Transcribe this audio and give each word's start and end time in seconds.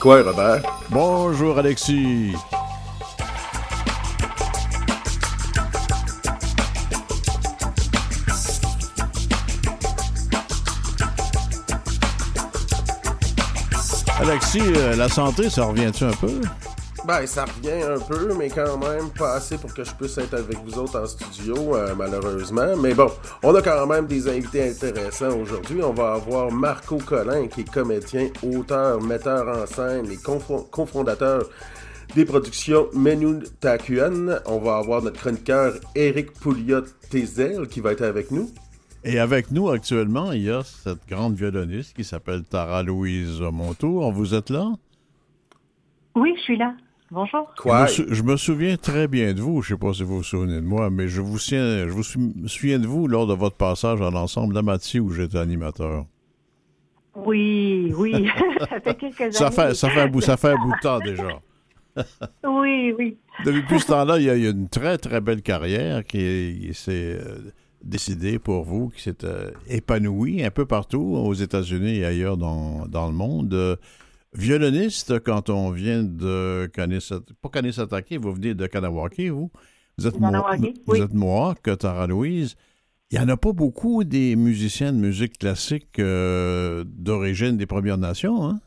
Quoi, 0.00 0.22
Robert? 0.22 0.62
Bonjour, 0.90 1.58
Alexis. 1.58 2.32
Alexis, 14.20 14.60
euh, 14.60 14.94
la 14.94 15.08
santé, 15.08 15.50
ça 15.50 15.64
revient-tu 15.64 16.04
un 16.04 16.12
peu? 16.12 16.40
Ben, 17.08 17.24
ça 17.24 17.46
revient 17.46 17.82
un 17.84 17.98
peu, 17.98 18.34
mais 18.38 18.50
quand 18.50 18.76
même 18.76 19.08
pas 19.18 19.36
assez 19.36 19.56
pour 19.56 19.72
que 19.72 19.82
je 19.82 19.94
puisse 19.94 20.18
être 20.18 20.34
avec 20.34 20.58
vous 20.58 20.78
autres 20.78 21.00
en 21.00 21.06
studio, 21.06 21.74
euh, 21.74 21.94
malheureusement. 21.96 22.76
Mais 22.76 22.92
bon, 22.92 23.06
on 23.42 23.54
a 23.54 23.62
quand 23.62 23.86
même 23.86 24.06
des 24.06 24.28
invités 24.28 24.68
intéressants 24.68 25.34
aujourd'hui. 25.40 25.82
On 25.82 25.94
va 25.94 26.12
avoir 26.12 26.52
Marco 26.52 26.98
Collin, 26.98 27.46
qui 27.46 27.62
est 27.62 27.72
comédien, 27.72 28.28
auteur, 28.42 29.00
metteur 29.00 29.48
en 29.48 29.64
scène 29.64 30.04
et 30.10 30.18
cofondateur 30.70 31.48
des 32.14 32.26
productions 32.26 32.88
Menu 32.92 33.42
Takuan. 33.58 34.40
On 34.44 34.58
va 34.58 34.76
avoir 34.76 35.00
notre 35.02 35.18
chroniqueur 35.18 35.76
Eric 35.94 36.34
Pouliot-Tézel 36.34 37.68
qui 37.68 37.80
va 37.80 37.92
être 37.92 38.04
avec 38.04 38.30
nous. 38.30 38.50
Et 39.02 39.18
avec 39.18 39.50
nous 39.50 39.70
actuellement, 39.70 40.32
il 40.32 40.42
y 40.42 40.50
a 40.50 40.62
cette 40.62 41.08
grande 41.08 41.36
violoniste 41.36 41.96
qui 41.96 42.04
s'appelle 42.04 42.44
Tara 42.44 42.82
Louise 42.82 43.40
Montour. 43.40 44.12
Vous 44.12 44.34
êtes 44.34 44.50
là? 44.50 44.74
Oui, 46.14 46.34
je 46.36 46.42
suis 46.42 46.58
là. 46.58 46.74
Bonjour. 47.10 47.52
Quoi? 47.56 47.86
Je 47.86 48.22
me, 48.22 48.36
souviens 48.36 48.76
très 48.76 49.08
bien 49.08 49.32
de 49.32 49.40
vous. 49.40 49.62
Je 49.62 49.72
ne 49.72 49.78
sais 49.78 49.86
pas 49.86 49.94
si 49.94 50.02
vous 50.02 50.18
vous 50.18 50.22
souvenez 50.22 50.56
de 50.56 50.66
moi, 50.66 50.90
mais 50.90 51.08
je 51.08 51.22
vous, 51.22 51.38
souviens, 51.38 51.86
je 51.86 51.92
vous 51.92 52.02
souviens 52.02 52.78
de 52.78 52.86
vous 52.86 53.08
lors 53.08 53.26
de 53.26 53.34
votre 53.34 53.56
passage 53.56 54.02
à 54.02 54.10
l'ensemble 54.10 54.52
d'Amati 54.52 55.00
où 55.00 55.10
j'étais 55.10 55.38
animateur. 55.38 56.04
Oui, 57.16 57.92
oui. 57.96 58.28
ça 58.70 58.80
fait 58.80 58.94
quelques 58.94 59.20
années. 59.20 59.32
Ça 59.32 59.50
fait, 59.50 59.74
ça, 59.74 59.88
fait 59.88 60.00
un 60.02 60.08
bout, 60.08 60.20
ça 60.20 60.36
fait 60.36 60.50
un 60.50 60.56
bout 60.56 60.72
de 60.72 60.80
temps 60.80 60.98
déjà. 61.00 61.40
oui, 62.44 62.94
oui. 62.98 63.16
Depuis 63.44 63.80
ce 63.80 63.86
temps-là, 63.86 64.18
il 64.18 64.24
y 64.24 64.30
a 64.30 64.36
eu 64.36 64.50
une 64.50 64.68
très, 64.68 64.98
très 64.98 65.20
belle 65.20 65.42
carrière 65.42 66.04
qui 66.04 66.70
s'est 66.74 67.18
euh, 67.20 67.52
décidé 67.82 68.38
pour 68.38 68.64
vous, 68.64 68.90
qui 68.90 69.02
s'est 69.02 69.24
euh, 69.24 69.50
épanoui 69.68 70.44
un 70.44 70.50
peu 70.50 70.66
partout, 70.66 71.14
aux 71.16 71.34
États-Unis 71.34 71.98
et 71.98 72.04
ailleurs 72.04 72.36
dans, 72.36 72.86
le 72.92 73.12
monde. 73.12 73.78
Euh, 74.34 74.38
violoniste, 74.38 75.20
quand 75.20 75.50
on 75.50 75.70
vient 75.70 76.02
de 76.02 76.70
Kanesatake, 76.72 77.36
pas 77.40 77.48
Kanesatake, 77.48 78.12
vous 78.14 78.32
venez 78.32 78.54
de 78.54 78.66
Kanawake, 78.66 79.20
vous. 79.20 79.50
Vous 79.98 80.06
êtes, 80.06 80.14
vous 80.86 81.02
êtes 81.02 81.14
Mohawk, 81.14 81.78
Tara 81.78 82.06
Louise. 82.06 82.56
Il 83.10 83.18
n'y 83.18 83.24
en 83.24 83.28
a 83.28 83.36
pas 83.36 83.52
beaucoup 83.52 84.04
des 84.04 84.36
musiciens 84.36 84.92
de 84.92 84.98
musique 84.98 85.38
classique 85.38 85.98
euh, 85.98 86.84
d'origine 86.86 87.56
des 87.56 87.66
Premières 87.66 87.98
Nations, 87.98 88.44
hein? 88.44 88.60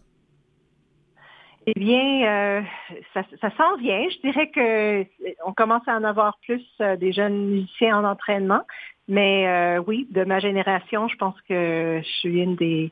Eh 1.68 1.80
bien, 1.80 2.66
ça, 3.14 3.22
ça 3.40 3.56
s'en 3.56 3.78
vient. 3.78 4.10
Je 4.10 4.28
dirais 4.28 4.50
que 4.50 5.06
on 5.46 5.54
commence 5.54 5.88
à 5.88 5.96
en 5.96 6.04
avoir 6.04 6.40
plus 6.40 6.66
des 7.00 7.14
jeunes 7.14 7.52
musiciens 7.52 8.00
en 8.00 8.04
entraînement. 8.04 8.64
Mais 9.08 9.48
euh, 9.48 9.84
oui, 9.86 10.08
de 10.12 10.24
ma 10.24 10.40
génération, 10.40 11.08
je 11.10 11.16
pense 11.18 11.36
que 11.42 12.02
je 12.02 12.10
suis 12.20 12.40
une 12.42 12.56
des, 12.56 12.92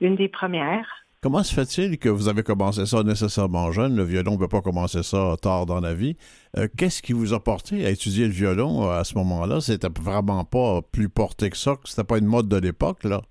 une 0.00 0.16
des 0.16 0.28
premières. 0.28 1.03
Comment 1.24 1.42
se 1.42 1.54
fait-il 1.54 1.98
que 1.98 2.10
vous 2.10 2.28
avez 2.28 2.42
commencé 2.42 2.84
ça 2.84 3.02
nécessairement 3.02 3.72
jeune? 3.72 3.96
Le 3.96 4.02
violon 4.02 4.32
ne 4.32 4.36
peut 4.36 4.46
pas 4.46 4.60
commencer 4.60 5.02
ça 5.02 5.36
tard 5.40 5.64
dans 5.64 5.80
la 5.80 5.94
vie. 5.94 6.18
Euh, 6.58 6.68
qu'est-ce 6.76 7.00
qui 7.00 7.14
vous 7.14 7.32
a 7.32 7.42
porté 7.42 7.86
à 7.86 7.88
étudier 7.88 8.26
le 8.26 8.30
violon 8.30 8.84
euh, 8.84 9.00
à 9.00 9.04
ce 9.04 9.16
moment-là? 9.16 9.62
C'était 9.62 9.88
vraiment 9.98 10.44
pas 10.44 10.82
plus 10.92 11.08
porté 11.08 11.48
que 11.48 11.56
ça, 11.56 11.76
c'était 11.84 12.04
pas 12.04 12.18
une 12.18 12.26
mode 12.26 12.46
de 12.48 12.58
l'époque, 12.58 13.04
là? 13.04 13.22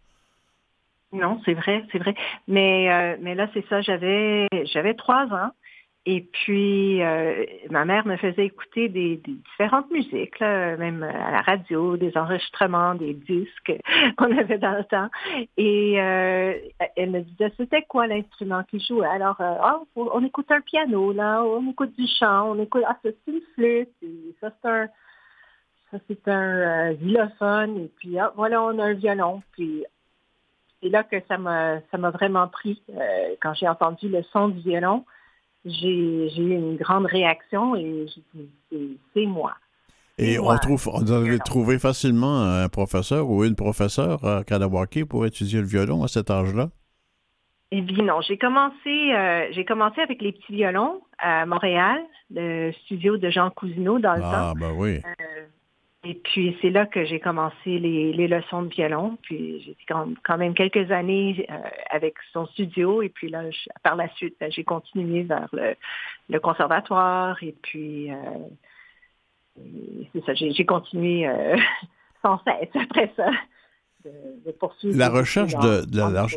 Non, 1.11 1.39
c'est 1.45 1.53
vrai, 1.53 1.85
c'est 1.91 1.99
vrai. 1.99 2.15
Mais, 2.47 3.15
mais 3.21 3.35
là, 3.35 3.47
c'est 3.53 3.63
ça, 3.69 3.81
j'avais 3.83 4.47
j'avais 4.73 4.95
trois 4.95 5.25
ans. 5.25 5.51
Et 6.05 6.19
puis, 6.19 7.01
euh, 7.01 7.45
ma 7.69 7.85
mère 7.85 8.05
me 8.05 8.17
faisait 8.17 8.45
écouter 8.47 8.89
des, 8.89 9.21
différentes 9.25 9.89
musiques, 9.89 10.41
même 10.41 11.01
à 11.01 11.31
la 11.31 11.41
radio, 11.41 11.95
des 11.95 12.17
enregistrements, 12.17 12.93
des 12.95 13.13
disques 13.13 13.71
qu'on 14.17 14.37
avait 14.37 14.57
dans 14.57 14.77
le 14.77 14.83
temps. 14.83 15.07
Et 15.55 16.01
euh, 16.01 16.55
elle 16.97 17.11
me 17.11 17.21
disait, 17.21 17.53
c'était 17.55 17.83
quoi 17.83 18.07
l'instrument 18.07 18.63
qui 18.63 18.81
jouait? 18.81 19.07
Alors, 19.07 19.39
euh, 19.39 19.55
ah, 19.61 19.79
on 19.95 20.25
écoute 20.25 20.51
un 20.51 20.59
piano, 20.59 21.13
là, 21.13 21.41
on 21.41 21.69
écoute 21.69 21.93
du 21.97 22.05
chant, 22.19 22.51
on 22.51 22.61
écoute, 22.61 22.83
ah, 22.85 22.97
c'est 23.01 23.15
une 23.27 23.41
flûte, 23.53 23.95
et 24.01 24.35
ça 24.41 24.51
c'est 24.61 24.69
un, 24.69 24.87
ça 25.89 25.97
c'est 26.09 26.27
un 26.27 26.93
xylophone, 26.95 27.77
et 27.77 27.91
puis 27.95 28.19
ah, 28.19 28.33
voilà, 28.35 28.61
on 28.61 28.77
a 28.77 28.87
un 28.87 28.93
violon. 28.93 29.41
Puis 29.53 29.85
c'est 30.81 30.89
là 30.89 31.05
que 31.05 31.15
ça 31.29 31.37
m'a, 31.37 31.79
ça 31.91 31.97
m'a 31.97 32.09
vraiment 32.09 32.49
pris 32.49 32.83
quand 33.41 33.53
j'ai 33.53 33.69
entendu 33.69 34.09
le 34.09 34.21
son 34.23 34.49
du 34.49 34.59
violon 34.59 35.05
j'ai 35.65 35.89
eu 35.89 36.51
une 36.51 36.75
grande 36.77 37.05
réaction 37.05 37.75
et 37.75 38.05
c'est 39.13 39.25
moi. 39.25 39.53
Et 40.19 40.37
on 40.37 40.55
trouve, 40.57 40.89
on 40.93 41.11
avait 41.11 41.39
trouvé 41.39 41.79
facilement 41.79 42.43
un 42.43 42.69
professeur 42.69 43.29
ou 43.29 43.43
une 43.43 43.55
professeure 43.55 44.23
à 44.25 44.43
Kanawake 44.43 45.05
pour 45.05 45.25
étudier 45.25 45.59
le 45.59 45.65
violon 45.65 46.03
à 46.03 46.07
cet 46.07 46.29
âge-là? 46.29 46.69
Eh 47.71 47.81
bien 47.81 48.03
non, 48.03 48.21
j'ai 48.21 48.37
commencé, 48.37 48.75
euh, 48.85 49.47
j'ai 49.51 49.65
commencé 49.65 49.99
avec 50.01 50.21
les 50.21 50.31
petits 50.31 50.53
violons 50.53 51.01
à 51.17 51.47
Montréal, 51.47 51.99
le 52.29 52.71
studio 52.83 53.17
de 53.17 53.31
Jean 53.31 53.49
Cousineau 53.49 53.97
dans 53.97 54.13
le 54.13 54.21
ah, 54.23 54.31
temps. 54.31 54.51
Ah 54.51 54.53
ben 54.55 54.73
oui. 54.77 54.99
Euh, 55.03 55.45
et 56.05 56.15
puis, 56.15 56.57
c'est 56.61 56.69
là 56.69 56.85
que 56.85 57.05
j'ai 57.05 57.21
commencé 57.21 57.79
les, 57.79 58.27
leçons 58.27 58.63
de 58.63 58.67
violon. 58.67 59.17
Puis, 59.21 59.61
j'ai 59.65 59.77
quand, 59.87 60.09
quand 60.23 60.37
même 60.37 60.53
quelques 60.53 60.91
années 60.91 61.45
euh, 61.49 61.55
avec 61.89 62.15
son 62.33 62.45
studio. 62.47 63.01
Et 63.01 63.07
puis 63.07 63.29
là, 63.29 63.43
par 63.83 63.95
la 63.95 64.09
suite, 64.15 64.35
ben, 64.37 64.51
j'ai 64.51 64.65
continué 64.65 65.23
vers 65.23 65.47
le, 65.53 66.39
conservatoire. 66.39 67.41
Et 67.41 67.55
puis, 67.61 68.11
euh, 68.11 68.15
c'est 70.11 70.25
ça, 70.25 70.33
j'ai 70.33 70.65
continué 70.65 71.25
euh, 71.25 71.55
sans 72.21 72.37
cesse 72.43 72.75
après 72.75 73.11
ça. 73.15 73.29
De, 74.03 74.51
poursuivre 74.51 74.97
la 74.97 75.07
recherche 75.07 75.53
de, 75.53 75.85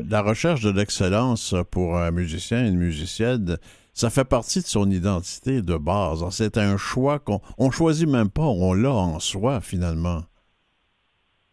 la, 0.09 0.23
recherche 0.23 0.63
de 0.63 0.71
l'excellence 0.71 1.53
pour 1.73 1.97
un 1.97 2.13
musicien, 2.13 2.65
une 2.65 2.79
musicienne, 2.79 3.59
ça 3.97 4.11
fait 4.11 4.29
partie 4.29 4.61
de 4.61 4.67
son 4.67 4.91
identité 4.91 5.63
de 5.63 5.77
base. 5.77 6.23
C'est 6.31 6.59
un 6.59 6.77
choix 6.77 7.19
qu'on 7.19 7.41
on 7.57 7.71
choisit 7.71 8.07
même 8.07 8.31
pas, 8.31 8.43
on 8.43 8.75
l'a 8.75 8.93
en 8.93 9.19
soi 9.19 9.63
finalement. 9.63 10.21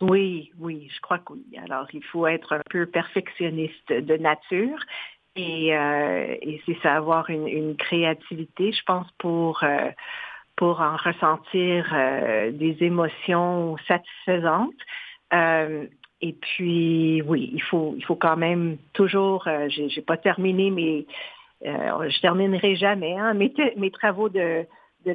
Oui, 0.01 0.51
oui, 0.59 0.89
je 0.93 0.99
crois 0.99 1.19
que 1.19 1.31
oui. 1.33 1.45
Alors, 1.63 1.87
il 1.93 2.03
faut 2.03 2.27
être 2.27 2.51
un 2.51 2.61
peu 2.69 2.85
perfectionniste 2.85 3.93
de 3.93 4.17
nature 4.17 4.77
et, 5.37 5.73
euh, 5.75 6.35
c'est 6.65 6.77
ça, 6.83 6.95
avoir 6.95 7.29
une, 7.29 7.77
créativité, 7.77 8.73
je 8.73 8.83
pense, 8.85 9.07
pour, 9.19 9.63
euh, 9.63 9.89
pour 10.57 10.81
en 10.81 10.97
ressentir 10.97 11.89
euh, 11.93 12.51
des 12.51 12.75
émotions 12.81 13.77
satisfaisantes. 13.87 14.73
et 15.31 16.33
puis, 16.33 17.21
oui, 17.21 17.51
il 17.53 17.61
faut, 17.61 17.95
il 17.97 18.03
faut 18.03 18.15
quand 18.15 18.37
même 18.37 18.77
toujours, 18.91 19.47
j'ai 19.69 20.01
pas 20.01 20.17
terminé 20.17 20.69
mes 20.71 21.07
euh, 21.65 22.09
je 22.09 22.19
terminerai 22.19 22.75
jamais. 22.75 23.17
Hein. 23.17 23.33
Mes, 23.33 23.91
travaux 23.91 24.29
de, 24.29 24.65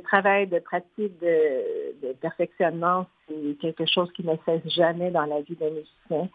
travail, 0.05 0.47
de 0.47 0.59
pratique, 0.59 1.19
de, 1.21 2.13
perfectionnement, 2.21 3.07
c'est 3.27 3.59
quelque 3.61 3.87
chose 3.87 4.11
qui 4.13 4.25
ne 4.27 4.35
cesse 4.47 4.67
jamais 4.73 5.11
dans 5.11 5.27
la 5.27 5.43
vie 5.43 5.57
d'un 5.57 5.71
musicien. 5.71 6.29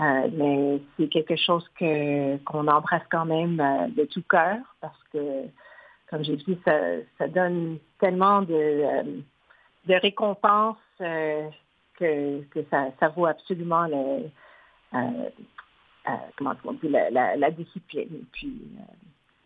Euh, 0.00 0.28
mais 0.32 0.80
c'est 0.96 1.08
quelque 1.08 1.36
chose 1.36 1.68
qu'on 1.76 2.68
embrasse 2.68 3.02
quand 3.10 3.26
même 3.26 3.60
euh, 3.60 3.88
de 3.88 4.04
tout 4.06 4.22
cœur 4.22 4.56
parce 4.80 4.98
que, 5.12 5.44
comme 6.08 6.24
j'ai 6.24 6.36
dit, 6.36 6.58
ça, 6.64 7.28
donne 7.28 7.78
tellement 7.98 8.40
de, 8.42 9.04
de 9.86 9.94
récompenses 9.94 10.78
que, 10.98 12.30
ça, 12.70 13.08
vaut 13.14 13.26
absolument 13.26 13.86
la, 16.06 17.50
discipline. 17.50 18.24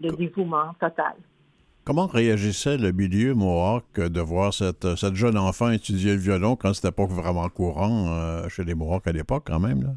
Le 0.01 0.11
dévouement 0.11 0.75
total. 0.81 1.15
Comment 1.85 2.07
réagissait 2.07 2.79
le 2.79 2.93
milieu 2.93 3.35
Mohawk 3.35 4.01
de 4.01 4.21
voir 4.21 4.55
cette, 4.55 4.97
cette 4.97 5.17
jeune 5.17 5.37
enfant 5.37 5.71
étudier 5.71 6.13
le 6.13 6.19
violon 6.19 6.57
quand 6.57 6.73
c'était 6.73 6.95
pas 6.95 7.05
vraiment 7.05 7.49
courant 7.51 8.09
euh, 8.09 8.49
chez 8.49 8.65
les 8.65 8.75
Mohawks 8.75 9.07
à 9.07 9.13
l'époque, 9.13 9.45
quand 9.47 9.61
même? 9.61 9.83
Là? 9.83 9.91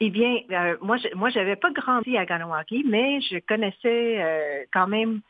Eh 0.00 0.10
bien, 0.10 0.36
euh, 0.50 0.76
moi, 0.82 0.98
je, 0.98 1.08
moi, 1.16 1.30
j'avais 1.30 1.56
pas 1.56 1.70
grandi 1.70 2.18
à 2.18 2.26
Ganawaki, 2.26 2.84
mais 2.86 3.22
je 3.22 3.38
connaissais 3.38 4.22
euh, 4.22 4.64
quand 4.70 4.86
même 4.86 5.20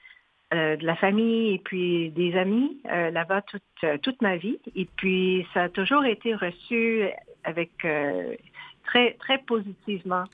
de 0.51 0.85
la 0.85 0.97
famille 0.97 1.53
et 1.53 1.59
puis 1.59 2.09
des 2.13 2.35
amis 2.35 2.81
là-bas 2.87 3.43
toute, 3.43 4.01
toute 4.01 4.23
ma 4.23 4.39
vie. 4.39 4.59
Et 4.75 4.89
puis, 4.97 5.47
ça 5.53 5.65
a 5.65 5.69
toujours 5.69 6.07
été 6.07 6.35
reçu 6.35 7.03
avec 7.45 7.71
très, 8.87 9.13
très 9.21 9.39
positivement. 9.47 10.25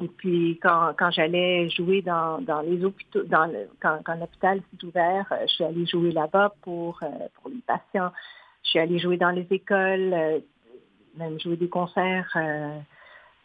Et 0.00 0.08
puis 0.08 0.58
quand, 0.62 0.92
quand 0.98 1.10
j'allais 1.10 1.70
jouer 1.70 2.02
dans, 2.02 2.40
dans 2.40 2.60
les 2.62 2.84
hôpitaux, 2.84 3.22
dans 3.24 3.46
le, 3.46 3.68
quand, 3.80 4.00
quand 4.04 4.16
l'hôpital 4.16 4.60
s'est 4.60 4.84
ouvert, 4.84 5.26
euh, 5.32 5.46
je 5.46 5.54
suis 5.54 5.64
allée 5.64 5.86
jouer 5.86 6.10
là-bas 6.10 6.54
pour, 6.62 6.98
euh, 7.02 7.28
pour 7.34 7.50
les 7.50 7.60
patients. 7.66 8.12
Je 8.64 8.70
suis 8.70 8.78
allée 8.78 8.98
jouer 8.98 9.16
dans 9.16 9.30
les 9.30 9.46
écoles, 9.50 10.12
euh, 10.12 10.38
même 11.16 11.38
jouer 11.38 11.56
des 11.56 11.68
concerts 11.68 12.36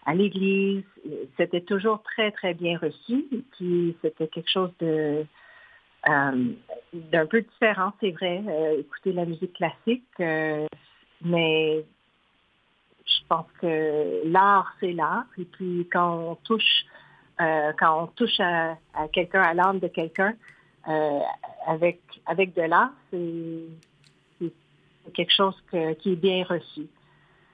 à 0.05 0.15
l'église. 0.15 0.83
C'était 1.37 1.61
toujours 1.61 2.01
très, 2.01 2.31
très 2.31 2.55
bien 2.55 2.79
reçu. 2.79 3.27
Et 3.31 3.43
puis, 3.51 3.95
c'était 4.01 4.27
quelque 4.27 4.49
chose 4.49 4.71
de 4.79 5.25
d'un 6.07 7.25
peu 7.25 7.41
différent, 7.41 7.91
c'est 7.99 8.11
vrai, 8.11 8.41
écouter 8.79 9.11
la 9.11 9.25
musique 9.25 9.51
classique, 9.51 10.05
mais 11.21 11.83
je 13.09 13.27
pense 13.27 13.47
que 13.61 14.21
l'art, 14.25 14.73
c'est 14.79 14.93
l'art. 14.93 15.25
Et 15.37 15.45
puis 15.45 15.87
quand 15.91 16.17
on 16.17 16.35
touche, 16.35 16.85
euh, 17.41 17.71
quand 17.79 18.03
on 18.03 18.07
touche 18.07 18.39
à, 18.39 18.77
quelqu'un, 19.11 19.41
à 19.41 19.53
l'âme 19.53 19.79
de 19.79 19.87
quelqu'un, 19.87 20.33
euh, 20.87 21.19
avec, 21.67 22.01
avec 22.25 22.55
de 22.55 22.63
l'art, 22.63 22.91
c'est 23.11 24.51
quelque 25.13 25.33
chose 25.33 25.55
qui 25.71 26.11
est 26.13 26.15
bien 26.15 26.43
reçu. 26.43 26.87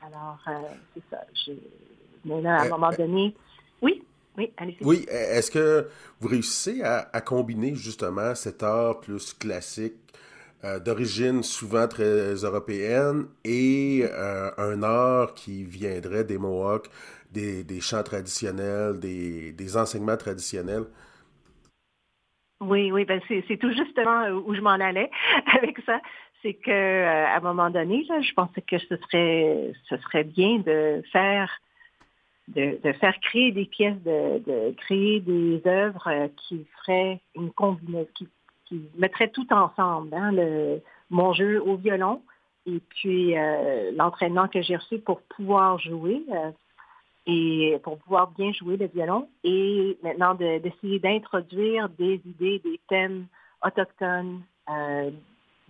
Alors, 0.05 0.37
euh, 0.47 0.51
c'est 0.93 1.03
ça. 1.09 1.23
mais 2.25 2.41
là, 2.41 2.59
à 2.59 2.65
un 2.65 2.69
moment 2.69 2.91
donné, 2.91 3.33
oui, 3.81 4.03
oui, 4.37 4.51
allez 4.57 4.77
Oui, 4.81 5.05
est-ce 5.09 5.49
que 5.49 5.87
vous 6.19 6.27
réussissez 6.27 6.81
à, 6.83 7.21
combiner 7.21 7.75
justement 7.75 8.35
cet 8.35 8.61
art 8.61 8.99
plus 8.99 9.33
classique 9.33 9.95
euh, 10.65 10.79
d'origine 10.79 11.43
souvent 11.43 11.87
très 11.87 12.33
européenne 12.43 13.27
et 13.43 14.01
euh, 14.03 14.49
un 14.57 14.81
art 14.81 15.35
qui 15.35 15.63
viendrait 15.63 16.23
des 16.23 16.39
Mohawks, 16.39 16.89
des, 17.31 17.63
chants 17.81 18.01
traditionnels, 18.01 18.99
des, 18.99 19.77
enseignements 19.77 20.17
traditionnels. 20.17 20.85
Oui, 22.61 22.91
oui, 22.91 23.05
ben 23.05 23.21
c'est 23.27 23.57
tout 23.57 23.71
justement 23.73 24.27
où 24.29 24.55
je 24.55 24.61
m'en 24.61 24.71
allais 24.71 25.11
avec 25.61 25.77
ça. 25.85 26.01
C'est 26.41 26.55
que 26.55 26.71
euh, 26.71 27.27
à 27.27 27.37
un 27.37 27.41
moment 27.41 27.69
donné, 27.69 28.03
là, 28.09 28.21
je 28.21 28.33
pensais 28.33 28.61
que 28.61 28.79
ce 28.79 28.95
serait 28.97 29.71
ce 29.87 29.97
serait 29.97 30.23
bien 30.23 30.57
de 30.59 31.03
faire 31.11 31.51
de, 32.47 32.79
faire 32.99 33.19
créer 33.21 33.51
des 33.51 33.65
pièces, 33.65 34.01
de, 34.03 34.73
créer 34.77 35.19
des 35.19 35.61
œuvres 35.67 36.29
qui 36.37 36.65
feraient 36.77 37.21
une 37.35 37.51
combinaison, 37.51 38.07
qui 38.65 38.89
mettrait 38.95 39.29
tout 39.29 39.51
ensemble, 39.51 40.13
hein, 40.13 40.31
le, 40.31 40.81
mon 41.09 41.33
jeu 41.33 41.61
au 41.61 41.75
violon 41.75 42.21
et 42.65 42.79
puis 42.89 43.37
euh, 43.37 43.91
l'entraînement 43.95 44.47
que 44.47 44.61
j'ai 44.61 44.75
reçu 44.75 44.99
pour 44.99 45.21
pouvoir 45.21 45.79
jouer 45.79 46.23
euh, 46.31 46.51
et 47.27 47.77
pour 47.83 47.97
pouvoir 47.99 48.31
bien 48.31 48.51
jouer 48.53 48.77
le 48.77 48.87
violon 48.87 49.27
et 49.43 49.97
maintenant 50.03 50.35
d'essayer 50.35 50.99
d'introduire 50.99 51.89
des 51.89 52.21
idées, 52.25 52.59
des 52.59 52.79
thèmes 52.87 53.27
autochtones 53.63 54.41
euh, 54.69 55.11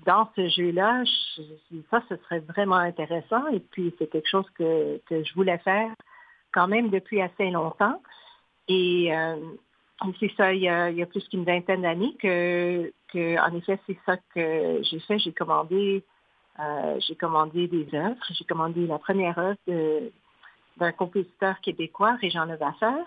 dans 0.05 0.29
ce 0.35 0.49
jeu-là. 0.49 1.03
Ça, 1.89 2.01
ce 2.09 2.15
serait 2.17 2.39
vraiment 2.39 2.75
intéressant 2.75 3.47
et 3.47 3.59
puis 3.59 3.93
c'est 3.97 4.07
quelque 4.07 4.29
chose 4.29 4.49
que, 4.57 4.99
que 5.05 5.23
je 5.23 5.33
voulais 5.33 5.57
faire 5.59 5.91
quand 6.53 6.67
même 6.67 6.89
depuis 6.89 7.21
assez 7.21 7.49
longtemps. 7.51 8.01
Et 8.67 9.11
c'est 10.19 10.31
ça, 10.35 10.53
il 10.53 10.61
y, 10.61 10.69
a, 10.69 11.05
plus 11.05 11.27
qu'une 11.29 11.45
vingtaine 11.45 11.81
d'années 11.81 12.15
que, 12.19 12.91
en 13.15 13.55
effet, 13.55 13.79
c'est 13.87 13.97
ça 14.05 14.17
que 14.33 14.81
j'ai 14.83 14.99
fait. 14.99 15.19
J'ai 15.19 15.31
commandé, 15.31 16.03
euh, 16.59 16.99
j'ai 16.99 17.15
commandé 17.15 17.67
des 17.67 17.87
œuvres. 17.93 18.21
J'ai 18.31 18.45
commandé 18.45 18.85
la 18.87 18.99
première 18.99 19.37
œuvre 19.37 19.57
d'un 20.77 20.91
compositeur 20.91 21.59
québécois, 21.61 22.17
Régent 22.21 22.45
Levasseur. 22.45 23.05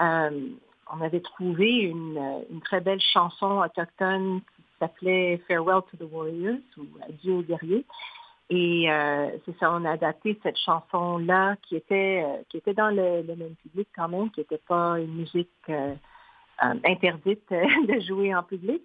Euh, 0.00 0.48
on 0.90 1.00
avait 1.00 1.20
trouvé 1.20 1.68
une, 1.82 2.44
très 2.64 2.80
belle 2.80 3.00
chanson 3.00 3.60
autochtone 3.60 4.40
qui 4.40 4.62
s'appelait 4.78 5.40
Farewell 5.46 5.82
to 5.90 5.96
the 5.96 6.10
Warriors 6.10 6.58
ou 6.76 6.84
Adieu 7.06 7.34
aux 7.34 7.42
guerriers. 7.42 7.84
Et 8.50 8.90
euh, 8.90 9.28
c'est 9.44 9.58
ça, 9.58 9.70
on 9.72 9.84
a 9.84 9.90
adapté 9.90 10.38
cette 10.42 10.56
chanson-là 10.56 11.56
qui 11.62 11.76
était 11.76 12.24
euh, 12.24 12.42
qui 12.48 12.56
était 12.56 12.72
dans 12.72 12.88
le, 12.88 13.22
même 13.22 13.54
public 13.62 13.88
quand 13.94 14.08
même, 14.08 14.30
qui 14.30 14.40
n'était 14.40 14.62
pas 14.66 14.98
une 14.98 15.16
musique 15.16 15.50
interdite 16.60 17.48
de 17.50 18.00
jouer 18.00 18.34
en 18.34 18.42
public. 18.42 18.82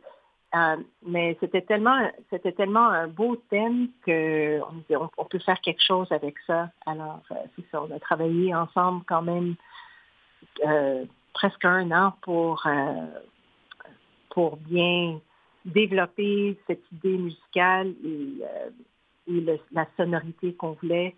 Euh, 0.55 0.77
mais 1.03 1.35
c'était 1.39 1.63
tellement, 1.63 1.97
c'était 2.29 2.51
tellement 2.51 2.87
un 2.87 3.07
beau 3.07 3.35
thème 3.49 3.87
que 4.05 4.59
on, 4.61 5.09
on, 5.17 5.25
peut 5.25 5.39
faire 5.39 5.59
quelque 5.61 5.81
chose 5.81 6.11
avec 6.11 6.35
ça. 6.45 6.69
Alors, 6.85 7.23
euh, 7.31 7.35
c'est 7.55 7.65
ça, 7.71 7.81
on 7.81 7.89
a 7.89 7.99
travaillé 7.99 8.53
ensemble 8.53 9.03
quand 9.07 9.23
même 9.23 9.55
presque 11.33 11.65
un 11.65 11.89
an 11.91 12.13
pour, 12.21 12.67
pour 14.29 14.57
bien 14.57 15.19
développer 15.65 16.59
cette 16.67 16.83
idée 16.91 17.17
musicale 17.17 17.93
et, 18.05 18.43
la 19.71 19.87
sonorité 19.97 20.53
qu'on 20.53 20.73
voulait 20.73 21.15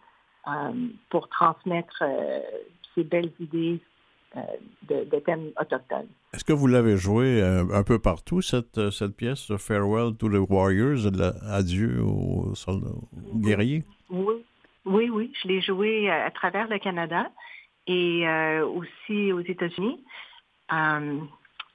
pour 1.10 1.28
transmettre 1.28 2.04
ces 2.94 3.04
belles 3.04 3.32
idées 3.40 3.82
de, 4.84 5.04
de 5.06 5.20
thèmes 5.20 5.52
autochtones. 5.60 6.08
Est-ce 6.34 6.44
que 6.44 6.54
vous 6.54 6.68
l'avez 6.68 6.98
joué 6.98 7.42
euh, 7.42 7.64
un, 7.74 7.84
peu 7.84 8.00
partout, 8.00 8.42
cette, 8.42 8.78
euh, 8.78 8.92
cette 8.92 9.16
pièce, 9.16 9.56
Farewell 9.58 10.16
to 10.18 10.30
the 10.30 10.50
Warriors, 10.50 11.08
Adieu 11.50 12.02
aux, 12.02 12.54
guerriers? 13.36 13.84
Oui, 14.10 14.36
oui, 14.86 15.10
oui. 15.10 15.34
Je 15.42 15.48
l'ai 15.48 15.62
joué 15.62 16.10
à, 16.10 16.30
travers 16.32 16.68
le 16.68 16.78
Canada 16.80 17.30
et 17.88 18.28
euh, 18.28 18.66
aussi 18.66 19.32
aux 19.32 19.40
États-Unis. 19.40 20.04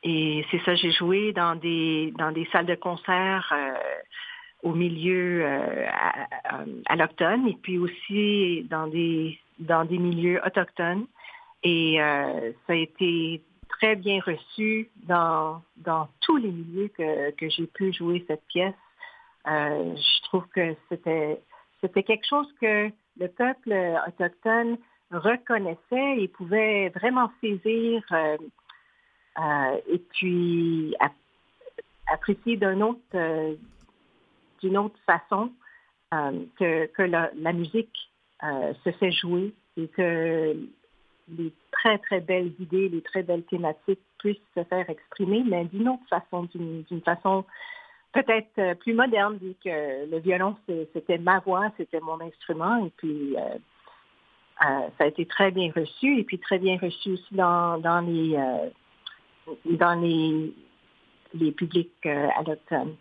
et 0.02 0.44
c'est 0.50 0.60
ça, 0.64 0.74
j'ai 0.74 0.92
joué 0.92 1.32
dans 1.32 1.56
des, 1.56 2.12
dans 2.18 2.32
des 2.32 2.46
salles 2.52 2.66
de 2.66 2.74
concert 2.74 3.54
au 4.62 4.74
milieu 4.74 5.46
à, 5.46 6.64
à 6.86 6.96
l'automne 6.96 7.48
et 7.48 7.56
puis 7.62 7.78
aussi 7.78 8.66
dans 8.68 8.86
des, 8.88 9.38
dans 9.58 9.84
des 9.84 9.98
milieux 9.98 10.40
autochtones. 10.44 11.06
Et 11.62 11.96
ça 11.98 12.72
a 12.72 12.74
été 12.74 13.42
très 13.80 13.96
bien 13.96 14.20
reçu 14.20 14.90
dans, 15.04 15.62
dans 15.76 16.08
tous 16.20 16.36
les 16.36 16.50
milieux 16.50 16.88
que, 16.88 17.30
que 17.32 17.48
j'ai 17.48 17.66
pu 17.66 17.92
jouer 17.92 18.24
cette 18.28 18.44
pièce. 18.46 18.74
Euh, 19.46 19.96
je 19.96 20.22
trouve 20.24 20.46
que 20.48 20.74
c'était 20.88 21.40
c'était 21.80 22.02
quelque 22.02 22.26
chose 22.26 22.46
que 22.60 22.90
le 23.18 23.28
peuple 23.28 23.74
autochtone 24.06 24.76
reconnaissait 25.10 26.18
et 26.18 26.28
pouvait 26.28 26.90
vraiment 26.90 27.30
saisir 27.40 28.02
euh, 28.12 28.36
euh, 29.38 29.80
et 29.88 29.98
puis 29.98 30.94
apprécier 32.06 32.58
d'une 32.58 32.82
autre 32.82 33.56
d'une 34.60 34.76
autre 34.76 34.98
façon 35.06 35.52
que, 36.10 36.86
que 36.86 37.02
la, 37.02 37.30
la 37.36 37.52
musique 37.52 38.10
se 38.42 38.90
fait 38.98 39.12
jouer 39.12 39.54
et 39.76 39.88
que 39.88 40.56
les 41.38 41.52
très, 41.70 41.98
très 41.98 42.20
belles 42.20 42.52
idées, 42.58 42.88
les 42.88 43.02
très 43.02 43.22
belles 43.22 43.44
thématiques 43.44 44.00
puissent 44.18 44.36
se 44.54 44.64
faire 44.64 44.88
exprimer, 44.88 45.42
mais 45.46 45.64
d'une 45.66 45.88
autre 45.88 46.02
façon, 46.08 46.48
d'une 46.54 47.02
façon 47.04 47.44
peut-être 48.12 48.58
euh, 48.58 48.74
plus 48.74 48.94
moderne, 48.94 49.38
vu 49.40 49.54
que 49.62 50.10
le 50.10 50.18
violon, 50.18 50.56
c'était 50.92 51.18
ma 51.18 51.38
voix, 51.40 51.70
c'était 51.76 52.00
mon 52.00 52.20
instrument, 52.20 52.84
et 52.84 52.90
puis 52.96 53.36
euh, 53.36 53.40
euh, 54.64 54.88
ça 54.98 55.04
a 55.04 55.06
été 55.06 55.26
très 55.26 55.50
bien 55.50 55.70
reçu, 55.74 56.18
et 56.18 56.24
puis 56.24 56.38
très 56.38 56.58
bien 56.58 56.76
reçu 56.78 57.12
aussi 57.12 57.34
dans, 57.34 57.78
dans 57.78 58.00
les 58.00 58.36
dans 59.64 60.00
les, 60.00 60.52
les 61.34 61.52
publics 61.52 62.06
allochtones. 62.06 62.94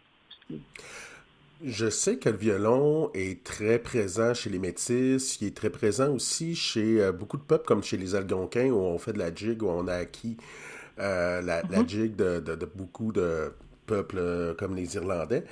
Je 1.63 1.89
sais 1.89 2.17
que 2.17 2.29
le 2.29 2.37
violon 2.37 3.11
est 3.13 3.43
très 3.43 3.79
présent 3.79 4.33
chez 4.33 4.49
les 4.49 4.59
métis, 4.59 5.41
il 5.41 5.47
est 5.47 5.55
très 5.55 5.69
présent 5.69 6.13
aussi 6.13 6.55
chez 6.55 7.01
euh, 7.01 7.11
beaucoup 7.11 7.35
de 7.35 7.43
peuples, 7.43 7.65
comme 7.65 7.83
chez 7.83 7.97
les 7.97 8.15
Algonquins, 8.15 8.69
où 8.69 8.77
on 8.77 8.97
fait 8.97 9.11
de 9.11 9.19
la 9.19 9.33
jig, 9.33 9.61
où 9.61 9.67
on 9.67 9.85
a 9.89 9.95
acquis 9.95 10.37
euh, 10.99 11.41
la, 11.41 11.61
la, 11.63 11.79
mm-hmm. 11.79 11.89
jig 11.89 12.15
de, 12.15 12.39
de, 12.39 12.65
beaucoup 12.65 13.11
de 13.11 13.53
peuples 13.87 14.19
euh, 14.19 14.53
comme 14.53 14.73
les 14.73 14.95
Irlandais. 14.95 15.43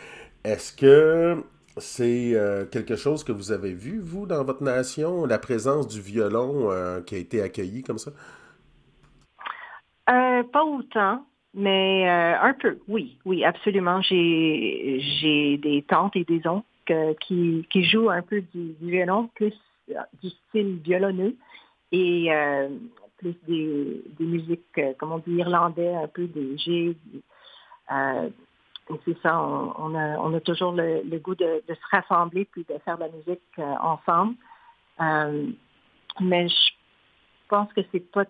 Est-ce 0.46 0.72
que 0.72 1.44
c'est 1.76 2.36
quelque 2.72 2.96
chose 2.96 3.26
que 3.26 3.34
vous 3.34 3.52
avez 3.52 3.74
vu, 3.74 4.00
vous, 4.00 4.26
dans 4.26 4.46
votre 4.46 4.64
nation, 4.64 5.26
la 5.26 5.38
présence 5.38 5.90
du 5.90 6.00
violon 6.00 6.72
qui 7.06 7.16
a 7.16 7.18
été 7.18 7.42
accueilli 7.42 7.84
comme 7.84 7.98
ça? 7.98 8.12
pas 10.06 10.64
autant. 10.64 11.27
Mais 11.54 12.08
euh, 12.10 12.40
un 12.42 12.54
peu, 12.54 12.78
oui, 12.88 13.18
oui, 13.26 13.44
absolument. 13.44 14.02
J'ai 14.02 15.00
j'ai 15.00 15.58
des 15.58 15.82
tantes 15.84 16.16
et 16.16 16.24
des 16.24 16.46
oncles 16.48 17.16
qui, 17.22 17.66
qui 17.70 17.84
jouent 17.84 18.10
un 18.10 18.22
peu 18.22 18.42
du, 18.54 18.76
violon, 18.82 19.30
plus 19.36 19.54
euh, 19.90 20.00
du 20.22 20.30
style 20.30 20.80
violonneux 20.84 21.36
et 21.92 22.28
euh, 22.32 22.70
plus 23.18 23.36
des, 23.48 24.04
des 24.20 24.26
musiques, 24.26 24.80
comme 25.00 25.14
on 25.14 25.18
dit, 25.20 25.34
irlandais, 25.36 25.96
un 25.96 26.08
peu 26.08 26.28
des 26.28 26.58
G. 26.58 26.96
c'est 27.90 29.18
ça, 29.24 29.42
on, 29.42 29.96
a, 29.96 30.18
on 30.20 30.34
a 30.34 30.40
toujours 30.42 30.74
le, 30.74 31.02
le 31.04 31.18
goût 31.18 31.36
de, 31.36 31.64
de, 31.68 31.74
se 31.74 31.96
rassembler 31.96 32.46
puis 32.46 32.66
de 32.70 32.78
faire 32.86 32.98
de 32.98 33.04
la 33.04 33.10
musique 33.10 33.42
ensemble. 33.82 34.36
mais 36.20 36.48
je 36.48 36.72
pense 37.48 37.72
que 37.74 37.82
c'est 37.92 38.12
pas 38.12 38.26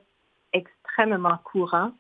extrêmement 0.53 1.37
courant 1.43 1.91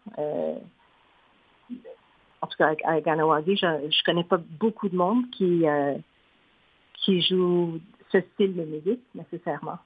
en 2.41 2.47
tout 2.47 2.57
cas 2.57 2.73
à, 2.83 3.01
Ganawagi, 3.01 3.57
je 3.57 3.65
ne 3.65 4.05
connais 4.05 4.23
pas 4.23 4.39
beaucoup 4.59 4.89
de 4.89 4.95
monde 4.95 5.23
qui, 5.31 5.67
euh, 5.67 5.95
qui 6.93 7.21
joue 7.21 7.79
ce 8.11 8.19
style 8.33 8.55
de 8.55 8.63
musique 8.63 9.01
nécessairement. 9.15 9.79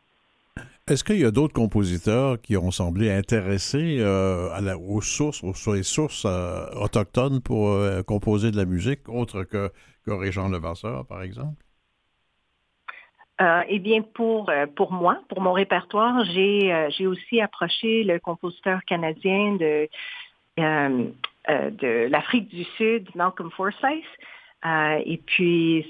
Est-ce 0.88 1.04
qu'il 1.04 1.20
y 1.20 1.26
a 1.26 1.32
d'autres 1.32 1.54
compositeurs 1.54 2.42
qui 2.42 2.58
ont 2.58 2.72
semblé 2.72 3.12
intéressés 3.12 4.00
euh, 4.00 4.50
à 4.52 4.62
la, 4.62 4.78
aux 4.78 5.02
sources, 5.02 5.44
aux, 5.44 5.54
sources 5.54 6.26
euh, 6.26 6.66
autochtones 6.76 7.40
pour 7.42 7.70
euh, 7.70 8.02
composer 8.04 8.52
de 8.52 8.58
la 8.58 8.66
musique, 8.66 9.08
autre 9.08 9.44
que, 9.44 9.72
que 10.06 10.12
Régent 10.12 10.50
Levasseur, 10.50 11.06
par 11.06 11.22
exemple? 11.22 11.64
eh 13.68 13.80
bien, 13.80 14.04
pour, 14.04 14.52
pour 14.76 14.92
moi, 14.92 15.18
pour 15.28 15.42
mon 15.42 15.54
répertoire, 15.54 16.24
j'ai, 16.26 16.90
j'ai 16.96 17.08
aussi 17.08 17.42
approché 17.42 18.04
le 18.04 18.20
compositeur 18.20 18.82
canadien 18.86 19.56
de, 19.56 19.90
de 21.48 22.08
l'Afrique 22.10 22.50
du 22.50 22.64
Sud, 22.78 23.08
Malcolm 23.16 23.52
Forsyth. 23.52 24.06
et 24.64 25.22
puis, 25.26 25.86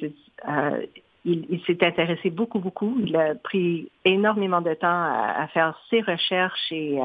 il, 1.25 1.61
s'est 1.65 1.83
intéressé 1.83 2.29
beaucoup, 2.29 2.59
beaucoup. 2.59 2.97
Il 2.99 3.15
a 3.15 3.35
pris 3.35 3.91
énormément 4.05 4.61
de 4.61 4.73
temps 4.73 4.87
à, 4.87 5.47
faire 5.53 5.79
ses 5.89 6.01
recherches 6.01 6.71
et 6.71 6.99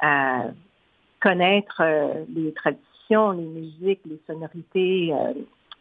à, 0.00 0.44
connaître 1.20 1.80
euh, 1.80 2.24
les 2.28 2.52
traditions, 2.52 3.30
les 3.30 3.46
musiques, 3.46 4.00
les 4.04 4.20
sonorités 4.26 5.10
euh, 5.14 5.32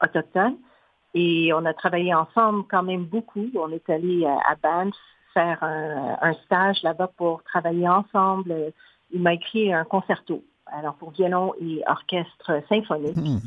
autochtones. 0.02 0.56
Et 1.14 1.52
on 1.54 1.66
a 1.66 1.74
travaillé 1.74 2.14
ensemble 2.14 2.64
quand 2.70 2.84
même 2.84 3.04
beaucoup. 3.04 3.50
On 3.56 3.70
est 3.72 3.90
allé 3.90 4.26
à, 4.26 4.56
Banff 4.64 4.96
faire 5.34 5.62
un, 5.62 6.34
stage 6.46 6.82
là-bas 6.84 7.12
pour 7.18 7.44
travailler 7.44 7.90
ensemble. 7.90 8.72
Il 9.12 9.22
m'a 9.22 9.34
écrit 9.34 9.74
un 9.74 9.84
concerto, 9.84 10.44
alors 10.74 10.96
pour 10.96 11.12
violon 11.12 11.54
et 11.62 11.82
orchestre 11.88 12.62
symphonique. 12.70 13.16
Hmm. 13.16 13.40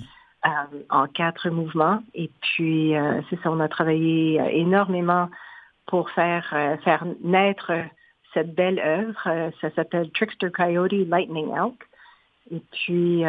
Euh, 0.47 0.83
en 0.91 1.09
quatre 1.09 1.51
mouvements. 1.51 2.01
Et 2.15 2.31
puis, 2.41 2.95
euh, 2.95 3.21
c'est 3.29 3.41
ça, 3.43 3.51
on 3.51 3.59
a 3.59 3.69
travaillé 3.69 4.41
euh, 4.41 4.47
énormément 4.53 5.29
pour 5.87 6.11
faire, 6.11 6.49
faire 6.85 7.05
naître 7.25 7.73
cette 8.33 8.55
belle 8.55 8.79
œuvre. 8.79 9.51
ça 9.61 9.71
s'appelle 9.75 10.11
Trickster 10.11 10.51
Coyote 10.51 10.93
Lightning 10.93 11.49
Elk. 11.51 11.75
Et 12.53 12.63
puis, 12.73 13.23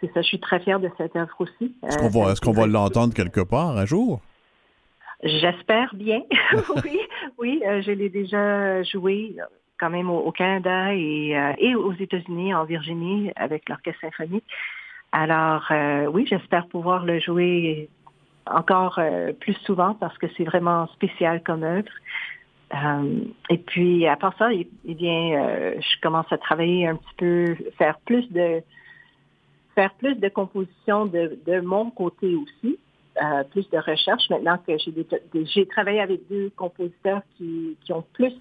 c'est 0.00 0.12
ça, 0.12 0.22
je 0.22 0.26
suis 0.26 0.40
très 0.40 0.60
fière 0.60 0.80
de 0.80 0.90
cette 0.96 1.14
œuvre 1.14 1.34
aussi. 1.38 1.74
Est-ce 1.86 1.98
qu'on 1.98 2.08
va, 2.08 2.32
est 2.32 2.52
va 2.52 2.66
l'entendre 2.66 3.12
quelque 3.14 3.42
part 3.42 3.76
un 3.76 3.84
jour? 3.84 4.20
J'espère 5.22 5.94
bien. 5.94 6.22
oui, 6.84 7.00
oui, 7.38 7.62
je 7.62 7.90
l'ai 7.90 8.08
déjà 8.08 8.82
joué 8.82 9.36
quand 9.78 9.90
même 9.90 10.10
au, 10.10 10.30
Canada 10.32 10.94
et, 10.94 11.36
et 11.58 11.74
aux 11.74 11.92
États-Unis, 11.92 12.54
en 12.54 12.64
Virginie, 12.64 13.30
avec 13.36 13.68
l'Orchestre 13.68 14.00
symphonique. 14.00 14.44
Alors 15.12 15.66
euh, 15.70 16.06
oui, 16.06 16.26
j'espère 16.28 16.66
pouvoir 16.68 17.04
le 17.04 17.18
jouer 17.18 17.88
encore 18.46 18.98
euh, 18.98 19.32
plus 19.32 19.54
souvent 19.64 19.94
parce 19.94 20.16
que 20.18 20.26
c'est 20.36 20.44
vraiment 20.44 20.86
spécial 20.88 21.42
comme 21.42 21.62
œuvre. 21.62 21.88
Euh, 22.74 23.20
et 23.48 23.58
puis 23.58 24.06
à 24.06 24.16
part 24.16 24.36
ça, 24.38 24.52
eh, 24.52 24.68
eh 24.84 24.94
bien, 24.94 25.74
je 25.80 26.00
commence 26.02 26.30
à 26.30 26.36
travailler 26.36 26.86
un 26.86 26.96
petit 26.96 27.14
peu, 27.16 27.56
faire 27.78 27.98
plus 28.00 28.30
de 28.30 28.62
faire 29.74 29.94
plus 29.94 30.16
de 30.16 30.28
compositions 30.28 31.06
de, 31.06 31.60
mon 31.60 31.90
côté 31.90 32.34
aussi, 32.34 32.78
plus 33.52 33.70
de 33.70 33.78
recherche. 33.78 34.28
Maintenant 34.28 34.58
que 34.58 34.76
j'ai 34.76 34.92
j'ai 35.46 35.66
travaillé 35.66 36.00
avec 36.00 36.28
deux 36.28 36.50
compositeurs 36.56 37.22
qui 37.38 37.76
ont 37.90 38.04
plus 38.12 38.34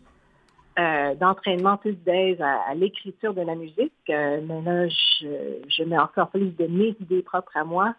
euh, 0.79 1.15
d'entraînement, 1.15 1.77
plus 1.77 1.95
d'aise 1.95 2.39
à, 2.39 2.73
l'écriture 2.75 3.33
de 3.33 3.41
la 3.41 3.55
musique. 3.55 3.93
Euh, 4.09 4.39
mais 4.47 4.61
là, 4.61 4.87
je, 4.87 5.83
mets 5.83 5.97
encore 5.97 6.29
plus 6.29 6.55
de 6.55 6.67
mes 6.67 6.95
idées 7.01 7.23
propres 7.23 7.55
à 7.55 7.63
moi. 7.63 7.95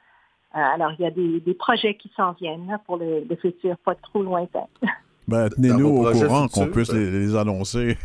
Euh, 0.54 0.58
alors, 0.58 0.92
il 0.98 1.02
y 1.02 1.06
a 1.06 1.10
des, 1.10 1.54
projets 1.54 1.96
qui 1.96 2.10
s'en 2.16 2.32
viennent 2.32 2.78
pour 2.86 2.96
le, 2.96 3.24
futur, 3.40 3.76
pas 3.78 3.94
trop 3.94 4.22
lointain. 4.22 4.66
Ben, 5.26 5.50
tenez-nous 5.50 6.06
au 6.06 6.10
courant 6.10 6.48
qu'on 6.48 6.68
puisse 6.68 6.90
les, 6.90 7.36
annoncer. 7.36 7.98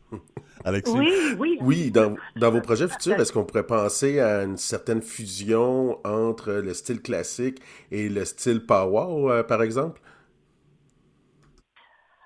Alexis? 0.64 0.98
Oui, 0.98 1.36
oui. 1.38 1.58
Oui, 1.60 1.90
dans, 1.92 2.16
dans 2.34 2.50
vos 2.50 2.60
projets 2.60 2.88
futurs, 2.88 3.20
est-ce 3.20 3.32
qu'on 3.32 3.44
pourrait 3.44 3.68
penser 3.68 4.18
à 4.18 4.42
une 4.42 4.56
certaine 4.56 5.00
fusion 5.00 6.04
entre 6.04 6.50
le 6.54 6.74
style 6.74 7.02
classique 7.02 7.60
et 7.92 8.08
le 8.08 8.24
style 8.24 8.66
power, 8.66 9.44
par 9.46 9.62
exemple? 9.62 10.00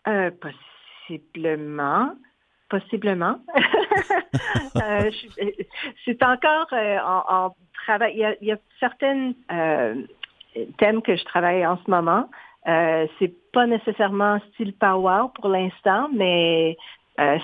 Euh, 0.08 0.30
Possiblement. 1.10 2.12
Possiblement. 2.68 3.36
Euh, 4.76 5.10
c'est 6.04 6.22
encore 6.22 6.68
euh, 6.72 6.96
en, 7.04 7.54
travail. 7.84 8.36
Il 8.40 8.46
y 8.46 8.52
a, 8.52 8.56
certains 8.78 9.32
euh, 9.50 9.94
thèmes 10.78 11.02
que 11.02 11.16
je 11.16 11.24
travaille 11.24 11.66
en 11.66 11.76
ce 11.84 11.90
moment. 11.90 12.30
c'est 13.18 13.34
pas 13.52 13.66
nécessairement 13.66 14.38
style 14.52 14.72
power 14.74 15.26
pour 15.34 15.48
l'instant, 15.48 16.08
mais 16.14 16.76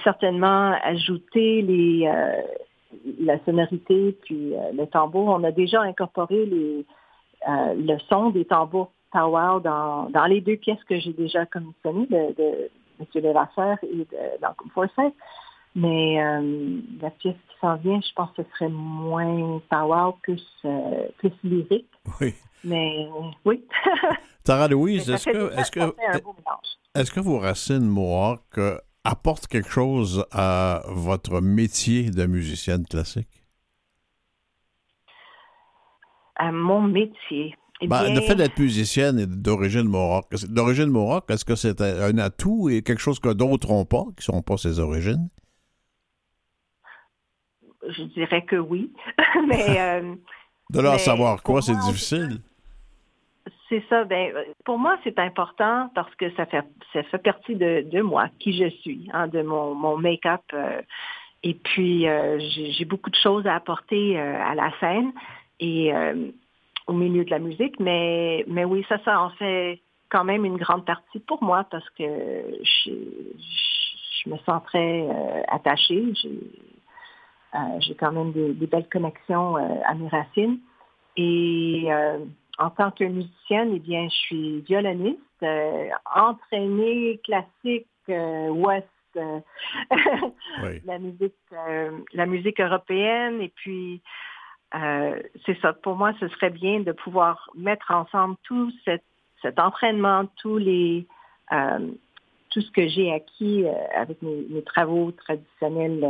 certainement 0.04 0.78
ajouter 0.85 1.62
les 1.62 2.08
la 3.20 3.38
sonorité 3.44 4.16
puis 4.25 4.54
le 4.73 4.87
tambour. 4.87 5.28
On 5.28 5.42
a 5.42 5.50
déjà 5.50 5.82
incorporé 5.82 6.46
les 6.46 6.87
le 7.49 7.99
son 8.08 8.30
des 8.30 8.44
tambours 8.44 8.92
power 9.11 9.61
dans, 9.62 10.26
les 10.28 10.40
deux 10.40 10.56
pièces 10.56 10.82
que 10.88 10.99
j'ai 10.99 11.12
déjà 11.12 11.44
commissionnées 11.46 12.06
M. 13.00 13.07
Levasseur 13.23 13.76
et 13.83 13.97
de 13.97 14.41
Malcolm 14.41 14.71
Forsyth. 14.75 15.15
Mais 15.76 16.23
euh, 16.23 16.81
la 17.03 17.11
pièce 17.11 17.35
qui 17.35 17.57
s'en 17.61 17.76
vient, 17.76 18.00
je 18.00 18.12
pense 18.15 18.31
que 18.35 18.43
ce 18.43 18.49
serait 18.55 18.71
moins 18.71 19.61
power, 19.69 20.12
plus, 20.23 20.43
euh, 20.65 21.07
plus 21.19 21.33
lyrique. 21.45 21.91
Oui. 22.21 22.35
Mais 22.65 23.07
oui. 23.45 23.62
Tara 24.45 24.69
Louise, 24.69 25.11
est-ce 25.11 25.26
que, 25.26 25.53
est-ce 25.59 25.71
que, 25.71 25.95
est-ce 26.95 27.11
que 27.11 27.21
vos 27.21 27.38
racines 27.38 27.87
Mohawk 27.87 28.41
euh, 28.57 28.79
apportent 29.05 29.49
quelque 29.49 29.69
chose 29.69 30.25
à 30.33 30.83
votre 30.88 31.43
métier 31.43 32.11
de 32.11 32.25
musicienne 32.25 32.87
classique? 32.87 33.45
À 36.37 36.50
mon 36.53 36.81
métier? 36.81 37.55
Eh 37.80 37.88
ben, 37.88 38.14
le 38.14 38.21
fait 38.23 38.35
d'être 38.35 38.59
musicienne 38.59 39.18
et 39.18 39.26
d'origine 39.26 39.85
Mohawk, 39.85 40.26
d'origine 40.49 40.87
Mohawk, 40.87 41.30
est-ce 41.30 41.45
que 41.45 41.54
c'est 41.54 41.80
un 41.83 42.16
atout 42.18 42.71
et 42.71 42.83
quelque 42.83 43.00
chose 43.00 43.21
que 43.21 43.33
d'autres 43.33 43.68
n'ont 43.68 43.85
pas, 43.85 44.04
qui 44.16 44.30
ne 44.30 44.35
sont 44.37 44.42
pas 44.42 44.56
ses 44.56 44.80
origines? 44.80 45.28
Je 47.88 48.02
dirais 48.04 48.45
que 48.45 48.56
oui. 48.56 48.92
mais, 49.47 49.78
euh, 49.78 50.14
de 50.71 50.80
leur 50.80 50.99
savoir 50.99 51.42
quoi, 51.42 51.61
c'est 51.61 51.76
difficile. 51.76 52.40
C'est 53.68 53.85
ça. 53.90 54.04
Ben, 54.04 54.33
pour 54.64 54.78
moi, 54.78 54.97
c'est 55.04 55.18
important 55.18 55.90
parce 55.95 56.14
que 56.14 56.35
ça 56.35 56.47
fait, 56.47 56.64
ça 56.92 57.02
fait 57.02 57.18
partie 57.18 57.56
de, 57.56 58.00
moi, 58.00 58.28
qui 58.38 58.56
je 58.56 58.71
suis, 58.80 59.09
hein, 59.12 59.28
de 59.28 59.42
mon, 59.42 59.75
mon 59.75 59.99
make-up. 59.99 60.40
Euh, 60.54 60.80
et 61.42 61.54
puis, 61.54 62.09
euh, 62.09 62.38
j'ai 62.40 62.85
beaucoup 62.87 63.11
de 63.11 63.16
choses 63.16 63.47
à 63.47 63.54
apporter 63.54 64.18
à 64.18 64.54
la 64.54 64.73
scène. 64.80 65.12
Et 65.61 65.92
au 66.87 66.93
milieu 66.93 67.25
de 67.25 67.31
la 67.31 67.38
musique, 67.38 67.78
mais, 67.81 68.45
mais 68.47 68.64
oui, 68.64 68.85
ça, 68.88 68.99
ça 69.05 69.21
en 69.21 69.31
fait 69.31 69.81
quand 70.09 70.25
même 70.25 70.45
une 70.45 70.57
grande 70.57 70.85
partie 70.85 71.19
pour 71.21 71.43
moi 71.43 71.64
parce 71.71 71.88
que 71.90 72.05
je, 72.05 72.90
je, 74.25 74.31
me 74.31 74.37
sens 74.38 74.62
très 74.64 75.02
euh, 75.02 75.43
attachée. 75.49 76.12
Euh, 77.55 77.59
j'ai 77.81 77.95
quand 77.95 78.12
même 78.12 78.33
des, 78.33 78.66
belles 78.66 78.88
connexions 78.88 79.57
euh, 79.57 79.81
à 79.85 79.95
mes 79.95 80.09
racines. 80.09 80.59
Et 81.16 81.88
en 82.59 82.69
tant 82.71 82.90
que 82.90 83.05
musicienne, 83.05 83.73
eh 83.75 83.78
bien, 83.78 84.07
je 84.07 84.14
suis 84.14 84.61
violoniste, 84.61 85.19
entraînée 86.14 87.19
classique 87.25 87.87
ouest 88.09 88.87
la 90.85 90.99
musique 90.99 91.33
la 92.12 92.26
musique 92.26 92.61
européenne 92.61 93.40
et 93.40 93.49
puis 93.49 94.02
euh, 94.75 95.20
c'est 95.44 95.58
ça. 95.61 95.73
Pour 95.73 95.96
moi, 95.96 96.12
ce 96.20 96.28
serait 96.28 96.50
bien 96.50 96.80
de 96.80 96.92
pouvoir 96.92 97.50
mettre 97.56 97.90
ensemble 97.90 98.37
tout 98.42 98.73
cet, 98.85 99.02
entraînement, 99.58 100.25
tous 100.42 100.58
les, 100.58 101.06
euh, 101.52 101.78
tout 102.50 102.61
ce 102.61 102.70
que 102.73 102.88
j'ai 102.88 103.12
acquis 103.12 103.64
euh, 103.64 103.73
avec 103.96 104.20
mes, 104.23 104.62
travaux 104.62 105.12
traditionnels 105.12 106.04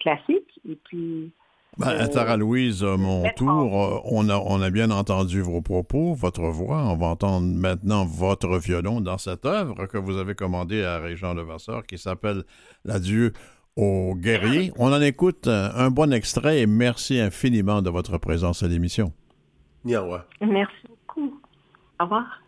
classiques. 0.00 0.60
Et 0.68 0.76
puis. 0.84 1.30
Ben, 1.78 2.08
Tara 2.08 2.38
Louise, 2.38 2.82
mon 2.82 3.28
tour, 3.36 4.02
on 4.10 4.28
a, 4.30 4.38
on 4.38 4.62
a 4.62 4.70
bien 4.70 4.90
entendu 4.90 5.42
vos 5.42 5.60
propos, 5.60 6.14
votre 6.14 6.44
voix. 6.44 6.82
On 6.84 6.96
va 6.96 7.08
entendre 7.08 7.46
maintenant 7.46 8.06
votre 8.06 8.58
violon 8.58 9.02
dans 9.02 9.18
cette 9.18 9.44
œuvre 9.44 9.86
que 9.86 9.98
vous 9.98 10.16
avez 10.16 10.34
commandée 10.34 10.82
à 10.82 10.98
Régent 10.98 11.34
Levasseur 11.34 11.84
qui 11.86 11.98
s'appelle 11.98 12.44
L'adieu 12.84 13.32
aux 13.76 14.14
guerriers. 14.14 14.72
On 14.76 14.92
en 14.92 15.00
écoute 15.00 15.48
un 15.48 15.90
bon 15.90 16.12
extrait 16.12 16.60
et 16.60 16.66
merci 16.66 17.20
infiniment 17.20 17.82
de 17.82 17.90
votre 17.90 18.18
présence 18.18 18.62
à 18.62 18.68
l'émission. 18.68 19.12
Merci 20.40 20.74
beaucoup. 20.88 21.40
Au 22.00 22.04
revoir. 22.04 22.40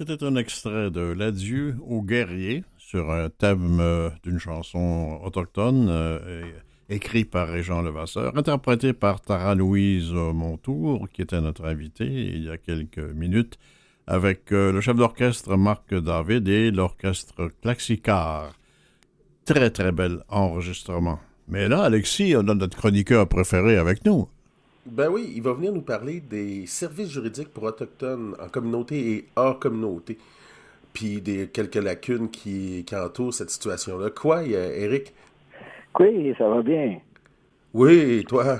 C'était 0.00 0.24
un 0.24 0.34
extrait 0.36 0.90
de 0.90 1.02
L'adieu 1.02 1.76
aux 1.86 2.00
guerriers 2.00 2.64
sur 2.78 3.10
un 3.10 3.28
thème 3.28 3.80
euh, 3.80 4.08
d'une 4.22 4.38
chanson 4.38 5.20
autochtone 5.22 5.88
euh, 5.90 6.42
écrite 6.88 7.30
par 7.30 7.48
Régent 7.48 7.82
Levasseur, 7.82 8.34
interprétée 8.34 8.94
par 8.94 9.20
Tara 9.20 9.54
Louise 9.54 10.10
Montour, 10.10 11.06
qui 11.12 11.20
était 11.20 11.42
notre 11.42 11.66
invitée 11.66 12.06
il 12.06 12.44
y 12.44 12.48
a 12.48 12.56
quelques 12.56 12.96
minutes, 12.96 13.58
avec 14.06 14.52
euh, 14.52 14.72
le 14.72 14.80
chef 14.80 14.96
d'orchestre 14.96 15.58
Marc 15.58 15.94
David 15.94 16.48
et 16.48 16.70
l'orchestre 16.70 17.50
Claxicar. 17.60 18.54
Très 19.44 19.68
très 19.68 19.92
bel 19.92 20.24
enregistrement. 20.30 21.18
Mais 21.46 21.68
là, 21.68 21.82
Alexis, 21.82 22.34
on 22.36 22.48
a 22.48 22.54
notre 22.54 22.78
chroniqueur 22.78 23.28
préféré 23.28 23.76
avec 23.76 24.06
nous. 24.06 24.30
Ben 24.86 25.08
oui, 25.08 25.32
il 25.36 25.42
va 25.42 25.52
venir 25.52 25.72
nous 25.72 25.82
parler 25.82 26.20
des 26.20 26.66
services 26.66 27.10
juridiques 27.10 27.52
pour 27.52 27.64
autochtones 27.64 28.34
en 28.40 28.48
communauté 28.48 29.12
et 29.12 29.28
hors 29.36 29.58
communauté. 29.58 30.16
Puis 30.92 31.20
des 31.20 31.48
quelques 31.48 31.76
lacunes 31.76 32.30
qui, 32.30 32.84
entourent 32.92 33.34
cette 33.34 33.50
situation-là. 33.50 34.10
Quoi, 34.10 34.44
Eric? 34.44 35.12
Oui, 35.98 36.34
ça 36.38 36.48
va 36.48 36.62
bien. 36.62 36.98
Oui, 37.74 38.24
toi? 38.26 38.56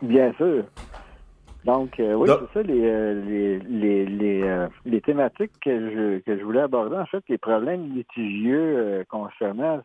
Bien 0.00 0.32
sûr. 0.34 0.64
Donc, 1.64 1.98
euh, 1.98 2.14
oui, 2.14 2.28
c'est 2.28 2.60
ça, 2.60 2.62
les, 2.62 2.80
euh, 2.80 3.58
les, 3.68 4.06
les, 4.06 4.42
euh, 4.44 4.68
les, 4.84 5.00
thématiques 5.00 5.50
que 5.60 5.90
je, 5.90 6.18
que 6.20 6.38
je 6.38 6.44
voulais 6.44 6.60
aborder, 6.60 6.96
en 6.96 7.06
fait, 7.06 7.24
les 7.28 7.38
problèmes 7.38 7.92
litigieux 7.92 9.04
concernant 9.08 9.82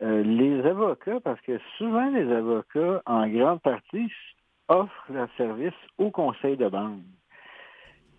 les 0.00 0.60
avocats, 0.62 1.20
parce 1.22 1.40
que 1.42 1.60
souvent, 1.76 2.10
les 2.10 2.32
avocats, 2.32 3.02
en 3.06 3.28
grande 3.28 3.60
partie, 3.60 4.10
offre 4.68 5.04
le 5.10 5.26
service 5.36 5.74
au 5.98 6.10
conseil 6.10 6.56
de 6.56 6.68
bande. 6.68 7.02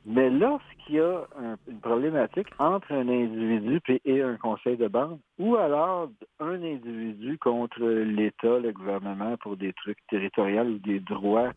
Mais 0.06 0.30
lorsqu'il 0.30 0.96
y 0.96 1.00
a 1.00 1.24
une 1.68 1.80
problématique 1.80 2.48
entre 2.60 2.92
un 2.92 3.08
individu 3.08 3.80
et 4.04 4.22
un 4.22 4.36
conseil 4.36 4.76
de 4.76 4.90
bande, 4.90 5.20
ou 5.40 5.56
alors 5.56 6.10
un 6.42 6.62
individu 6.62 7.38
contre 7.38 7.82
l'État, 7.82 8.60
le 8.60 8.74
gouvernement 8.74 9.38
pour 9.38 9.56
des 9.56 9.72
trucs 9.74 10.00
territoriaux 10.10 10.64
ou 10.64 10.80
des 10.80 11.00
droits, 11.00 11.54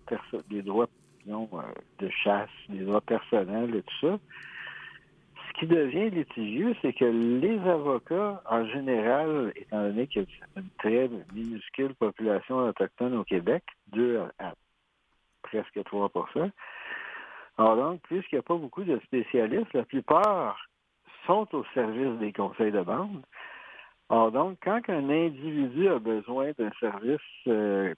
des 0.48 0.62
droits 0.62 0.88
euh, 1.28 1.62
de 1.98 2.08
chasse, 2.08 2.48
des 2.68 2.84
droits 2.84 3.00
personnels 3.00 3.74
et 3.74 3.82
tout 3.82 4.06
ça, 4.08 4.18
ce 5.48 5.60
qui 5.60 5.66
devient 5.66 6.10
litigieux, 6.10 6.76
c'est 6.82 6.92
que 6.92 7.04
les 7.04 7.58
avocats, 7.68 8.42
en 8.48 8.64
général, 8.66 9.52
étant 9.56 9.82
donné 9.88 10.06
qu'il 10.06 10.22
y 10.22 10.24
a 10.24 10.60
une 10.60 10.68
très 10.78 11.10
minuscule 11.34 11.94
population 11.94 12.58
autochtone 12.58 13.16
au 13.16 13.24
Québec, 13.24 13.64
deux 13.88 14.20
à 14.38 14.54
presque 15.46 15.82
3 15.84 16.10
Alors 17.58 17.76
donc, 17.76 18.00
puisqu'il 18.02 18.36
n'y 18.36 18.40
a 18.40 18.42
pas 18.42 18.56
beaucoup 18.56 18.84
de 18.84 18.98
spécialistes, 19.04 19.72
la 19.72 19.84
plupart 19.84 20.58
sont 21.26 21.48
au 21.54 21.64
service 21.74 22.18
des 22.18 22.32
conseils 22.32 22.72
de 22.72 22.82
bande. 22.82 23.22
Alors 24.08 24.30
donc, 24.30 24.58
quand 24.62 24.80
un 24.88 25.10
individu 25.10 25.88
a 25.88 25.98
besoin 25.98 26.52
d'un 26.58 26.70
service 26.80 27.20
euh, 27.48 27.94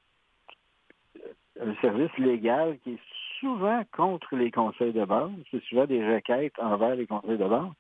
un 1.61 1.75
service 1.81 2.17
légal 2.19 2.79
qui 2.85 2.93
est 2.93 3.01
souvent 3.41 3.83
contre 3.93 4.37
les 4.37 4.51
conseils 4.51 4.93
de 4.93 5.05
bande, 5.05 5.43
c'est 5.51 5.63
souvent 5.65 5.87
des 5.87 6.05
requêtes 6.07 6.59
envers 6.59 6.95
les 6.95 7.07
conseils 7.07 7.39
de 7.39 7.47
bande, 7.47 7.73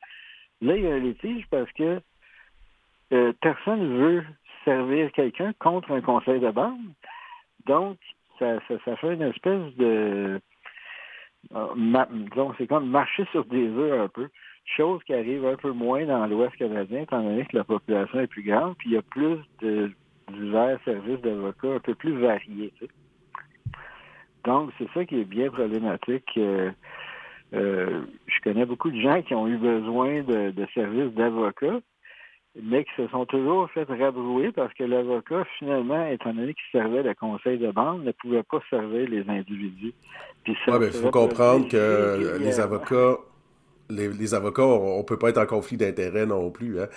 là, 0.60 0.76
il 0.76 0.84
y 0.84 0.86
a 0.86 0.94
un 0.94 0.98
litige 0.98 1.46
parce 1.50 1.70
que 1.72 2.00
euh, 3.12 3.32
personne 3.40 3.80
ne 3.80 3.98
veut 3.98 4.24
servir 4.64 5.10
quelqu'un 5.12 5.52
contre 5.58 5.92
un 5.92 6.00
conseil 6.00 6.40
de 6.40 6.50
bande. 6.50 6.92
Donc, 7.66 7.98
ça, 8.38 8.96
fait 8.96 9.14
une 9.14 9.22
espèce 9.22 9.74
de... 9.76 10.40
Euh, 11.54 12.04
disons, 12.10 12.52
c'est 12.58 12.66
comme 12.66 12.88
marcher 12.88 13.24
sur 13.30 13.44
des 13.44 13.68
œufs 13.68 14.00
un 14.00 14.08
peu. 14.08 14.28
Chose 14.76 15.02
qui 15.04 15.14
arrive 15.14 15.46
un 15.46 15.56
peu 15.56 15.72
moins 15.72 16.04
dans 16.04 16.26
l'Ouest 16.26 16.56
canadien, 16.56 17.02
étant 17.02 17.22
donné 17.22 17.44
que 17.46 17.56
la 17.56 17.64
population 17.64 18.20
est 18.20 18.26
plus 18.26 18.42
grande, 18.42 18.76
puis 18.76 18.90
il 18.90 18.94
y 18.94 18.98
a 18.98 19.02
plus 19.02 19.38
de 19.62 19.90
divers 20.32 20.78
services 20.84 21.20
d'avocats 21.20 21.74
un 21.74 21.80
peu 21.80 21.94
plus 21.94 22.18
variés. 22.18 22.72
Donc, 24.44 24.70
c'est 24.78 24.88
ça 24.92 25.04
qui 25.04 25.20
est 25.20 25.24
bien 25.24 25.50
problématique. 25.50 26.30
Euh, 26.36 26.70
euh, 27.54 28.02
je 28.26 28.40
connais 28.42 28.66
beaucoup 28.66 28.90
de 28.90 29.00
gens 29.00 29.22
qui 29.22 29.34
ont 29.34 29.48
eu 29.48 29.56
besoin 29.56 30.22
de, 30.22 30.50
de 30.50 30.66
services 30.74 31.14
d'avocats, 31.14 31.80
mais 32.62 32.84
qui 32.84 32.90
se 32.96 33.08
sont 33.08 33.24
toujours 33.26 33.70
fait 33.70 33.84
rabrouer 33.84 34.52
parce 34.52 34.72
que 34.74 34.84
l'avocat, 34.84 35.44
finalement, 35.58 36.06
étant 36.06 36.32
donné 36.32 36.54
qu'il 36.54 36.80
servait 36.80 37.02
le 37.02 37.14
conseil 37.14 37.58
de 37.58 37.70
bande, 37.70 38.04
ne 38.04 38.12
pouvait 38.12 38.42
pas 38.42 38.60
servir 38.70 39.08
les 39.08 39.28
individus. 39.28 39.94
il 40.46 40.56
faut 40.92 41.10
comprendre 41.10 41.68
que 41.68 42.38
les 42.40 42.60
avocats, 42.60 43.18
les, 43.90 44.34
avocats, 44.34 44.64
on 44.64 44.98
ne 44.98 45.02
peut 45.04 45.18
pas 45.18 45.30
être 45.30 45.38
en 45.38 45.46
conflit 45.46 45.76
d'intérêts 45.76 46.26
non 46.26 46.50
plus. 46.50 46.80
Hein? 46.80 46.88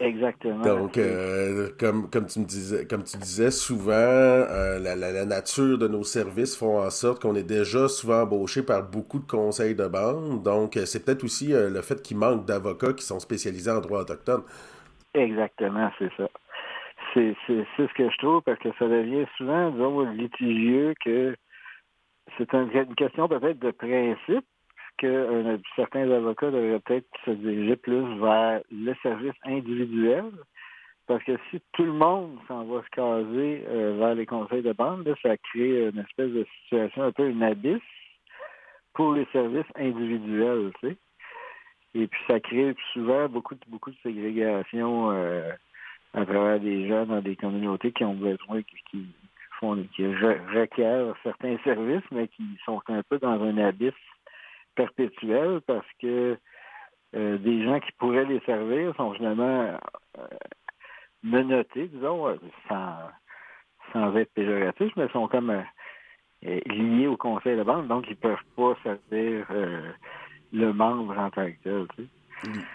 Exactement. 0.00 0.64
Donc, 0.64 0.96
euh, 0.96 1.68
comme, 1.78 2.08
comme, 2.08 2.26
tu 2.26 2.40
me 2.40 2.46
disais, 2.46 2.86
comme 2.86 3.04
tu 3.04 3.18
disais, 3.18 3.50
souvent, 3.50 3.92
euh, 3.92 4.78
la, 4.78 5.26
nature 5.26 5.76
de 5.76 5.88
nos 5.88 6.04
services 6.04 6.56
font 6.56 6.80
en 6.80 6.88
sorte 6.88 7.20
qu'on 7.20 7.34
est 7.34 7.46
déjà 7.46 7.86
souvent 7.86 8.22
embauché 8.22 8.62
par 8.62 8.82
beaucoup 8.82 9.18
de 9.18 9.26
conseils 9.26 9.74
de 9.74 9.86
bande. 9.86 10.42
Donc, 10.42 10.78
euh, 10.78 10.86
c'est 10.86 11.04
peut-être 11.04 11.22
aussi 11.22 11.48
le 11.52 11.82
fait 11.82 12.00
qu'il 12.02 12.16
manque 12.16 12.46
d'avocats 12.46 12.94
qui 12.94 13.04
sont 13.04 13.20
spécialisés 13.20 13.70
en 13.70 13.80
droit 13.80 14.00
autochtone. 14.00 14.42
Exactement, 15.12 15.90
c'est 15.98 16.10
ça. 16.16 16.28
C'est 17.12 17.36
ce 17.46 17.94
que 17.94 18.08
je 18.08 18.16
trouve 18.18 18.40
parce 18.42 18.58
que 18.60 18.70
ça 18.78 18.88
devient 18.88 19.26
souvent, 19.36 19.70
disons, 19.70 20.00
litigieux 20.12 20.94
que 21.04 21.36
c'est 22.38 22.54
une 22.54 22.94
question 22.94 23.28
peut-être 23.28 23.58
de 23.58 23.70
principe, 23.72 24.46
que 24.98 25.06
euh, 25.06 25.56
certains 25.76 26.10
avocats 26.10 26.50
devraient 26.50 26.80
peut-être 26.80 27.08
se 27.24 27.30
diriger 27.30 27.76
plus 27.76 28.18
vers 28.20 28.60
le 28.70 28.94
service 29.02 29.34
individuel. 29.44 30.24
Parce 31.06 31.24
que 31.24 31.36
si 31.50 31.60
tout 31.72 31.84
le 31.84 31.92
monde 31.92 32.38
s'en 32.46 32.64
va 32.64 32.82
se 32.82 32.88
caser 32.90 33.64
euh, 33.68 33.96
vers 33.98 34.14
les 34.14 34.26
conseils 34.26 34.62
de 34.62 34.72
bande, 34.72 35.12
ça 35.22 35.36
crée 35.36 35.88
une 35.88 35.98
espèce 35.98 36.30
de 36.30 36.46
situation 36.62 37.02
un 37.02 37.12
peu 37.12 37.28
une 37.28 37.42
abysse 37.42 37.80
pour 38.94 39.14
les 39.14 39.26
services 39.32 39.66
individuels, 39.76 40.72
tu 40.80 40.88
sais. 40.88 40.96
Et 41.94 42.06
puis 42.06 42.20
ça 42.28 42.38
crée 42.38 42.74
souvent 42.92 43.28
beaucoup 43.28 43.54
de 43.54 43.60
beaucoup 43.66 43.90
de 43.90 43.96
ségrégation 44.02 45.10
euh, 45.10 45.50
à 46.14 46.24
travers 46.24 46.60
des 46.60 46.88
gens 46.88 47.06
dans 47.06 47.20
des 47.20 47.34
communautés 47.34 47.90
qui 47.92 48.04
ont 48.04 48.14
besoin, 48.14 48.62
qui, 48.62 48.76
qui 48.90 49.06
font 49.58 49.76
qui 49.96 50.06
requièrent 50.06 51.14
certains 51.22 51.58
services, 51.64 52.08
mais 52.12 52.28
qui 52.28 52.44
sont 52.64 52.80
un 52.88 53.02
peu 53.02 53.18
dans 53.18 53.42
un 53.42 53.58
abysse 53.58 53.92
perpétuelle 54.74 55.60
parce 55.66 55.86
que 56.00 56.36
euh, 57.16 57.38
des 57.38 57.64
gens 57.64 57.80
qui 57.80 57.90
pourraient 57.98 58.24
les 58.24 58.40
servir 58.40 58.94
sont 58.96 59.12
finalement 59.14 59.78
euh, 60.18 60.26
menottés, 61.22 61.88
disons, 61.88 62.28
euh, 62.28 62.36
sans, 62.68 62.94
sans 63.92 64.16
être 64.16 64.32
péjoratifs, 64.32 64.92
mais 64.96 65.08
sont 65.08 65.26
comme 65.26 65.64
liés 66.42 67.08
au 67.08 67.16
conseil 67.16 67.56
de 67.56 67.64
banque, 67.64 67.88
donc 67.88 68.04
ils 68.06 68.12
ne 68.12 68.14
peuvent 68.14 68.38
pas 68.56 68.76
servir 68.82 69.46
le 70.52 70.72
membre 70.72 71.18
en 71.18 71.30
tant 71.30 71.50
que 71.50 71.58
tel. 71.62 71.86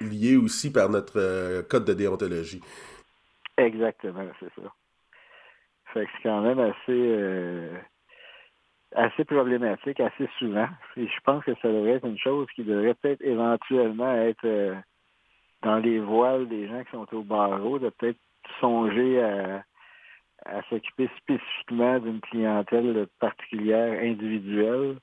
Liés 0.01 0.35
aussi 0.35 0.71
par 0.71 0.89
notre 0.89 1.63
code 1.63 1.85
de 1.85 1.93
déontologie. 1.93 2.61
Exactement, 3.57 4.27
c'est 4.39 4.53
ça. 4.61 4.69
Fait 5.93 6.05
que 6.05 6.11
c'est 6.17 6.23
quand 6.23 6.41
même 6.41 6.59
assez 6.59 7.69
assez 8.95 9.25
problématique 9.25 9.99
assez 9.99 10.27
souvent. 10.39 10.67
Et 10.97 11.07
je 11.07 11.19
pense 11.23 11.43
que 11.43 11.53
ça 11.61 11.67
devrait 11.67 11.93
être 11.93 12.07
une 12.07 12.17
chose 12.17 12.47
qui 12.55 12.63
devrait 12.63 12.93
peut-être 12.95 13.21
éventuellement 13.21 14.13
être 14.13 14.45
euh, 14.45 14.75
dans 15.61 15.77
les 15.77 15.99
voiles 15.99 16.47
des 16.47 16.67
gens 16.67 16.83
qui 16.83 16.91
sont 16.91 17.07
au 17.13 17.23
barreau, 17.23 17.79
de 17.79 17.89
peut-être 17.89 18.19
songer 18.59 19.21
à, 19.21 19.63
s'occuper 20.69 21.09
spécifiquement 21.17 21.99
d'une 21.99 22.21
clientèle 22.21 23.07
particulière, 23.19 23.99
individuelle. 24.01 24.97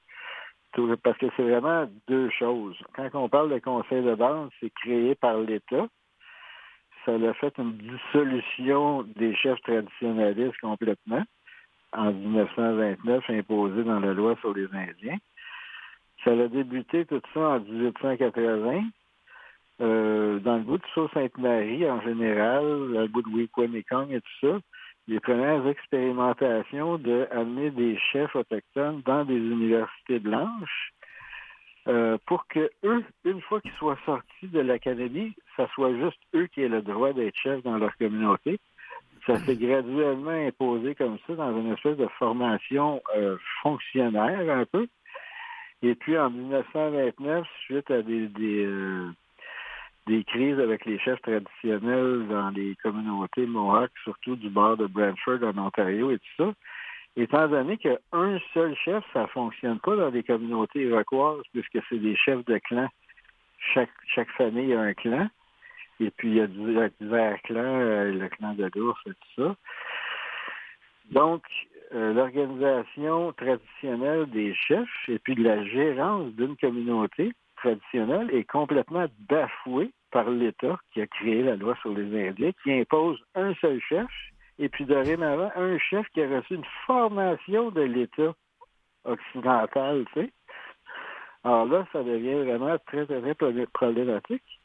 Parce 1.03 1.19
que 1.19 1.27
c'est 1.37 1.43
vraiment 1.43 1.87
deux 2.09 2.31
choses. 2.31 2.79
Quand 2.95 3.09
on 3.15 3.29
parle 3.29 3.51
de 3.53 3.59
conseil 3.59 4.03
de 4.03 4.15
bande, 4.15 4.51
c'est 4.61 4.73
créé 4.73 5.15
par 5.15 5.37
l'État. 5.39 5.87
Ça 7.05 7.13
a 7.13 7.35
fait 7.35 7.53
une 7.59 7.77
dissolution 7.77 9.03
des 9.03 9.35
chefs 9.35 9.61
traditionnalistes 9.63 10.59
complètement 10.61 11.25
en 11.93 12.13
1929 12.13 13.31
imposé 13.31 13.85
dans 13.85 14.01
la 14.01 14.13
loi 14.13 14.37
sur 14.41 14.55
les 14.55 14.67
Indiens. 14.73 15.19
Ça 16.25 16.31
a 16.31 16.49
débuté 16.49 17.05
tout 17.07 17.21
ça 17.35 17.41
en 17.41 17.61
1880. 17.61 18.85
Euh, 19.81 20.39
dans 20.39 20.57
le 20.57 20.63
bout 20.63 20.79
de 20.79 20.85
Sault-Sainte-Marie 20.95 21.91
en 21.91 22.01
général, 22.03 22.65
le 22.65 23.07
bout 23.09 23.23
de 23.23 23.29
Wikwemikong 23.29 24.13
et 24.13 24.21
tout 24.21 24.47
ça, 24.47 24.59
les 25.09 25.19
premières 25.19 25.67
expérimentations 25.67 26.99
d'amener 26.99 27.71
des 27.71 27.99
chefs 28.13 28.37
autochtones 28.37 29.03
dans 29.05 29.25
des 29.25 29.37
universités 29.37 30.21
blanches 30.21 30.93
euh, 31.89 32.17
pour 32.27 32.47
que 32.47 32.71
eux, 32.85 33.05
une 33.25 33.41
fois 33.41 33.61
qu'ils 33.61 33.73
soient 33.73 33.99
sortis 34.07 34.47
de 34.47 34.61
l'académie, 34.61 35.35
ça 35.57 35.67
soit 35.75 35.95
juste 35.97 36.21
eux 36.35 36.47
qui 36.47 36.63
aient 36.63 36.69
le 36.69 36.83
droit 36.83 37.13
d'être 37.13 37.35
chefs 37.37 37.63
dans 37.65 37.77
leur 37.77 37.97
communauté 37.97 38.61
ça 39.27 39.39
s'est 39.39 39.57
graduellement 39.57 40.31
imposé 40.31 40.95
comme 40.95 41.19
ça 41.27 41.35
dans 41.35 41.57
une 41.59 41.73
espèce 41.73 41.97
de 41.97 42.09
formation 42.19 43.01
euh, 43.17 43.37
fonctionnaire 43.63 44.51
un 44.51 44.65
peu. 44.65 44.89
Et 45.83 45.95
puis 45.95 46.19
en 46.19 46.31
1929, 46.31 47.47
suite 47.65 47.91
à 47.91 48.03
des, 48.03 48.29
des, 48.29 48.65
euh, 48.65 49.11
des 50.07 50.25
crises 50.25 50.59
avec 50.59 50.85
les 50.85 50.99
chefs 50.99 51.21
traditionnels 51.23 52.27
dans 52.29 52.51
les 52.51 52.77
communautés 52.83 53.47
Mohawk, 53.47 53.91
surtout 54.03 54.37
du 54.37 54.49
bord 54.49 54.77
de 54.77 54.87
Brantford 54.87 55.43
en 55.43 55.59
Ontario 55.59 56.11
et 56.11 56.19
tout 56.19 56.45
ça, 56.45 56.53
étant 57.17 57.49
donné 57.49 57.77
qu'un 57.77 58.39
seul 58.55 58.75
chef, 58.85 59.05
ça 59.13 59.27
fonctionne 59.29 59.79
pas 59.81 59.97
dans 59.97 60.11
les 60.11 60.23
communautés 60.23 60.83
iroquoises, 60.83 61.43
puisque 61.53 61.85
c'est 61.89 61.99
des 61.99 62.17
chefs 62.17 62.45
de 62.47 62.59
clan. 62.59 62.89
Chaque, 63.75 63.91
chaque 64.15 64.31
famille 64.31 64.75
a 64.75 64.81
un 64.81 64.95
clan. 64.95 65.29
Et 66.03 66.11
puis, 66.11 66.29
il 66.29 66.35
y 66.35 66.41
a 66.41 66.47
divers 66.47 67.41
clans, 67.43 67.81
euh, 67.81 68.13
le 68.13 68.29
clan 68.29 68.55
de 68.55 68.69
l'ours 68.75 69.01
et 69.07 69.11
tout 69.11 69.43
ça. 69.43 69.57
Donc, 71.11 71.43
euh, 71.95 72.13
l'organisation 72.13 73.33
traditionnelle 73.33 74.29
des 74.31 74.55
chefs 74.55 75.09
et 75.09 75.19
puis 75.19 75.35
de 75.35 75.45
la 75.45 75.65
gérance 75.65 76.33
d'une 76.33 76.57
communauté 76.57 77.33
traditionnelle 77.57 78.35
est 78.35 78.45
complètement 78.45 79.07
bafouée 79.29 79.93
par 80.11 80.29
l'État 80.29 80.79
qui 80.93 81.03
a 81.03 81.07
créé 81.07 81.43
la 81.43 81.57
loi 81.57 81.77
sur 81.83 81.95
les 81.95 82.29
Indiens, 82.29 82.53
qui 82.63 82.73
impose 82.73 83.23
un 83.35 83.55
seul 83.55 83.81
chef 83.81 84.09
et 84.59 84.69
puis 84.69 84.85
dorénavant 84.85 85.51
un 85.55 85.79
chef 85.79 86.07
qui 86.15 86.23
a 86.23 86.29
reçu 86.29 86.55
une 86.55 86.65
formation 86.87 87.71
de 87.71 87.83
l'État 87.83 88.35
occidental, 89.05 90.05
tu 90.13 90.21
sais. 90.21 90.33
Alors 91.45 91.67
là, 91.67 91.87
ça 91.93 92.03
devient 92.03 92.45
vraiment 92.45 92.77
très, 92.87 93.05
très 93.07 93.67
problématique. 93.73 94.62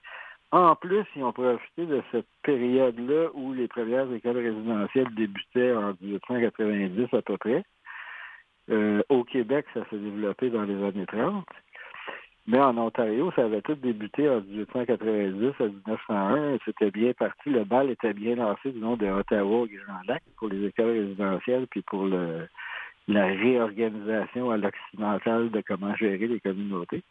En 0.52 0.76
plus, 0.76 1.04
ils 1.16 1.24
ont 1.24 1.34
profité 1.34 1.86
de 1.86 2.02
cette 2.12 2.28
période-là 2.44 3.30
où 3.34 3.54
les 3.54 3.68
premières 3.68 4.12
écoles 4.14 4.38
résidentielles 4.38 5.14
débutaient 5.16 5.74
en 5.74 5.94
1890 6.02 7.14
à 7.14 7.22
peu 7.22 7.38
près. 7.38 7.64
Euh, 8.70 9.02
au 9.10 9.24
Québec, 9.24 9.66
ça 9.74 9.82
s'est 9.90 9.98
développé 9.98 10.50
dans 10.50 10.64
les 10.64 10.82
années 10.84 11.06
30. 11.06 11.46
Mais 12.48 12.60
en 12.60 12.78
Ontario, 12.78 13.30
ça 13.36 13.44
avait 13.44 13.62
tout 13.62 13.76
débuté 13.76 14.30
en 14.30 14.40
1890 14.40 15.54
à 15.60 15.64
1901. 15.66 16.58
C'était 16.64 16.92
bien 16.92 17.12
parti. 17.12 17.50
Le 17.50 17.66
bal 17.66 17.90
était 17.90 18.14
bien 18.14 18.36
lancé 18.36 18.72
du 18.72 18.80
nom 18.80 18.96
de 18.96 19.06
Ottawa 19.06 19.64
au 19.64 19.68
Grand 19.68 20.02
Lac 20.08 20.24
pour 20.38 20.48
les 20.48 20.68
écoles 20.68 20.98
résidentielles 20.98 21.68
puis 21.68 21.82
pour 21.82 22.06
le, 22.06 22.48
la 23.10 23.26
réorganisation 23.26 24.52
à 24.52 24.58
l'occidental 24.58 25.52
de 25.52 25.62
comment 25.68 25.94
gérer 25.96 26.28
les 26.28 26.40
communautés. 26.40 27.04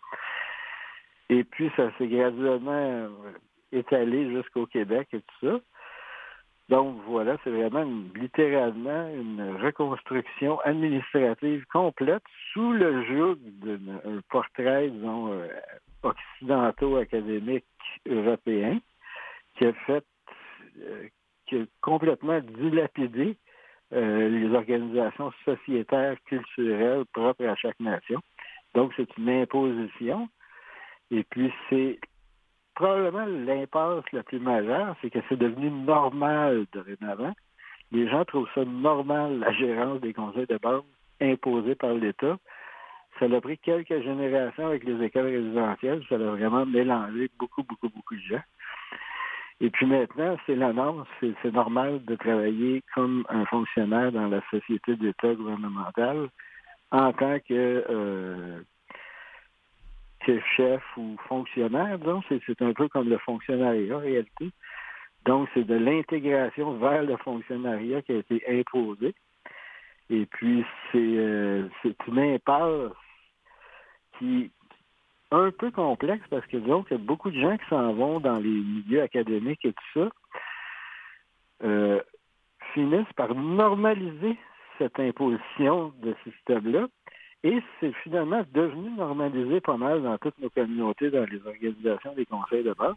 Et 1.28 1.44
puis, 1.44 1.70
ça 1.76 1.90
s'est 1.98 2.06
graduellement 2.06 2.70
euh, 2.72 3.08
étalé 3.72 4.30
jusqu'au 4.30 4.66
Québec 4.66 5.08
et 5.12 5.20
tout 5.20 5.46
ça. 5.46 5.60
Donc 6.68 6.96
voilà, 7.06 7.36
c'est 7.44 7.50
vraiment 7.50 7.84
littéralement 8.16 9.08
une 9.08 9.56
reconstruction 9.62 10.58
administrative 10.60 11.64
complète 11.72 12.24
sous 12.52 12.72
le 12.72 13.04
joug 13.04 13.36
d'un 13.36 14.20
portrait, 14.30 14.90
disons, 14.90 15.32
euh, 15.32 15.46
occidentaux-académique 16.02 17.64
européen 18.08 18.80
qui 19.56 19.66
a 19.66 19.72
fait, 19.72 20.04
euh, 20.80 21.06
qui 21.46 21.56
a 21.56 21.64
complètement 21.80 22.40
dilapidé 22.40 23.36
les 23.92 24.52
organisations 24.52 25.32
sociétaires, 25.44 26.16
culturelles 26.24 27.04
propres 27.12 27.46
à 27.46 27.54
chaque 27.54 27.78
nation. 27.78 28.20
Donc 28.74 28.92
c'est 28.96 29.16
une 29.16 29.28
imposition 29.28 30.28
et 31.10 31.24
puis, 31.24 31.52
c'est 31.68 31.98
probablement 32.74 33.24
l'impasse 33.24 34.04
la 34.12 34.22
plus 34.22 34.38
majeure, 34.38 34.94
c'est 35.00 35.10
que 35.10 35.18
c'est 35.28 35.38
devenu 35.38 35.70
normal 35.70 36.66
dorénavant. 36.72 37.32
Les 37.92 38.08
gens 38.08 38.24
trouvent 38.24 38.48
ça 38.54 38.64
normal, 38.64 39.38
la 39.38 39.52
gérance 39.52 40.00
des 40.00 40.12
conseils 40.12 40.46
de 40.46 40.58
base 40.58 40.82
imposés 41.20 41.74
par 41.74 41.94
l'État. 41.94 42.36
Ça 43.18 43.26
a 43.26 43.40
pris 43.40 43.58
quelques 43.58 44.02
générations 44.02 44.66
avec 44.66 44.84
les 44.84 45.02
écoles 45.02 45.26
résidentielles. 45.26 46.04
Ça 46.08 46.16
a 46.16 46.18
vraiment 46.18 46.66
mélangé 46.66 47.30
beaucoup, 47.38 47.62
beaucoup, 47.62 47.88
beaucoup 47.88 48.14
de 48.14 48.20
gens. 48.20 48.42
Et 49.60 49.70
puis 49.70 49.86
maintenant, 49.86 50.36
c'est 50.44 50.56
la 50.56 50.72
norme. 50.74 51.04
C'est 51.20 51.52
normal 51.52 52.04
de 52.04 52.14
travailler 52.16 52.82
comme 52.94 53.24
un 53.30 53.46
fonctionnaire 53.46 54.12
dans 54.12 54.28
la 54.28 54.42
société 54.50 54.96
d'État 54.96 55.34
gouvernementale 55.34 56.28
en 56.90 57.12
tant 57.14 57.38
que 57.38 57.84
euh, 57.88 58.60
chef 60.56 60.82
ou 60.96 61.16
fonctionnaire, 61.28 61.98
c'est 62.28 62.62
un 62.62 62.72
peu 62.72 62.88
comme 62.88 63.08
le 63.08 63.18
fonctionnariat 63.18 63.96
en 63.96 64.00
réalité. 64.00 64.50
Donc, 65.24 65.48
c'est 65.54 65.64
de 65.64 65.74
l'intégration 65.74 66.74
vers 66.78 67.02
le 67.02 67.16
fonctionnariat 67.16 68.02
qui 68.02 68.12
a 68.12 68.16
été 68.16 68.42
imposé. 68.48 69.14
Et 70.08 70.26
puis, 70.26 70.64
c'est 70.92 70.98
euh, 70.98 71.68
une 72.06 72.18
impasse 72.18 72.92
qui 74.18 74.42
est 74.42 74.50
un 75.32 75.50
peu 75.50 75.70
complexe 75.72 76.24
parce 76.30 76.46
que, 76.46 76.56
disons 76.58 76.84
qu'il 76.84 76.96
y 76.96 77.00
a 77.00 77.02
beaucoup 77.02 77.30
de 77.30 77.40
gens 77.40 77.56
qui 77.56 77.66
s'en 77.68 77.92
vont 77.92 78.20
dans 78.20 78.38
les 78.38 78.48
milieux 78.48 79.02
académiques 79.02 79.64
et 79.64 79.72
tout 79.72 80.00
ça, 80.00 80.08
euh, 81.64 82.00
finissent 82.72 83.12
par 83.16 83.34
normaliser 83.34 84.36
cette 84.78 85.00
imposition 85.00 85.92
de 86.02 86.14
ce 86.24 86.30
système-là 86.30 86.86
et 87.46 87.62
c'est 87.78 87.92
finalement 88.02 88.42
devenu 88.52 88.90
normalisé 88.96 89.60
pas 89.60 89.76
mal 89.76 90.02
dans 90.02 90.18
toutes 90.18 90.38
nos 90.40 90.50
communautés, 90.50 91.10
dans 91.10 91.24
les 91.24 91.40
organisations 91.46 92.12
des 92.14 92.26
conseils 92.26 92.64
de 92.64 92.74
base, 92.74 92.96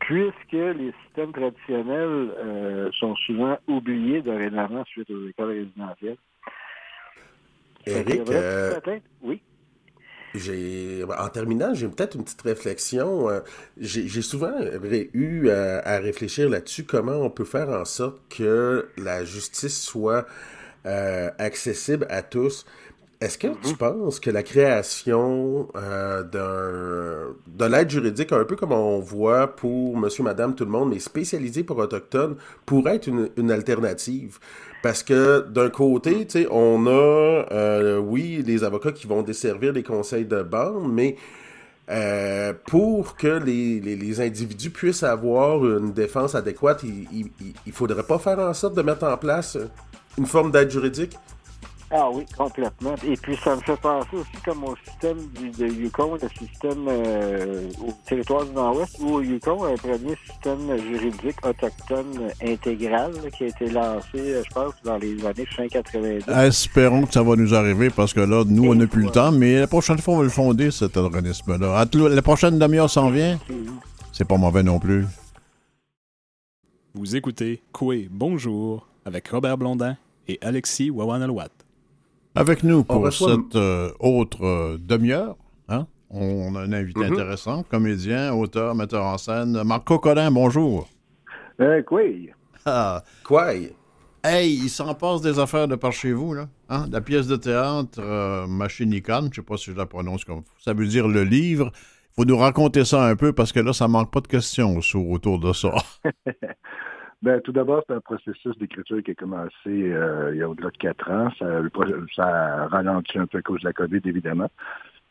puisque 0.00 0.52
les 0.52 0.92
systèmes 1.04 1.32
traditionnels 1.32 2.30
euh, 2.38 2.90
sont 2.98 3.16
souvent 3.16 3.56
oubliés 3.66 4.20
dorénavant 4.20 4.84
suite 4.84 5.10
aux 5.10 5.28
écoles 5.28 5.50
résidentielles. 5.50 6.18
Eric, 7.86 8.28
euh, 8.28 8.78
oui. 9.22 9.40
J'ai, 10.34 11.04
en 11.04 11.28
terminant, 11.30 11.72
j'ai 11.72 11.88
peut-être 11.88 12.16
une 12.16 12.24
petite 12.24 12.42
réflexion. 12.42 13.30
Euh, 13.30 13.40
j'ai 13.78 14.20
souvent 14.20 14.52
eu 15.14 15.48
à 15.48 15.98
réfléchir 16.00 16.50
là-dessus 16.50 16.84
comment 16.84 17.16
on 17.16 17.30
peut 17.30 17.46
faire 17.46 17.70
en 17.70 17.86
sorte 17.86 18.20
que 18.28 18.90
la 18.98 19.24
justice 19.24 19.82
soit 19.82 20.26
accessible 20.84 22.06
à 22.10 22.22
tous. 22.22 22.66
Est-ce 23.20 23.36
que 23.36 23.48
tu 23.48 23.70
mhm. 23.70 23.76
penses 23.76 24.20
que 24.20 24.30
la 24.30 24.44
création 24.44 25.68
euh, 25.74 26.22
de 27.48 27.64
l'aide 27.64 27.90
juridique, 27.90 28.30
un 28.30 28.44
peu 28.44 28.54
comme 28.54 28.70
on 28.70 29.00
voit 29.00 29.48
pour 29.56 29.96
monsieur, 29.96 30.22
madame, 30.22 30.54
tout 30.54 30.64
le 30.64 30.70
monde, 30.70 30.90
mais 30.90 31.00
spécialisée 31.00 31.64
pour 31.64 31.78
autochtones, 31.78 32.36
pourrait 32.64 32.96
être 32.96 33.08
une, 33.08 33.50
alternative? 33.50 34.38
Parce 34.84 35.02
que 35.02 35.40
d'un 35.40 35.68
côté, 35.68 36.26
tu 36.26 36.42
sais, 36.42 36.48
on 36.48 36.86
a, 36.86 36.90
euh, 37.50 37.98
oui, 37.98 38.44
les 38.46 38.62
avocats 38.62 38.92
qui 38.92 39.08
vont 39.08 39.22
desservir 39.22 39.72
les 39.72 39.82
conseils 39.82 40.24
de 40.24 40.42
bande, 40.42 40.92
mais 40.92 41.16
euh, 41.90 42.52
pour 42.68 43.16
que 43.16 43.42
les, 43.44 44.20
individus 44.20 44.70
puissent 44.70 45.02
avoir 45.02 45.64
une 45.64 45.92
défense 45.92 46.36
adéquate, 46.36 46.84
il 46.84 47.30
ne 47.66 47.72
faudrait 47.72 48.04
pas 48.04 48.20
faire 48.20 48.38
en 48.38 48.54
sorte 48.54 48.74
de 48.74 48.82
mettre 48.82 49.04
en 49.04 49.16
place 49.16 49.58
une 50.16 50.26
forme 50.26 50.52
d'aide 50.52 50.70
juridique? 50.70 51.16
Ah 51.90 52.10
oui, 52.12 52.24
complètement. 52.36 52.94
Et 53.06 53.16
puis 53.16 53.34
ça 53.42 53.56
me 53.56 53.60
fait 53.62 53.76
penser 53.80 54.16
aussi 54.16 54.42
comme 54.44 54.64
au 54.64 54.76
système 54.86 55.16
du, 55.28 55.50
de 55.50 55.66
Yukon, 55.66 56.18
le 56.20 56.28
système 56.28 56.86
euh, 56.86 57.70
au 57.86 57.92
territoire 58.06 58.44
du 58.44 58.52
Nord-Ouest, 58.52 58.96
où 59.00 59.14
au 59.14 59.22
Yukon, 59.22 59.64
un 59.64 59.76
premier 59.76 60.14
système 60.26 60.76
juridique 60.76 61.46
autochtone 61.46 62.30
intégral 62.42 63.12
qui 63.36 63.44
a 63.44 63.46
été 63.46 63.70
lancé, 63.70 64.08
euh, 64.16 64.42
je 64.46 64.54
pense, 64.54 64.74
dans 64.84 64.98
les 64.98 65.24
années 65.24 65.46
fin 65.46 65.66
90. 65.66 66.28
Espérons 66.28 67.06
que 67.06 67.12
ça 67.14 67.22
va 67.22 67.36
nous 67.36 67.54
arriver 67.54 67.88
parce 67.88 68.12
que 68.12 68.20
là, 68.20 68.44
nous, 68.46 68.70
on 68.70 68.74
n'a 68.74 68.86
plus 68.86 69.04
le 69.04 69.10
temps, 69.10 69.32
mais 69.32 69.60
la 69.60 69.66
prochaine 69.66 69.98
fois, 69.98 70.14
on 70.14 70.18
va 70.18 70.24
le 70.24 70.28
fonder, 70.28 70.70
cet 70.70 70.98
organisme-là. 70.98 71.86
La 71.94 72.22
prochaine 72.22 72.58
demi-heure 72.58 72.90
s'en 72.90 73.10
vient. 73.10 73.38
C'est 74.12 74.26
pas 74.26 74.36
mauvais 74.36 74.62
non 74.62 74.78
plus. 74.78 75.06
Vous 76.92 77.16
écoutez 77.16 77.62
Coué 77.72 78.08
Bonjour 78.10 78.88
avec 79.06 79.28
Robert 79.28 79.56
Blondin 79.56 79.96
et 80.26 80.38
Alexis 80.42 80.90
Wawanalwat. 80.90 81.48
Avec 82.38 82.62
nous 82.62 82.84
pour 82.84 83.12
cette 83.12 83.56
euh, 83.56 83.90
autre 83.98 84.44
euh, 84.44 84.78
demi-heure, 84.78 85.36
hein? 85.68 85.88
on 86.08 86.54
a 86.54 86.60
un 86.60 86.72
invité 86.72 87.00
mm-hmm. 87.00 87.12
intéressant, 87.12 87.64
comédien, 87.64 88.32
auteur, 88.32 88.76
metteur 88.76 89.04
en 89.04 89.18
scène. 89.18 89.60
Marco 89.64 89.98
Collin, 89.98 90.30
bonjour. 90.30 90.88
Euh, 91.60 91.82
quoi? 91.82 92.02
Ah. 92.64 93.02
Quoi? 93.24 93.54
Hey, 94.22 94.54
il 94.54 94.68
s'en 94.68 94.94
passe 94.94 95.20
des 95.20 95.40
affaires 95.40 95.66
de 95.66 95.74
par 95.74 95.90
chez 95.90 96.12
vous, 96.12 96.32
là. 96.32 96.46
Hein? 96.68 96.86
La 96.92 97.00
pièce 97.00 97.26
de 97.26 97.34
théâtre 97.34 97.98
euh, 97.98 98.46
Machinicon, 98.46 99.22
je 99.22 99.26
ne 99.26 99.34
sais 99.34 99.42
pas 99.42 99.56
si 99.56 99.72
je 99.72 99.76
la 99.76 99.86
prononce 99.86 100.24
comme 100.24 100.42
ça 100.60 100.74
veut 100.74 100.86
dire 100.86 101.08
le 101.08 101.24
livre. 101.24 101.72
Il 101.74 102.22
faut 102.22 102.24
nous 102.24 102.38
raconter 102.38 102.84
ça 102.84 103.04
un 103.04 103.16
peu 103.16 103.32
parce 103.32 103.50
que 103.50 103.58
là, 103.58 103.72
ça 103.72 103.88
manque 103.88 104.12
pas 104.12 104.20
de 104.20 104.28
questions 104.28 104.78
autour 104.94 105.40
de 105.40 105.52
ça. 105.52 105.74
Ben, 107.20 107.40
tout 107.40 107.50
d'abord, 107.50 107.82
c'est 107.86 107.94
un 107.94 108.00
processus 108.00 108.56
d'écriture 108.58 109.02
qui 109.02 109.10
a 109.10 109.14
commencé 109.14 109.52
euh, 109.66 110.30
il 110.32 110.38
y 110.38 110.42
a 110.42 110.48
au-delà 110.48 110.70
de 110.70 110.76
quatre 110.76 111.10
ans. 111.10 111.28
Ça, 111.36 111.46
ça 112.14 112.26
a 112.26 112.68
ralenti 112.68 113.18
un 113.18 113.26
peu 113.26 113.38
à 113.38 113.42
cause 113.42 113.60
de 113.60 113.66
la 113.66 113.72
COVID, 113.72 114.00
évidemment. 114.04 114.48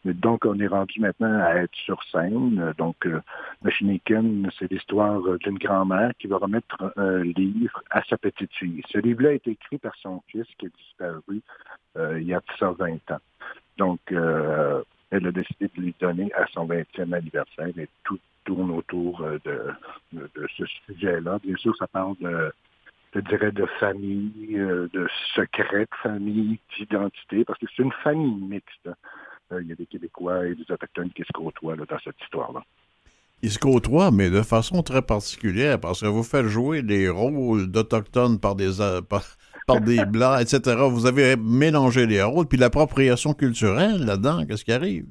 Mais 0.06 0.14
donc, 0.14 0.46
on 0.46 0.58
est 0.60 0.68
rendu 0.68 1.02
maintenant 1.02 1.38
à 1.42 1.56
être 1.56 1.76
sur 1.76 2.02
scène. 2.04 2.74
Donc, 2.78 3.06
euh, 3.06 3.20
Machiniken, 3.62 4.50
c'est 4.58 4.72
l'histoire 4.72 5.22
d'une 5.40 5.58
grand-mère 5.58 6.12
qui 6.18 6.28
va 6.28 6.38
remettre 6.38 6.94
un 6.96 7.24
livre 7.24 7.84
à 7.92 8.02
sa 8.04 8.18
petite 8.18 8.54
fille. 8.54 8.82
Ce 8.90 9.00
livre-là 9.00 9.30
a 9.30 9.34
été 9.34 9.52
écrit 9.52 9.78
par 9.78 9.96
son 9.98 10.22
fils 10.28 10.48
qui 10.58 10.68
a 10.68 10.70
disparu 10.70 11.42
euh, 11.98 12.22
il 12.22 12.28
y 12.28 12.34
a 12.34 12.42
20 12.62 13.12
ans. 13.12 13.20
Donc, 13.78 14.00
elle 14.10 15.28
a 15.28 15.32
décidé 15.32 15.70
de 15.76 15.82
lui 15.82 15.96
donner 16.00 16.32
à 16.34 16.46
son 16.54 16.66
20e 16.66 17.14
anniversaire 17.14 17.78
et 17.78 17.90
tout 18.06 18.20
autour 18.54 19.22
de, 19.46 19.72
de, 20.14 20.48
ce 20.58 20.66
sujet-là. 20.66 21.40
Bien 21.44 21.56
sûr, 21.58 21.76
ça 21.78 21.88
parle 21.88 22.16
de, 22.20 22.52
je 23.14 23.20
dirais, 23.22 23.52
de 23.52 23.66
famille, 23.80 24.58
de 24.58 25.08
secret 25.36 25.82
de 25.82 25.98
famille, 26.04 26.60
d'identité, 26.78 27.46
parce 27.46 27.60
que 27.60 27.66
c'est 27.76 27.84
une 27.84 27.94
famille 28.04 28.36
mixte. 28.36 28.90
Il 29.52 29.68
y 29.68 29.72
a 29.72 29.76
des 29.76 29.86
Québécois 29.86 30.46
et 30.46 30.56
des 30.56 30.70
Autochtones 30.70 31.12
qui 31.12 31.24
se 31.24 31.32
côtoient 31.34 31.76
dans 31.76 32.00
cette 32.04 32.20
histoire-là. 32.22 32.64
Ils 33.44 33.52
se 33.52 33.60
côtoient, 33.60 34.10
mais 34.10 34.32
de 34.32 34.42
façon 34.42 34.82
très 34.82 35.04
particulière, 35.04 35.80
parce 35.80 36.02
que 36.02 36.08
vous 36.08 36.24
faites 36.24 36.48
jouer 36.48 36.82
des 36.82 37.08
rôles 37.08 37.68
d'Autochtones 37.68 38.40
par 38.40 38.56
des, 38.56 38.72
par, 39.08 39.24
par 39.68 39.80
des 39.80 40.06
Blancs, 40.06 40.42
etc. 40.42 40.76
Vous 40.90 41.06
avez 41.06 41.36
mélangé 41.36 42.08
les 42.08 42.24
rôles, 42.24 42.48
puis 42.48 42.58
l'appropriation 42.58 43.34
culturelle 43.34 44.04
là-dedans, 44.06 44.44
qu'est-ce 44.48 44.66
qui 44.66 44.72
arrive? 44.72 45.06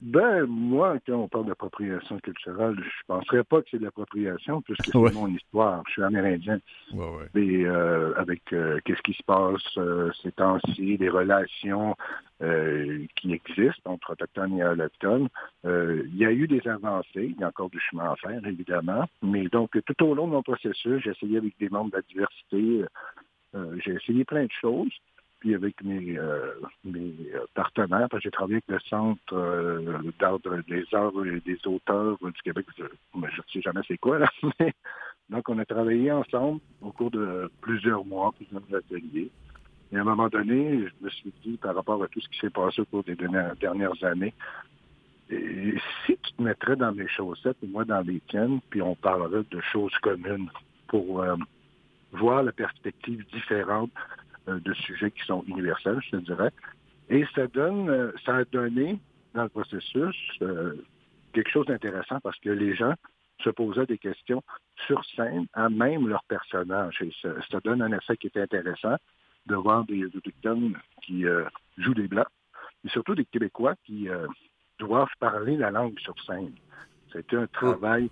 Ben, 0.00 0.46
moi, 0.46 0.96
quand 1.06 1.14
on 1.14 1.28
parle 1.28 1.46
d'appropriation 1.46 2.18
culturelle, 2.20 2.76
je 2.78 3.06
penserais 3.08 3.42
pas 3.42 3.62
que 3.62 3.68
c'est 3.70 3.78
de 3.78 3.84
l'appropriation, 3.84 4.62
puisque 4.62 4.84
c'est 4.84 4.94
mon 4.94 5.26
histoire. 5.26 5.82
Je 5.88 5.92
suis 5.92 6.02
amérindien. 6.02 6.60
Et 7.34 7.66
euh, 7.66 8.14
avec 8.16 8.52
euh, 8.52 8.78
qu'est-ce 8.84 9.02
qui 9.02 9.14
se 9.14 9.22
passe 9.24 9.60
euh, 9.76 10.10
ces 10.22 10.30
temps-ci, 10.32 10.96
les 10.96 11.08
relations 11.08 11.96
qui 13.16 13.32
existent 13.32 13.90
entre 13.90 14.12
autochtones 14.12 14.56
et 14.58 14.64
autochtones, 14.64 15.28
il 15.64 16.16
y 16.16 16.24
a 16.24 16.30
eu 16.30 16.46
des 16.46 16.64
avancées. 16.68 17.34
Il 17.34 17.36
y 17.36 17.42
a 17.42 17.48
encore 17.48 17.68
du 17.68 17.80
chemin 17.80 18.12
à 18.12 18.14
faire, 18.14 18.46
évidemment. 18.46 19.06
Mais 19.22 19.48
donc, 19.48 19.76
tout 19.84 20.04
au 20.04 20.14
long 20.14 20.28
de 20.28 20.32
mon 20.34 20.42
processus, 20.44 21.02
j'ai 21.02 21.10
essayé 21.10 21.38
avec 21.38 21.58
des 21.58 21.68
membres 21.68 21.90
de 21.90 21.96
la 21.96 22.02
diversité, 22.02 22.84
j'ai 23.84 23.92
essayé 23.92 24.24
plein 24.24 24.44
de 24.44 24.52
choses 24.60 24.92
puis 25.38 25.54
avec 25.54 25.82
mes, 25.82 26.18
euh, 26.18 26.54
mes 26.84 27.14
euh, 27.34 27.44
partenaires, 27.54 28.08
parce 28.10 28.22
que 28.22 28.28
j'ai 28.28 28.30
travaillé 28.30 28.56
avec 28.56 28.68
le 28.68 28.88
Centre 28.88 29.20
euh, 29.32 29.98
des 30.68 30.84
arts 30.92 31.10
et 31.26 31.40
des 31.40 31.58
auteurs 31.66 32.18
du 32.20 32.42
Québec. 32.42 32.66
Je 32.76 32.84
ne 32.84 33.26
sais 33.52 33.60
jamais 33.60 33.80
c'est 33.86 33.98
quoi, 33.98 34.18
là. 34.18 34.28
donc, 35.30 35.48
on 35.48 35.58
a 35.58 35.64
travaillé 35.64 36.10
ensemble 36.10 36.60
au 36.80 36.90
cours 36.90 37.10
de 37.10 37.50
plusieurs 37.60 38.04
mois, 38.04 38.32
plusieurs 38.32 38.62
ateliers. 38.74 39.30
Et 39.92 39.96
à 39.96 40.00
un 40.00 40.04
moment 40.04 40.28
donné, 40.28 40.86
je 40.86 41.04
me 41.04 41.10
suis 41.10 41.32
dit, 41.44 41.56
par 41.56 41.74
rapport 41.74 42.02
à 42.02 42.08
tout 42.08 42.20
ce 42.20 42.28
qui 42.28 42.38
s'est 42.40 42.50
passé 42.50 42.82
au 42.82 42.84
cours 42.84 43.04
des 43.04 43.16
dernières 43.16 44.04
années, 44.04 44.34
si 45.30 46.16
tu 46.22 46.32
te 46.36 46.42
mettrais 46.42 46.76
dans 46.76 46.92
mes 46.92 47.08
chaussettes 47.08 47.56
et 47.62 47.66
moi 47.66 47.84
dans 47.84 48.00
les 48.00 48.20
tiennes, 48.28 48.60
puis 48.70 48.82
on 48.82 48.94
parlerait 48.94 49.44
de 49.50 49.60
choses 49.72 49.94
communes 50.02 50.50
pour 50.88 51.24
voir 52.12 52.42
la 52.42 52.52
perspective 52.52 53.24
différente 53.32 53.90
de 54.56 54.72
sujets 54.74 55.10
qui 55.10 55.24
sont 55.24 55.44
universels, 55.46 56.00
je 56.02 56.10
te 56.10 56.16
dirais. 56.16 56.50
Et 57.10 57.24
ça 57.34 57.46
donne, 57.46 57.88
euh, 57.88 58.12
ça 58.24 58.36
a 58.36 58.44
donné 58.44 58.98
dans 59.34 59.44
le 59.44 59.48
processus 59.48 60.16
euh, 60.42 60.74
quelque 61.32 61.50
chose 61.50 61.66
d'intéressant 61.66 62.20
parce 62.20 62.38
que 62.38 62.50
les 62.50 62.74
gens 62.74 62.94
se 63.42 63.50
posaient 63.50 63.86
des 63.86 63.98
questions 63.98 64.42
sur 64.86 65.04
scène 65.16 65.46
à 65.54 65.68
même 65.68 66.08
leur 66.08 66.24
personnage. 66.24 67.00
Et 67.02 67.12
ça, 67.22 67.60
donne 67.62 67.82
un 67.82 67.92
effet 67.92 68.16
qui 68.16 68.26
est 68.26 68.36
intéressant 68.36 68.96
de 69.46 69.54
voir 69.54 69.84
des 69.84 70.04
autochtones 70.04 70.76
qui 71.02 71.24
jouent 71.78 71.94
des 71.94 72.08
blancs, 72.08 72.26
mais 72.82 72.90
surtout 72.90 73.14
des 73.14 73.24
Québécois 73.24 73.74
qui 73.84 74.08
doivent 74.80 75.08
parler 75.20 75.56
la 75.56 75.70
langue 75.70 75.98
sur 76.00 76.14
scène. 76.24 76.52
C'était 77.12 77.36
un 77.36 77.46
travail, 77.46 78.10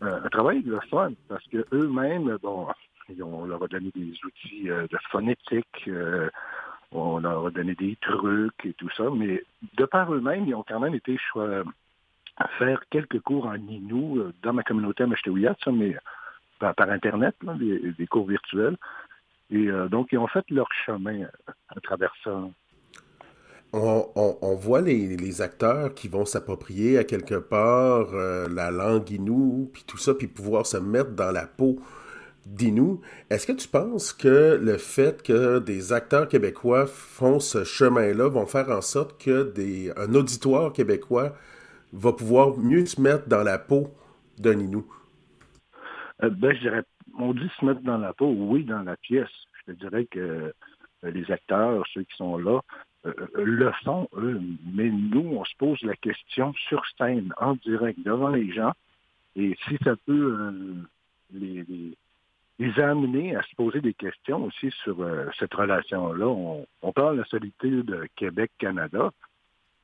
un 0.00 0.28
travail 0.28 0.62
de 0.62 0.76
fun 0.90 1.12
parce 1.28 1.46
que 1.46 1.64
eux-mêmes, 1.72 2.36
bon, 2.42 2.66
on 3.22 3.44
leur 3.44 3.62
a 3.62 3.68
donné 3.68 3.90
des 3.94 4.12
outils 4.24 4.70
euh, 4.70 4.86
de 4.90 4.98
phonétique, 5.10 5.88
euh, 5.88 6.28
on 6.92 7.18
leur 7.18 7.46
a 7.46 7.50
donné 7.50 7.74
des 7.74 7.96
trucs 8.00 8.64
et 8.64 8.72
tout 8.74 8.90
ça, 8.96 9.04
mais 9.14 9.42
de 9.76 9.84
par 9.84 10.12
eux-mêmes, 10.12 10.46
ils 10.46 10.54
ont 10.54 10.64
quand 10.66 10.80
même 10.80 10.94
été 10.94 11.18
à 12.36 12.48
faire 12.58 12.82
quelques 12.90 13.20
cours 13.20 13.46
en 13.46 13.56
Inou 13.56 14.18
euh, 14.18 14.32
dans 14.42 14.52
ma 14.52 14.62
communauté 14.62 15.04
à 15.04 15.06
Machetouillat, 15.06 15.56
ça, 15.64 15.72
mais 15.72 15.96
par, 16.58 16.74
Internet, 16.88 17.34
des, 17.42 18.06
cours 18.06 18.26
virtuels. 18.26 18.76
Et 19.50 19.68
donc, 19.90 20.08
ils 20.12 20.18
ont 20.18 20.28
fait 20.28 20.44
leur 20.48 20.68
chemin 20.86 21.26
à 21.68 21.80
travers 21.80 22.14
ça. 22.22 22.30
On, 23.74 24.54
voit 24.54 24.80
les, 24.80 25.42
acteurs 25.42 25.92
qui 25.92 26.08
vont 26.08 26.24
s'approprier 26.24 26.96
à 26.96 27.04
quelque 27.04 27.34
part 27.34 28.06
la 28.48 28.70
langue 28.70 29.10
Inou, 29.10 29.68
puis 29.74 29.84
tout 29.86 29.98
ça, 29.98 30.14
puis 30.14 30.26
pouvoir 30.26 30.64
se 30.64 30.78
mettre 30.78 31.10
dans 31.10 31.32
la 31.32 31.46
peau 31.46 31.80
Dis-nous, 32.46 33.00
est-ce 33.30 33.46
que 33.46 33.52
tu 33.52 33.68
penses 33.68 34.12
que 34.12 34.58
le 34.62 34.76
fait 34.76 35.22
que 35.22 35.60
des 35.60 35.92
acteurs 35.94 36.28
québécois 36.28 36.86
font 36.86 37.40
ce 37.40 37.64
chemin-là 37.64 38.28
vont 38.28 38.46
faire 38.46 38.68
en 38.68 38.82
sorte 38.82 39.18
que 39.22 39.50
des, 39.52 39.90
un 39.96 40.14
auditoire 40.14 40.72
québécois 40.72 41.34
va 41.94 42.12
pouvoir 42.12 42.58
mieux 42.58 42.84
se 42.84 43.00
mettre 43.00 43.28
dans 43.28 43.42
la 43.42 43.58
peau 43.58 43.94
d'un 44.38 44.58
Inou? 44.58 44.84
Euh, 46.22 46.30
ben, 46.30 46.54
je 46.54 46.60
dirais, 46.60 46.82
on 47.18 47.32
dit 47.32 47.50
se 47.58 47.64
mettre 47.64 47.80
dans 47.80 47.98
la 47.98 48.12
peau, 48.12 48.26
oui, 48.26 48.64
dans 48.64 48.82
la 48.82 48.96
pièce. 48.96 49.30
Je 49.54 49.72
te 49.72 49.78
dirais 49.78 50.04
que 50.06 50.18
euh, 50.18 50.52
les 51.10 51.30
acteurs, 51.30 51.82
ceux 51.94 52.02
qui 52.02 52.16
sont 52.16 52.36
là, 52.36 52.60
euh, 53.06 53.12
le 53.34 53.72
font, 53.84 54.08
eux. 54.16 54.40
Mais 54.74 54.90
nous, 54.90 55.36
on 55.38 55.44
se 55.44 55.56
pose 55.56 55.80
la 55.82 55.96
question 55.96 56.52
sur 56.68 56.82
scène, 56.98 57.32
en 57.38 57.54
direct, 57.54 57.98
devant 58.04 58.30
les 58.30 58.52
gens. 58.52 58.72
Et 59.36 59.56
si 59.66 59.76
ça 59.82 59.94
peut 60.06 60.56
les, 61.32 61.64
les 61.68 61.96
a 62.60 62.90
amenés 62.90 63.34
à 63.36 63.42
se 63.42 63.54
poser 63.56 63.80
des 63.80 63.94
questions 63.94 64.44
aussi 64.44 64.70
sur 64.82 65.00
euh, 65.02 65.26
cette 65.38 65.54
relation-là. 65.54 66.26
On, 66.26 66.92
parle 66.92 67.16
de 67.16 67.22
la 67.22 67.26
solitude 67.26 68.08
Québec-Canada, 68.16 69.10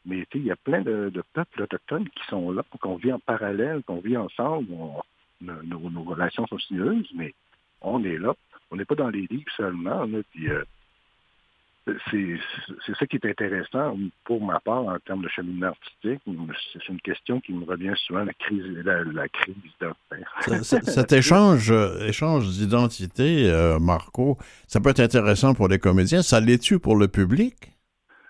mais 0.06 0.24
il 0.34 0.44
y 0.44 0.50
a 0.50 0.56
plein 0.56 0.82
de, 0.82 1.22
peuples 1.32 1.62
autochtones 1.62 2.08
qui 2.08 2.24
sont 2.28 2.52
là, 2.52 2.62
qu'on 2.80 2.96
vit 2.96 3.12
en 3.12 3.18
parallèle, 3.18 3.82
qu'on 3.82 4.00
vit 4.00 4.16
ensemble. 4.16 4.68
nos, 5.40 6.02
relations 6.04 6.46
sont 6.46 6.58
sinueuses, 6.58 7.10
mais 7.14 7.34
on 7.80 8.04
est 8.04 8.18
là. 8.18 8.34
On 8.70 8.76
n'est 8.76 8.84
pas 8.84 8.94
dans 8.94 9.10
les 9.10 9.26
livres 9.26 9.50
seulement. 9.56 10.06
puis, 10.30 10.48
euh, 10.48 10.64
c'est 12.10 12.94
ça 12.98 13.06
qui 13.06 13.16
est 13.16 13.26
intéressant 13.26 13.96
pour 14.24 14.44
ma 14.44 14.60
part 14.60 14.84
en 14.86 14.98
termes 14.98 15.22
de 15.22 15.28
cheminement 15.28 15.68
artistique. 15.68 16.20
C'est 16.72 16.88
une 16.88 17.00
question 17.00 17.40
qui 17.40 17.52
me 17.52 17.64
revient 17.64 17.94
souvent, 18.06 18.24
la 18.24 18.34
crise, 18.34 18.64
la, 18.84 19.28
crise 19.28 19.54
Cet 20.82 21.12
échange, 21.12 21.72
échange 22.06 22.48
d'identité, 22.48 23.50
euh, 23.50 23.78
Marco, 23.78 24.36
ça 24.66 24.80
peut 24.80 24.90
être 24.90 25.00
intéressant 25.00 25.54
pour 25.54 25.68
les 25.68 25.78
comédiens. 25.78 26.22
Ça 26.22 26.40
l'est-tu 26.40 26.78
pour 26.78 26.96
le 26.96 27.08
public? 27.08 27.72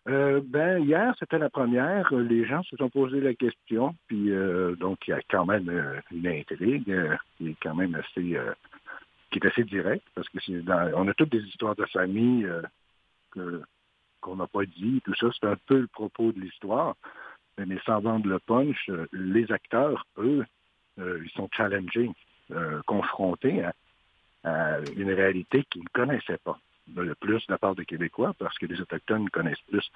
Euh, 0.08 0.40
ben, 0.44 0.82
hier, 0.82 1.14
c'était 1.18 1.38
la 1.38 1.50
première. 1.50 2.12
Les 2.14 2.46
gens 2.46 2.62
se 2.62 2.76
sont 2.76 2.88
posé 2.88 3.20
la 3.20 3.34
question. 3.34 3.94
Puis, 4.06 4.30
euh, 4.30 4.74
donc, 4.76 4.98
il 5.06 5.10
y 5.10 5.14
a 5.14 5.20
quand 5.28 5.44
même 5.44 5.70
une 6.12 6.26
intrigue 6.26 6.96
qui 7.36 7.48
est 7.48 7.56
quand 7.62 7.74
même 7.74 7.94
assez, 7.96 8.38
qui 9.30 9.38
est 9.38 9.46
assez 9.46 9.64
directe 9.64 10.06
parce 10.14 10.28
que 10.28 10.38
c'est 10.46 10.62
on 10.94 11.08
a 11.08 11.14
toutes 11.14 11.32
des 11.32 11.42
histoires 11.42 11.76
de 11.76 11.84
famille 11.86 12.48
qu'on 13.30 14.36
n'a 14.36 14.46
pas 14.46 14.64
dit, 14.64 15.00
tout 15.04 15.14
ça, 15.14 15.28
c'est 15.38 15.46
un 15.46 15.56
peu 15.66 15.80
le 15.80 15.86
propos 15.86 16.32
de 16.32 16.40
l'histoire. 16.40 16.96
Mais 17.66 17.78
sans 17.84 18.00
vendre 18.00 18.28
le 18.28 18.38
punch, 18.38 18.88
euh, 18.88 19.06
les 19.12 19.50
acteurs, 19.52 20.06
eux, 20.18 20.44
euh, 20.98 21.20
ils 21.22 21.30
sont 21.30 21.48
challengés, 21.52 22.10
euh, 22.52 22.80
confrontés 22.86 23.62
à, 23.64 24.78
une 24.96 25.12
réalité 25.12 25.64
qu'ils 25.70 25.82
ne 25.82 25.88
connaissaient 25.92 26.38
pas. 26.38 26.58
Le 26.96 27.14
plus 27.14 27.46
de 27.46 27.52
la 27.52 27.58
part 27.58 27.74
des 27.74 27.84
Québécois, 27.84 28.34
parce 28.38 28.56
que 28.58 28.64
les 28.64 28.80
Autochtones 28.80 29.28
connaissent 29.28 29.60
plus 29.68 29.90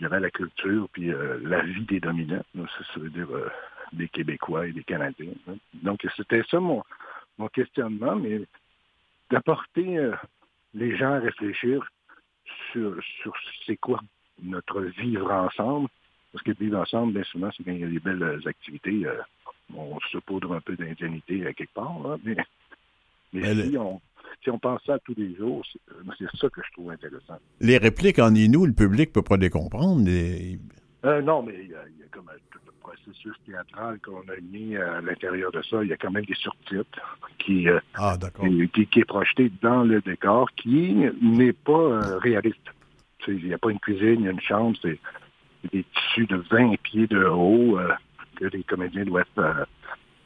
la 0.00 0.30
culture 0.30 0.88
puis 0.92 1.10
la 1.42 1.62
vie 1.62 1.86
des 1.86 1.98
dominants, 1.98 2.44
ça 2.54 3.00
veut 3.00 3.08
dire 3.08 3.28
des 3.92 4.08
Québécois 4.08 4.66
et 4.66 4.72
des 4.72 4.84
Canadiens. 4.84 5.32
Hein. 5.48 5.54
Donc, 5.72 6.06
c'était 6.14 6.42
ça 6.50 6.60
mon, 6.60 6.82
mon 7.38 7.48
questionnement, 7.48 8.16
mais 8.16 8.42
d'apporter 9.30 10.10
les 10.74 10.96
gens 10.96 11.14
à 11.14 11.20
réfléchir 11.20 11.86
sur, 12.72 12.96
sur 13.22 13.32
c'est 13.66 13.76
quoi 13.76 14.00
notre 14.42 14.80
vivre 14.82 15.30
ensemble. 15.30 15.88
Parce 16.32 16.44
que 16.44 16.52
vivre 16.52 16.78
ensemble, 16.78 17.12
bien 17.12 17.22
souvent, 17.24 17.50
c'est 17.56 17.62
quand 17.62 17.70
il 17.70 17.80
y 17.80 17.84
a 17.84 17.88
des 17.88 18.00
belles 18.00 18.40
activités. 18.44 19.06
Euh, 19.06 19.20
on 19.74 19.98
se 20.10 20.18
poudre 20.18 20.54
un 20.54 20.60
peu 20.60 20.76
d'indignité 20.76 21.46
à 21.46 21.52
quelque 21.52 21.72
part. 21.72 22.18
mais, 22.24 22.36
si, 23.32 23.78
on, 23.78 24.00
si 24.42 24.50
on 24.50 24.58
pense 24.58 24.82
ça 24.84 24.98
tous 24.98 25.14
les 25.16 25.34
jours, 25.36 25.64
c'est 26.18 26.26
ça 26.36 26.48
que 26.48 26.60
je 26.66 26.72
trouve 26.72 26.90
intéressant. 26.90 27.38
Les 27.60 27.78
répliques 27.78 28.18
en 28.18 28.34
Inou, 28.34 28.66
le 28.66 28.72
public 28.72 29.10
ne 29.10 29.12
peut 29.14 29.22
pas 29.22 29.36
les 29.36 29.50
comprendre. 29.50 30.04
Euh, 30.08 31.22
non, 31.22 31.42
mais 31.42 31.54
il 31.62 31.70
y, 31.70 31.74
a, 31.74 31.84
comme 32.10 32.26
tout 32.50 32.58
processus 32.84 33.34
théâtral 33.46 33.98
qu'on 34.00 34.20
a 34.20 34.36
mis 34.52 34.76
à 34.76 35.00
l'intérieur 35.00 35.50
de 35.52 35.62
ça. 35.62 35.82
Il 35.82 35.88
y 35.88 35.92
a 35.92 35.96
quand 35.96 36.10
même 36.10 36.24
des 36.24 36.34
surtitres 36.34 37.00
qui, 37.38 37.68
euh, 37.68 37.80
ah, 37.94 38.16
qui, 38.40 38.86
qui, 38.86 39.00
est 39.00 39.04
projeté 39.04 39.50
dans 39.62 39.82
le 39.82 40.00
décor, 40.02 40.50
qui 40.52 41.06
n'est 41.20 41.52
pas 41.52 41.72
euh, 41.72 42.18
réaliste. 42.18 42.68
Il 43.26 43.46
n'y 43.46 43.54
a 43.54 43.58
pas 43.58 43.70
une 43.70 43.80
cuisine, 43.80 44.20
il 44.20 44.24
y 44.24 44.28
a 44.28 44.32
une 44.32 44.40
chambre, 44.40 44.76
c'est 44.82 44.98
des 45.72 45.84
tissus 45.94 46.26
de 46.26 46.36
20 46.36 46.76
pieds 46.82 47.06
de 47.06 47.24
haut 47.24 47.78
que 48.36 48.44
les 48.44 48.62
comédiens 48.64 49.04
doivent, 49.04 49.66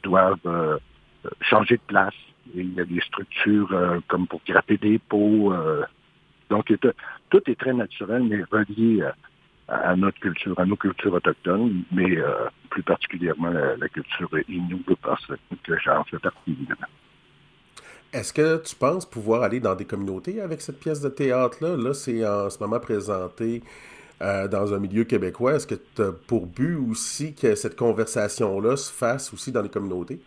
doivent 0.03 0.79
changer 1.39 1.77
de 1.77 1.81
place. 1.87 2.13
il 2.53 2.73
y 2.73 2.81
a 2.81 2.83
des 2.83 2.99
structures 2.99 4.01
comme 4.09 4.27
pour 4.27 4.41
grapper 4.45 4.77
des 4.77 4.99
pots 4.99 5.53
Donc, 6.49 6.73
tout 7.29 7.41
est 7.49 7.57
très 7.57 7.71
naturel, 7.71 8.23
mais 8.23 8.43
relié 8.51 9.03
à, 9.03 9.15
notre 9.95 10.19
culture, 10.19 10.59
à 10.59 10.65
nos 10.65 10.75
cultures 10.75 11.13
autochtones, 11.13 11.83
mais 11.91 12.17
plus 12.69 12.83
particulièrement 12.83 13.49
la, 13.49 13.89
culture 13.89 14.29
Innu, 14.47 14.83
parce 15.01 15.25
que 15.63 15.77
j'en 15.83 16.03
fais 16.05 16.19
partie, 16.19 16.51
évidemment. 16.51 16.87
Est-ce 18.11 18.33
que 18.33 18.63
tu 18.63 18.75
penses 18.75 19.05
pouvoir 19.05 19.43
aller 19.43 19.59
dans 19.59 19.75
des 19.75 19.85
communautés 19.85 20.41
avec 20.41 20.61
cette 20.61 20.79
pièce 20.79 20.99
de 20.99 21.09
théâtre-là? 21.09 21.77
Là, 21.77 21.93
c'est 21.93 22.25
en 22.27 22.49
ce 22.49 22.57
moment 22.59 22.79
présenté 22.79 23.61
euh, 24.21 24.47
dans 24.47 24.73
un 24.73 24.79
milieu 24.79 25.03
québécois. 25.03 25.53
Est-ce 25.53 25.67
que 25.67 25.75
tu 25.75 26.01
as 26.01 26.11
pour 26.11 26.47
but 26.47 26.75
aussi 26.75 27.35
que 27.35 27.53
cette 27.53 27.75
conversation-là 27.75 28.77
se 28.77 28.91
fasse 28.91 29.31
aussi 29.31 29.51
dans 29.51 29.61
les 29.61 29.69
communautés? 29.69 30.19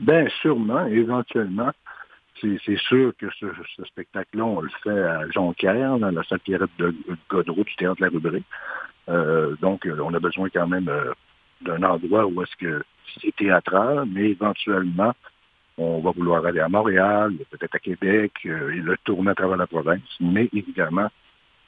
Bien, 0.00 0.26
sûrement, 0.40 0.84
éventuellement. 0.86 1.70
C'est 2.42 2.78
sûr 2.78 3.12
que 3.16 3.26
ce, 3.38 3.46
spectacle-là, 3.84 4.44
on 4.44 4.60
le 4.60 4.70
fait 4.82 4.90
à 4.90 5.30
Jonquière, 5.30 5.98
dans 5.98 6.10
la 6.10 6.24
salle 6.24 6.40
Pierrette 6.40 6.70
de 6.78 6.94
Godreau 7.28 7.62
du 7.62 7.74
Théâtre 7.76 7.96
de 7.96 8.02
la 8.02 8.10
Rubrique. 8.10 8.46
Euh, 9.08 9.54
donc, 9.60 9.86
on 9.86 10.14
a 10.14 10.18
besoin 10.18 10.48
quand 10.48 10.66
même 10.66 10.88
euh, 10.88 11.12
d'un 11.60 11.82
endroit 11.82 12.26
où 12.26 12.42
est-ce 12.42 12.56
que 12.56 12.82
c'est 13.20 13.34
théâtral, 13.36 14.06
mais 14.06 14.30
éventuellement, 14.30 15.12
on 15.78 16.00
va 16.00 16.10
vouloir 16.10 16.44
aller 16.44 16.60
à 16.60 16.68
Montréal, 16.68 17.34
peut-être 17.50 17.74
à 17.74 17.78
Québec, 17.78 18.32
et 18.44 18.48
le 18.48 18.96
tourner 19.04 19.30
à 19.30 19.34
travers 19.34 19.56
la 19.56 19.66
province, 19.66 20.00
mais 20.20 20.48
évidemment, 20.52 21.08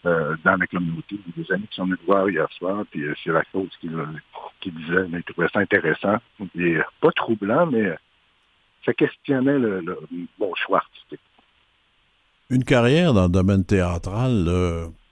euh, 0.07 0.37
dans 0.45 0.57
la 0.57 0.67
communauté. 0.67 1.19
Des 1.35 1.51
amis 1.51 1.67
qui 1.67 1.77
sont 1.77 1.85
venus 1.85 1.99
voir 2.07 2.29
hier 2.29 2.47
soir, 2.59 2.85
puis 2.91 3.05
euh, 3.05 3.15
c'est 3.23 3.33
la 3.33 3.43
cause 3.45 3.71
qui, 3.81 3.89
qui 4.61 4.71
disait, 4.71 5.07
mais 5.09 5.21
ils 5.21 5.25
trouvaient 5.25 5.49
ça 5.51 5.61
intéressant. 5.61 6.17
Et, 6.59 6.79
pas 7.01 7.11
troublant, 7.13 7.65
mais 7.65 7.97
ça 8.85 8.93
questionnait 8.93 9.59
le, 9.59 9.99
bon 10.39 10.55
choix 10.55 10.79
artistique. 10.79 11.21
Une 12.51 12.65
carrière 12.65 13.15
dans 13.15 13.25
le 13.25 13.31
domaine 13.31 13.65
théâtral, 13.65 14.49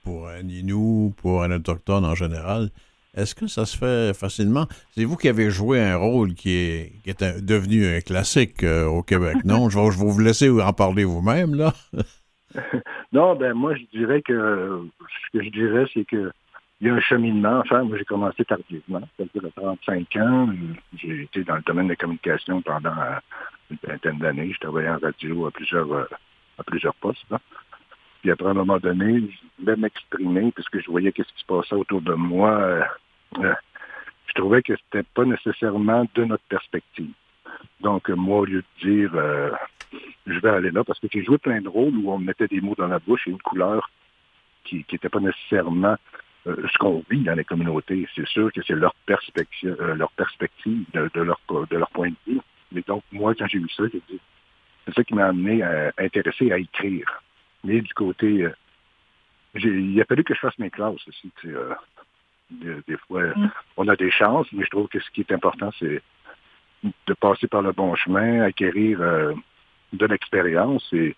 pour 0.03 0.27
un 0.27 0.47
Inou, 0.47 1.13
pour 1.17 1.43
un 1.43 1.51
autochtone 1.51 2.05
en 2.05 2.15
général, 2.15 2.69
est-ce 3.15 3.35
que 3.35 3.47
ça 3.47 3.65
se 3.65 3.77
fait 3.77 4.17
facilement? 4.17 4.65
C'est 4.91 5.05
vous 5.05 5.17
qui 5.17 5.29
avez 5.29 5.51
joué 5.51 5.79
un 5.79 5.97
rôle 5.97 6.33
qui 6.33 6.51
est, 6.51 6.93
qui 7.03 7.11
est 7.11 7.45
devenu 7.45 7.85
un 7.85 8.01
classique 8.01 8.63
euh, 8.63 8.85
au 8.85 9.03
Québec, 9.03 9.37
non? 9.45 9.69
Je 9.69 9.77
vais, 9.77 9.91
je 9.91 9.99
vais 9.99 10.11
vous 10.11 10.19
laisser 10.19 10.49
en 10.49 10.73
parler 10.73 11.03
vous-même, 11.03 11.55
là. 11.55 11.73
non, 13.13 13.35
ben 13.35 13.53
moi, 13.53 13.75
je 13.75 13.83
dirais 13.97 14.21
que 14.21 14.81
ce 14.99 15.37
que 15.37 15.43
je 15.43 15.49
dirais, 15.49 15.85
c'est 15.93 16.05
que 16.05 16.31
il 16.81 16.87
y 16.87 16.89
a 16.89 16.95
un 16.95 16.99
cheminement 16.99 17.61
à 17.61 17.63
faire. 17.63 17.85
Moi, 17.85 17.97
j'ai 17.97 18.03
commencé 18.03 18.43
tardivement, 18.43 19.01
c'est-à-dire 19.15 19.45
à 19.45 19.61
35 19.61 20.15
ans. 20.17 20.49
J'ai 20.97 21.21
été 21.21 21.43
dans 21.43 21.55
le 21.55 21.61
domaine 21.61 21.85
de 21.85 21.91
la 21.91 21.95
communication 21.95 22.61
pendant 22.61 22.91
une 23.69 23.77
vingtaine 23.83 24.17
d'années. 24.17 24.51
Je 24.53 24.59
travaillais 24.59 24.89
en 24.89 24.99
radio 24.99 25.47
à 25.47 25.51
plusieurs, 25.51 25.91
euh, 25.91 26.05
à 26.57 26.63
plusieurs 26.63 26.95
postes. 26.95 27.25
Puis 28.21 28.31
après, 28.31 28.47
à 28.47 28.51
un 28.51 28.55
moment 28.55 28.79
donné, 28.79 29.19
je 29.19 29.63
voulais 29.63 29.75
m'exprimer 29.75 30.51
puisque 30.51 30.79
je 30.79 30.89
voyais 30.89 31.11
qu'est-ce 31.11 31.33
qui 31.33 31.41
se 31.41 31.45
passait 31.45 31.75
autour 31.75 32.01
de 32.01 32.13
moi. 32.13 32.51
Euh, 32.51 32.83
euh, 33.39 33.53
je 34.27 34.33
trouvais 34.33 34.61
que 34.61 34.73
c'était 34.75 35.07
pas 35.13 35.25
nécessairement 35.25 36.07
de 36.15 36.23
notre 36.23 36.43
perspective. 36.43 37.11
Donc, 37.81 38.09
moi, 38.09 38.39
au 38.39 38.45
lieu 38.45 38.63
de 38.81 38.89
dire 38.89 39.11
je 40.25 40.39
vais 40.39 40.49
aller 40.49 40.71
là 40.71 40.83
parce 40.83 40.99
que 40.99 41.07
j'ai 41.11 41.23
joué 41.23 41.37
plein 41.37 41.61
de 41.61 41.67
rôles 41.67 41.95
où 41.97 42.11
on 42.11 42.17
mettait 42.17 42.47
des 42.47 42.61
mots 42.61 42.75
dans 42.75 42.87
la 42.87 42.99
bouche 42.99 43.27
et 43.27 43.31
une 43.31 43.41
couleur 43.41 43.91
qui 44.63 44.85
n'était 44.91 45.09
pas 45.09 45.19
nécessairement 45.19 45.97
ce 46.45 46.77
qu'on 46.79 47.03
vit 47.09 47.21
dans 47.21 47.35
les 47.35 47.43
communautés. 47.43 48.07
C'est 48.15 48.27
sûr 48.27 48.51
que 48.51 48.61
c'est 48.65 48.73
leur 48.73 48.95
perspective, 49.05 49.75
leur 49.79 50.11
perspective 50.13 50.83
de, 50.93 51.21
leur, 51.21 51.39
de 51.69 51.77
leur 51.77 51.89
point 51.91 52.09
de 52.09 52.33
vue. 52.33 52.41
Mais 52.73 52.83
donc, 52.85 53.03
moi, 53.11 53.33
quand 53.35 53.47
j'ai 53.47 53.59
vu 53.59 53.69
ça, 53.69 53.83
j'ai 53.91 54.01
dit, 54.09 54.19
c'est 54.85 54.93
ça 54.93 55.03
qui 55.03 55.13
m'a 55.13 55.27
amené 55.27 55.63
à 55.63 55.91
intéresser 55.97 56.51
à 56.51 56.57
écrire. 56.57 57.21
Mais 57.63 57.81
du 57.81 57.93
côté, 57.93 58.43
euh, 58.43 58.51
il 59.55 59.99
a 60.01 60.05
fallu 60.05 60.23
que 60.23 60.33
je 60.33 60.39
fasse 60.39 60.57
mes 60.59 60.69
classes 60.69 61.07
aussi. 61.07 61.31
des, 62.51 62.97
fois, 63.07 63.23
mm. 63.35 63.51
on 63.77 63.87
a 63.87 63.95
des 63.95 64.11
chances, 64.11 64.47
mais 64.51 64.65
je 64.65 64.69
trouve 64.69 64.87
que 64.87 64.99
ce 64.99 65.09
qui 65.11 65.21
est 65.21 65.31
important, 65.31 65.71
c'est 65.79 66.01
de 66.83 67.13
passer 67.13 67.47
par 67.47 67.61
le 67.61 67.71
bon 67.71 67.95
chemin, 67.95 68.41
acquérir 68.41 68.99
de 69.93 70.05
l'expérience 70.05 70.85
et 70.91 71.15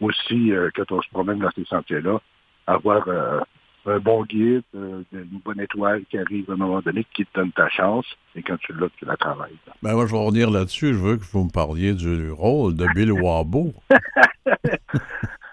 aussi, 0.00 0.52
euh, 0.52 0.70
quand 0.74 0.92
on 0.92 1.02
se 1.02 1.08
promène 1.10 1.38
dans 1.38 1.50
ces 1.52 1.64
sentiers-là, 1.64 2.20
avoir 2.66 3.08
euh, 3.08 3.40
un 3.86 3.98
bon 3.98 4.24
guide, 4.24 4.62
euh, 4.74 5.02
une 5.12 5.40
bonne 5.44 5.60
étoile 5.60 6.02
qui 6.10 6.18
arrive 6.18 6.50
à 6.50 6.54
un 6.54 6.56
moment 6.56 6.80
donné, 6.80 7.06
qui 7.14 7.24
te 7.24 7.38
donne 7.38 7.52
ta 7.52 7.68
chance, 7.68 8.06
et 8.34 8.42
quand 8.42 8.58
tu 8.58 8.72
l'as, 8.74 8.88
tu 8.96 9.04
la 9.04 9.16
travailles. 9.16 9.56
Ben 9.82 9.94
moi, 9.94 10.06
je 10.06 10.12
vais 10.12 10.18
revenir 10.18 10.50
là-dessus. 10.50 10.94
Je 10.94 10.98
veux 10.98 11.16
que 11.16 11.24
vous 11.24 11.44
me 11.44 11.50
parliez 11.50 11.94
du 11.94 12.30
rôle 12.30 12.74
de 12.74 12.86
Bill 12.94 13.12
Wabo. 13.22 13.72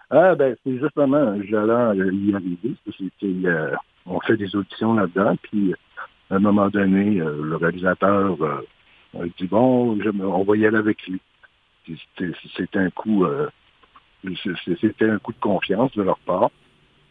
ah, 0.09 0.36
ben, 0.36 0.55
c'est 0.63 0.78
justement, 0.80 1.36
j'allais 1.43 2.15
y 2.15 2.36
arriver. 2.36 3.55
on 4.05 4.19
fait 4.21 4.38
des 4.38 4.55
auditions 4.55 4.93
là-dedans, 4.95 5.36
puis 5.43 5.73
à 6.30 6.36
un 6.36 6.39
moment 6.39 6.69
donné, 6.69 7.15
le 7.15 7.55
réalisateur 7.55 8.38
dit, 9.38 9.47
bon, 9.47 9.97
on 10.21 10.43
va 10.43 10.57
y 10.57 10.65
aller 10.65 10.78
avec 10.78 11.07
lui. 11.07 11.21
C'était 12.57 12.80
un 12.80 12.89
coup, 12.89 13.26
euh, 13.26 13.47
c'était 14.65 15.09
un 15.09 15.19
coup 15.19 15.34
de 15.34 15.39
confiance 15.39 15.91
de 15.93 16.03
leur 16.03 16.17
part. 16.19 16.49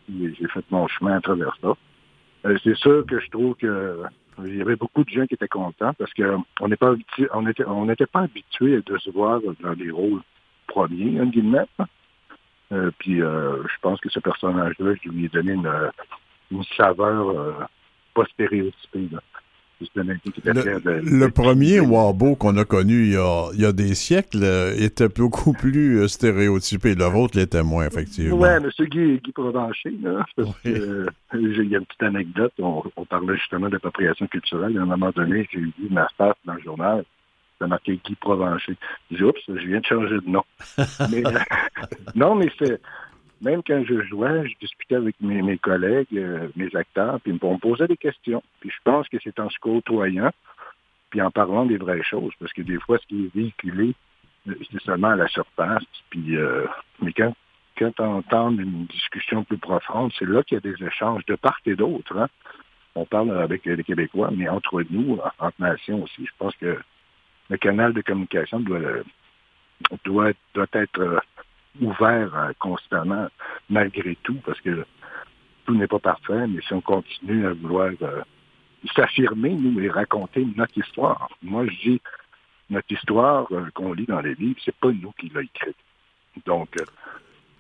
J'ai 0.09 0.49
fait 0.49 0.65
mon 0.71 0.87
chemin 0.89 1.17
à 1.17 1.21
travers 1.21 1.57
ça. 1.61 1.75
Euh, 2.47 2.59
c'est 2.63 2.77
sûr 2.77 3.05
que 3.07 3.19
je 3.21 3.31
trouve 3.31 3.55
que 3.57 4.03
il 4.45 4.57
y 4.57 4.61
avait 4.61 4.77
beaucoup 4.77 5.05
de 5.05 5.11
gens 5.11 5.27
qui 5.27 5.35
étaient 5.35 5.49
contents 5.49 5.95
parce 5.95 6.13
qu'on 6.13 6.69
n'est 6.69 6.77
pas 6.77 6.95
on 7.33 7.43
n'était 7.43 7.65
on 7.65 7.87
n'était 7.87 8.07
pas 8.07 8.23
habitué 8.23 8.83
de 8.85 8.99
se 8.99 9.11
voir 9.11 9.41
dans 9.61 9.75
des 9.75 9.91
rôles 9.91 10.21
premiers, 10.67 11.21
en 11.21 11.27
guillemets. 11.27 11.67
Euh, 12.73 12.91
puis 12.99 13.19
je 13.19 13.79
pense 13.81 14.01
que 14.01 14.11
ce 14.11 14.19
personnage-là, 14.19 14.95
je 15.03 15.09
lui 15.09 15.27
ai 15.27 15.29
donné 15.29 15.53
une, 15.53 15.91
une 16.51 16.65
saveur 16.77 17.69
pas 18.15 18.25
stéréotypée. 18.27 19.09
Le, 19.95 21.29
premier 21.29 21.81
Wabo 21.81 22.35
qu'on 22.37 22.57
a 22.57 22.65
connu 22.65 23.07
il 23.07 23.61
y 23.61 23.65
a, 23.65 23.73
des 23.73 23.95
siècles 23.95 24.43
euh, 24.43 24.75
était 24.77 25.09
beaucoup 25.09 25.53
plus 25.59 26.01
euh, 26.01 26.09
stéréotypé. 26.09 26.95
Le 26.95 27.05
vôtre 27.05 27.39
l'était 27.39 27.63
moins, 27.63 27.87
effectivement. 27.87 28.37
Oui, 28.37 28.49
M. 28.49 28.71
Guy, 28.87 29.21
Guy 29.23 29.33
Provencher, 29.33 29.95
là, 30.03 30.25
euh, 30.67 31.07
il 31.35 31.69
y 31.69 31.75
a 31.75 31.79
une 31.79 31.87
petite 31.87 32.03
anecdote. 32.03 32.53
On, 32.59 32.83
parlait 33.09 33.37
justement 33.37 33.69
d'appropriation 33.69 34.27
culturelle. 34.27 34.77
à 34.79 34.83
un 34.83 34.87
moment 34.87 35.11
donné, 35.15 35.49
j'ai 35.53 35.61
vu 35.61 35.73
ma 35.91 36.09
face 36.17 36.37
dans 36.45 36.55
le 36.55 36.63
journal. 36.63 37.05
Ça 37.59 37.67
marqué 37.67 38.01
Guy 38.05 38.15
Provencher. 38.17 38.77
J'ai 39.11 39.17
dit, 39.19 39.23
oups, 39.25 39.41
je 39.49 39.67
viens 39.67 39.81
de 39.81 39.87
changer 39.87 40.17
de 40.17 40.29
nom. 40.29 40.45
non, 42.15 42.35
mais 42.35 42.51
c'est 42.59 42.81
même 43.45 43.63
quand 43.63 43.85
je 43.85 44.03
jouais, 44.03 44.49
je 44.49 44.55
discutais 44.59 44.97
avec 44.97 45.17
mes, 45.21 45.59
collègues, 45.59 46.17
euh, 46.17 46.49
mes 46.57 46.75
acteurs, 46.75 47.21
puis 47.21 47.39
on 47.43 47.53
me 47.53 47.59
posait 47.59 47.87
des 47.87 47.97
questions. 47.97 48.43
Puis 48.61 48.71
je 48.71 48.79
pense 48.83 49.07
que 49.09 49.19
c'est 49.23 49.39
en 49.39 49.51
se 49.51 49.59
côtoyant, 49.59 50.33
puis 51.11 51.21
en 51.21 51.31
parlant 51.31 51.67
des 51.67 51.77
vraies 51.77 52.03
choses, 52.03 52.33
parce 52.41 52.53
que 52.55 52.63
des 52.63 52.81
fois, 52.81 52.99
ce 52.99 53.07
qui 53.07 53.27
est 53.27 53.35
véhiculé, 53.35 53.95
euh, 54.49 54.55
c'est 54.73 54.83
seulement 54.83 55.11
à 55.11 55.17
la 55.17 55.29
surface. 55.29 55.85
Puis, 56.09 56.37
euh, 56.37 56.67
mais 57.03 57.13
quand, 57.13 57.35
quand 57.79 57.93
on 58.01 58.17
entend 58.17 58.51
une 58.51 58.87
discussion 58.87 59.45
plus 59.45 59.59
profonde, 59.59 60.11
c'est 60.19 60.27
là 60.27 60.43
qu'il 60.43 60.57
y 60.57 60.59
a 60.59 60.73
des 60.73 60.83
échanges 60.83 61.27
de 61.27 61.35
part 61.35 61.61
et 61.67 61.77
d'autre. 61.77 62.17
Hein. 62.17 62.29
On 62.95 63.05
parle 63.05 63.31
avec 63.39 63.67
les 63.67 63.85
Québécois, 63.85 64.31
mais 64.35 64.49
entre 64.49 64.83
nous, 64.89 65.19
entre 65.39 65.61
nations 65.61 66.03
aussi. 66.03 66.25
Je 66.25 66.33
pense 66.39 66.57
que 66.57 66.79
le 67.51 67.57
canal 67.59 67.93
de 67.93 68.01
communication 68.01 68.61
doit, 68.61 68.81
doit, 70.05 70.33
doit 70.55 70.67
être 70.73 71.21
ouvert 71.81 72.35
euh, 72.35 72.53
constamment, 72.59 73.29
malgré 73.69 74.17
tout, 74.23 74.39
parce 74.45 74.61
que 74.61 74.85
tout 75.67 75.75
n'est 75.75 75.87
pas 75.87 75.99
parfait, 75.99 76.47
mais 76.47 76.61
si 76.63 76.73
on 76.73 76.81
continue 76.81 77.47
à 77.47 77.53
vouloir 77.55 77.91
euh, 78.03 78.23
s'affirmer, 78.95 79.55
nous, 79.55 79.81
et 79.81 79.89
raconter 79.89 80.47
notre 80.57 80.77
histoire. 80.77 81.29
Moi, 81.43 81.67
je 81.67 81.91
dis, 81.91 82.01
notre 82.71 82.91
histoire 82.93 83.47
euh, 83.53 83.67
qu'on 83.75 83.93
lit 83.93 84.07
dans 84.07 84.21
les 84.21 84.35
livres, 84.35 84.61
c'est 84.65 84.77
pas 84.77 84.93
nous 84.93 85.13
qui 85.19 85.31
l'a 85.31 85.43
écrite. 85.43 85.77
Donc, 86.47 86.69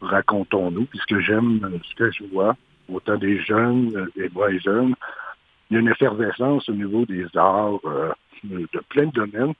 racontons-nous. 0.00 0.86
Puis 0.86 0.98
ce 0.98 1.14
que 1.14 1.20
j'aime, 1.20 1.80
ce 1.88 1.94
que 1.94 2.10
je 2.10 2.24
vois, 2.24 2.56
autant 2.88 3.16
des 3.16 3.40
jeunes, 3.40 4.10
des 4.16 4.28
moins 4.30 4.56
jeunes, 4.58 4.94
il 5.70 5.74
y 5.74 5.76
a 5.76 5.80
une 5.80 5.88
effervescence 5.88 6.68
au 6.68 6.72
niveau 6.72 7.06
des 7.06 7.24
arts, 7.36 7.80
de 8.42 8.80
plein 8.90 9.06
de 9.06 9.12
domaines, 9.12 9.54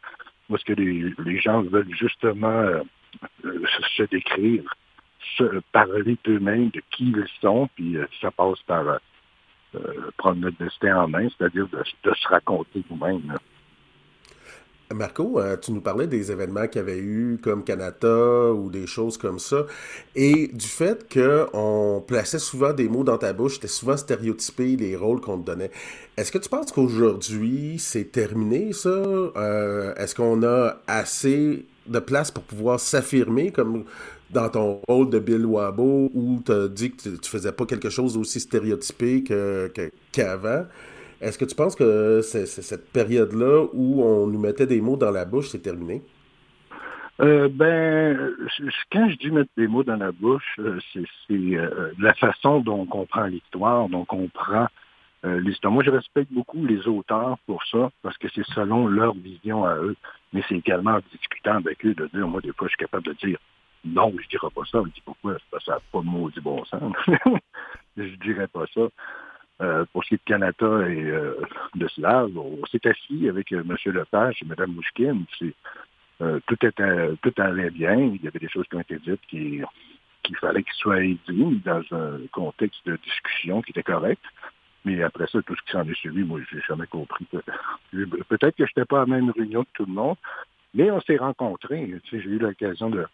parce 0.50 0.62
que 0.64 0.74
les, 0.74 1.14
les 1.24 1.40
gens 1.40 1.62
veulent 1.62 1.94
justement 1.94 2.82
se 3.96 4.02
décrire, 4.04 4.64
se 5.36 5.60
parler 5.72 6.16
d'eux-mêmes, 6.24 6.70
de 6.70 6.82
qui 6.90 7.10
ils 7.10 7.26
sont, 7.40 7.68
puis 7.74 7.96
euh, 7.96 8.06
ça 8.20 8.30
passe 8.30 8.60
par 8.66 8.86
euh, 8.86 9.80
prendre 10.16 10.40
notre 10.40 10.58
destin 10.58 10.96
en 10.96 11.08
main, 11.08 11.28
c'est-à-dire 11.36 11.68
de, 11.68 11.82
se 12.14 12.28
raconter 12.28 12.84
nous-mêmes. 12.90 13.38
Marco, 14.92 15.40
tu 15.60 15.72
nous 15.72 15.80
parlais 15.80 16.06
des 16.06 16.30
événements 16.30 16.68
qu'il 16.68 16.76
y 16.76 16.84
avait 16.84 16.98
eu 16.98 17.40
comme 17.42 17.64
Canada 17.64 18.52
ou 18.52 18.70
des 18.70 18.86
choses 18.86 19.16
comme 19.16 19.38
ça, 19.38 19.64
et 20.14 20.48
du 20.48 20.66
fait 20.66 21.12
qu'on 21.12 22.04
plaçait 22.06 22.38
souvent 22.38 22.72
des 22.72 22.88
mots 22.88 23.02
dans 23.02 23.18
ta 23.18 23.32
bouche, 23.32 23.54
c'était 23.54 23.66
souvent 23.66 23.96
stéréotypé 23.96 24.76
les 24.76 24.94
rôles 24.94 25.20
qu'on 25.20 25.40
te 25.40 25.46
donnait. 25.46 25.72
Est-ce 26.16 26.30
que 26.30 26.38
tu 26.38 26.48
penses 26.48 26.70
qu'aujourd'hui 26.70 27.76
c'est 27.78 28.12
terminé 28.12 28.72
ça? 28.72 29.02
Est-ce 29.96 30.14
qu'on 30.14 30.44
a 30.44 30.76
assez 30.86 31.64
de 31.86 31.98
place 31.98 32.30
pour 32.30 32.44
pouvoir 32.44 32.80
s'affirmer, 32.80 33.50
comme 33.50 33.84
dans 34.30 34.48
ton 34.48 34.80
rôle 34.88 35.10
de 35.10 35.18
Bill 35.18 35.46
Wabo, 35.46 36.10
où 36.14 36.42
tu 36.44 36.52
as 36.52 36.68
dit 36.68 36.92
que 36.92 37.16
tu, 37.16 37.30
faisais 37.30 37.52
pas 37.52 37.66
quelque 37.66 37.90
chose 37.90 38.14
d'aussi 38.14 38.40
stéréotypé 38.40 39.24
qu'avant. 40.12 40.66
Est-ce 41.20 41.38
que 41.38 41.44
tu 41.44 41.54
penses 41.54 41.74
que 41.76 42.20
c'est 42.22 42.46
cette 42.46 42.90
période-là 42.90 43.66
où 43.72 44.02
on 44.02 44.26
nous 44.26 44.38
mettait 44.38 44.66
des 44.66 44.80
mots 44.80 44.96
dans 44.96 45.10
la 45.10 45.24
bouche, 45.24 45.48
c'est 45.48 45.62
terminé? 45.62 46.02
Euh, 47.20 47.48
ben, 47.48 48.34
quand 48.90 49.08
je 49.08 49.16
dis 49.16 49.30
mettre 49.30 49.50
des 49.56 49.68
mots 49.68 49.84
dans 49.84 49.96
la 49.96 50.10
bouche, 50.10 50.56
euh, 50.58 50.80
c'est 50.94 51.30
euh, 51.30 51.92
la 51.98 52.12
façon 52.14 52.60
dont 52.60 52.80
on 52.80 52.86
comprend 52.86 53.26
l'histoire, 53.26 53.88
dont 53.88 54.00
on 54.00 54.04
comprend 54.04 54.66
l'histoire. 55.24 55.72
Moi, 55.72 55.82
je 55.82 55.90
respecte 55.90 56.32
beaucoup 56.32 56.64
les 56.64 56.86
auteurs 56.86 57.38
pour 57.46 57.64
ça, 57.64 57.90
parce 58.02 58.16
que 58.18 58.28
c'est 58.34 58.44
selon 58.54 58.86
leur 58.86 59.14
vision 59.14 59.64
à 59.64 59.76
eux. 59.76 59.96
Mais 60.32 60.42
c'est 60.48 60.56
également 60.56 60.92
en 60.92 61.00
discutant 61.12 61.56
avec 61.56 61.84
eux 61.86 61.94
de 61.94 62.06
dire, 62.08 62.26
moi, 62.28 62.40
des 62.40 62.52
fois, 62.52 62.66
je 62.66 62.72
suis 62.72 62.84
capable 62.84 63.04
de 63.04 63.12
dire, 63.14 63.38
non, 63.84 64.12
je 64.20 64.28
dirais 64.28 64.48
pas 64.54 64.64
ça. 64.70 64.80
Je 64.84 64.90
dis 64.90 65.02
pourquoi? 65.04 65.36
Parce 65.50 65.64
que 65.64 65.70
ça 65.70 65.76
n'a 65.76 65.80
pas 65.92 66.00
de 66.00 66.30
du 66.30 66.40
bon 66.40 66.64
sens. 66.64 66.92
je 67.96 68.14
dirais 68.16 68.48
pas 68.48 68.64
ça. 68.74 69.84
pour 69.92 70.04
ce 70.04 70.08
qui 70.08 70.14
est 70.14 70.18
de 70.18 70.22
Canada 70.24 70.88
et 70.88 71.78
de 71.78 71.88
Slave, 71.88 72.36
on 72.36 72.64
s'est 72.66 72.86
assis 72.86 73.28
avec 73.28 73.52
M. 73.52 73.76
Lepage 73.86 74.42
et 74.42 74.46
Mme 74.46 74.72
Mouchkine. 74.72 75.24
Euh, 76.20 76.40
tout, 76.46 76.56
allait 77.38 77.70
bien. 77.70 77.96
Il 77.96 78.22
y 78.22 78.28
avait 78.28 78.38
des 78.38 78.48
choses 78.48 78.66
qui 78.68 78.76
ont 78.76 78.80
été 78.80 78.98
dites 78.98 79.20
qui, 79.28 79.60
qu'il 80.22 80.36
fallait 80.36 80.62
qu'ils 80.62 80.74
soient 80.74 81.00
dit 81.00 81.62
dans 81.64 81.82
un 81.92 82.18
contexte 82.30 82.86
de 82.86 82.96
discussion 82.96 83.62
qui 83.62 83.70
était 83.70 83.82
correct. 83.82 84.22
Mais 84.84 85.02
après 85.02 85.26
ça, 85.26 85.40
tout 85.42 85.54
ce 85.56 85.62
qui 85.62 85.72
s'en 85.72 85.88
est 85.88 85.94
suivi, 85.94 86.22
moi, 86.22 86.40
j'ai 86.50 86.60
jamais 86.60 86.86
compris. 86.86 87.26
Peut-être 87.92 88.56
que 88.56 88.66
je 88.66 88.70
n'étais 88.70 88.84
pas 88.84 88.98
à 89.02 89.06
la 89.06 89.06
même 89.06 89.30
réunion 89.30 89.64
que 89.64 89.70
tout 89.74 89.86
le 89.86 89.92
monde, 89.92 90.16
mais 90.74 90.90
on 90.90 91.00
s'est 91.00 91.16
rencontrés. 91.16 91.94
j'ai 92.10 92.18
eu 92.18 92.38
l'occasion 92.38 92.90
de... 92.90 93.06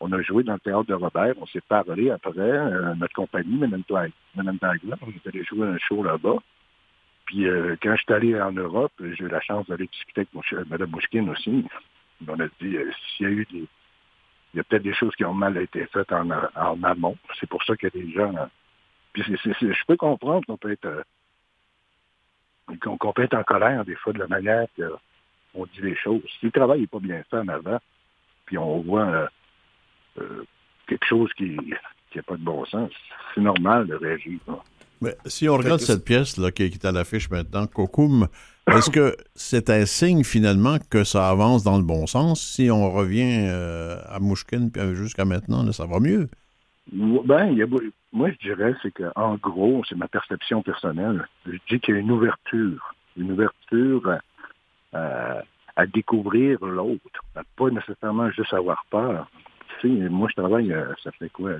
On 0.00 0.10
a 0.12 0.20
joué 0.20 0.42
dans 0.42 0.54
le 0.54 0.58
théâtre 0.58 0.86
de 0.86 0.94
Robert, 0.94 1.34
on 1.40 1.46
s'est 1.46 1.60
parlé 1.60 2.10
après, 2.10 2.38
euh, 2.38 2.94
notre 2.96 3.14
compagnie, 3.14 3.56
Mme 3.56 3.84
Dagla, 3.88 4.96
on 5.00 5.10
est 5.10 5.26
allé 5.28 5.44
jouer 5.44 5.68
un 5.68 5.78
show 5.78 6.02
là-bas. 6.02 6.38
Puis 7.26 7.46
euh, 7.46 7.76
quand 7.80 7.94
je 7.94 8.02
suis 8.02 8.12
allé 8.12 8.40
en 8.40 8.50
Europe, 8.50 8.92
j'ai 8.98 9.24
eu 9.24 9.28
la 9.28 9.40
chance 9.40 9.66
d'aller 9.68 9.86
discuter 9.86 10.26
avec 10.34 10.68
Mme 10.70 10.90
Mouchkine 10.90 11.30
aussi 11.30 11.64
on 12.28 12.40
a 12.40 12.46
dit, 12.60 12.76
euh, 12.76 12.90
s'il 13.16 13.26
y 13.26 13.28
a 13.28 13.32
eu 13.32 13.46
des... 13.50 13.66
Il 14.54 14.58
y 14.58 14.60
a 14.60 14.64
peut-être 14.64 14.82
des 14.82 14.92
choses 14.92 15.14
qui 15.16 15.24
ont 15.24 15.32
mal 15.32 15.56
été 15.56 15.86
faites 15.86 16.12
en, 16.12 16.28
amont. 16.82 17.16
C'est 17.40 17.48
pour 17.48 17.62
ça 17.64 17.74
qu'il 17.74 17.88
y 17.94 17.98
a 17.98 18.04
des 18.04 18.12
gens... 18.12 18.34
Puis 19.12 19.22
je 19.24 19.86
peux 19.86 19.96
comprendre 19.96 20.44
qu'on 20.46 20.56
peut 20.56 20.72
être... 20.72 20.86
Euh, 20.86 21.02
qu'on 22.80 23.12
peut 23.12 23.22
être 23.22 23.34
en 23.34 23.42
colère 23.42 23.84
des 23.84 23.96
fois 23.96 24.12
de 24.12 24.18
la 24.18 24.28
manière 24.28 24.66
qu'on 24.76 25.66
dit 25.66 25.80
les 25.82 25.96
choses. 25.96 26.22
Si 26.40 26.46
le 26.46 26.52
travail 26.52 26.82
n'est 26.82 26.86
pas 26.86 27.00
bien 27.00 27.22
fait 27.28 27.36
en 27.36 27.48
avant, 27.48 27.78
puis 28.46 28.56
on 28.56 28.80
voit 28.80 29.28
euh, 30.18 30.44
quelque 30.86 31.06
chose 31.06 31.30
qui 31.34 31.56
n'a 32.14 32.22
pas 32.22 32.36
de 32.36 32.42
bon 32.42 32.64
sens, 32.66 32.90
c'est 33.34 33.40
normal 33.40 33.86
de 33.86 33.94
réagir. 33.94 34.38
Mais 35.00 35.16
si 35.26 35.48
on 35.48 35.56
regarde 35.56 35.80
cette 35.80 36.04
pièce 36.04 36.36
là, 36.36 36.52
qui 36.52 36.62
est 36.62 36.84
à 36.84 36.92
l'affiche 36.92 37.28
maintenant, 37.28 37.66
Kokoum, 37.66 38.28
est-ce 38.68 38.90
que 38.90 39.16
c'est 39.34 39.68
un 39.68 39.84
signe 39.84 40.22
finalement 40.22 40.76
que 40.90 41.02
ça 41.02 41.28
avance 41.28 41.64
dans 41.64 41.76
le 41.76 41.82
bon 41.82 42.06
sens? 42.06 42.40
Si 42.40 42.70
on 42.70 42.90
revient 42.92 43.46
euh, 43.48 43.96
à 44.08 44.20
Mouchkin 44.20 44.70
jusqu'à 44.94 45.24
maintenant, 45.24 45.70
ça 45.72 45.86
va 45.86 45.98
mieux? 45.98 46.28
Ben, 46.90 47.46
il 47.52 47.58
y 47.58 47.62
a, 47.62 47.66
moi 48.12 48.30
je 48.30 48.38
dirais 48.38 48.74
c'est 48.82 48.90
qu'en 48.90 49.36
gros, 49.36 49.82
c'est 49.88 49.94
ma 49.94 50.08
perception 50.08 50.62
personnelle. 50.62 51.26
Je 51.46 51.56
dis 51.68 51.80
qu'il 51.80 51.94
y 51.94 51.98
a 51.98 52.00
une 52.00 52.10
ouverture, 52.10 52.94
une 53.16 53.32
ouverture 53.32 54.18
à, 54.92 55.42
découvrir 55.86 56.64
l'autre, 56.64 57.22
pas 57.56 57.70
nécessairement 57.70 58.30
juste 58.30 58.52
avoir 58.52 58.84
peur. 58.90 59.28
Tu 59.80 59.88
sais, 59.88 60.08
moi 60.08 60.28
je 60.28 60.34
travaille, 60.34 60.72
euh, 60.72 60.92
ça 61.02 61.10
fait 61.12 61.30
quoi? 61.30 61.52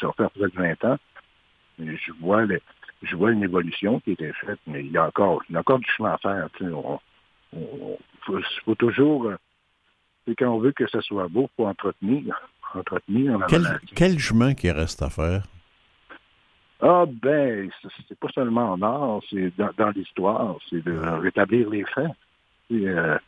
Ça 0.00 0.12
faire 0.12 0.30
peut-être 0.30 0.54
20 0.54 0.84
ans. 0.84 0.98
Je 1.78 2.12
vois 2.20 2.46
les, 2.46 2.60
je 3.02 3.16
vois 3.16 3.32
une 3.32 3.42
évolution 3.42 4.00
qui 4.00 4.10
a 4.10 4.12
été 4.12 4.32
faite, 4.32 4.58
mais 4.66 4.84
il 4.84 4.92
y 4.92 4.98
a 4.98 5.06
encore, 5.06 5.42
il 5.48 5.54
y 5.54 5.56
a 5.56 5.60
encore 5.60 5.78
du 5.78 5.90
chemin 5.90 6.12
à 6.12 6.18
faire. 6.18 6.48
Il 6.60 7.96
faut, 8.64 8.74
toujours, 8.74 9.26
euh, 9.26 9.36
quand 10.38 10.48
on 10.48 10.58
veut 10.58 10.72
que 10.72 10.86
ça 10.88 11.00
soit 11.00 11.28
beau, 11.28 11.48
il 11.52 11.56
faut 11.56 11.66
entretenir. 11.66 12.48
Entretenir 12.74 13.38
quel, 13.94 14.18
chemin 14.18 14.54
qui 14.54 14.70
reste 14.70 15.02
à 15.02 15.10
faire? 15.10 15.42
Ah 16.80 17.04
ben, 17.06 17.70
c'est 18.08 18.18
pas 18.18 18.28
seulement 18.34 18.72
en 18.72 18.82
art, 18.82 19.20
c'est 19.28 19.52
dans, 19.56 19.90
l'histoire, 19.90 20.56
c'est 20.70 20.82
de 20.82 20.98
rétablir 21.20 21.68
les 21.68 21.84
faits. 21.84 22.10
Euh, 22.72 23.18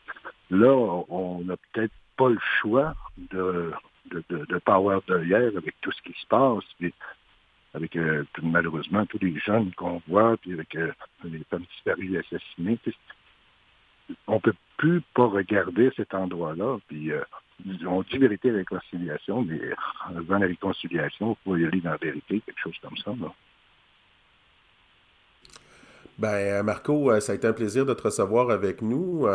là, 0.49 1.03
on 1.09 1.43
n'a 1.45 1.55
peut-être 1.71 1.93
pas 2.17 2.29
le 2.29 2.39
choix 2.61 2.95
de 3.31 3.71
de, 4.11 4.23
de, 4.29 4.45
de 4.45 4.57
pas 4.57 4.75
avoir 4.75 5.01
avec 5.07 5.75
tout 5.81 5.91
ce 5.91 6.01
qui 6.01 6.19
se 6.19 6.27
passe 6.27 6.63
avec 7.73 7.95
euh, 7.95 8.23
malheureusement 8.41 9.05
tous 9.05 9.19
les 9.19 9.37
jeunes 9.39 9.71
qu'on 9.75 10.01
voit, 10.07 10.37
puis 10.37 10.53
avec 10.53 10.75
euh, 10.75 10.91
les 11.23 11.43
femmes 11.49 11.65
disparues 11.73 12.17
assassinées. 12.19 12.77
On 14.27 14.35
ne 14.35 14.39
peut 14.39 14.53
plus 14.77 15.01
pas 15.13 15.27
regarder 15.27 15.91
cet 15.95 16.13
endroit-là. 16.13 16.77
Puis 16.87 17.11
euh, 17.11 17.21
on 17.87 18.01
dit 18.01 18.17
vérité 18.17 18.49
et 18.49 18.51
réconciliation, 18.51 19.43
mais 19.43 19.59
dans 20.27 20.37
la 20.37 20.47
réconciliation, 20.47 21.37
il 21.39 21.43
faut 21.43 21.57
y 21.57 21.65
aller 21.65 21.81
dans 21.81 21.91
la 21.91 21.97
vérité, 21.97 22.41
quelque 22.45 22.59
chose 22.59 22.77
comme 22.81 22.97
ça. 22.97 23.11
Ben, 26.19 26.63
Marco, 26.63 27.19
ça 27.21 27.31
a 27.31 27.35
été 27.35 27.47
un 27.47 27.53
plaisir 27.53 27.85
de 27.87 27.93
te 27.93 28.03
recevoir 28.03 28.51
avec 28.51 28.81
nous. 28.81 29.25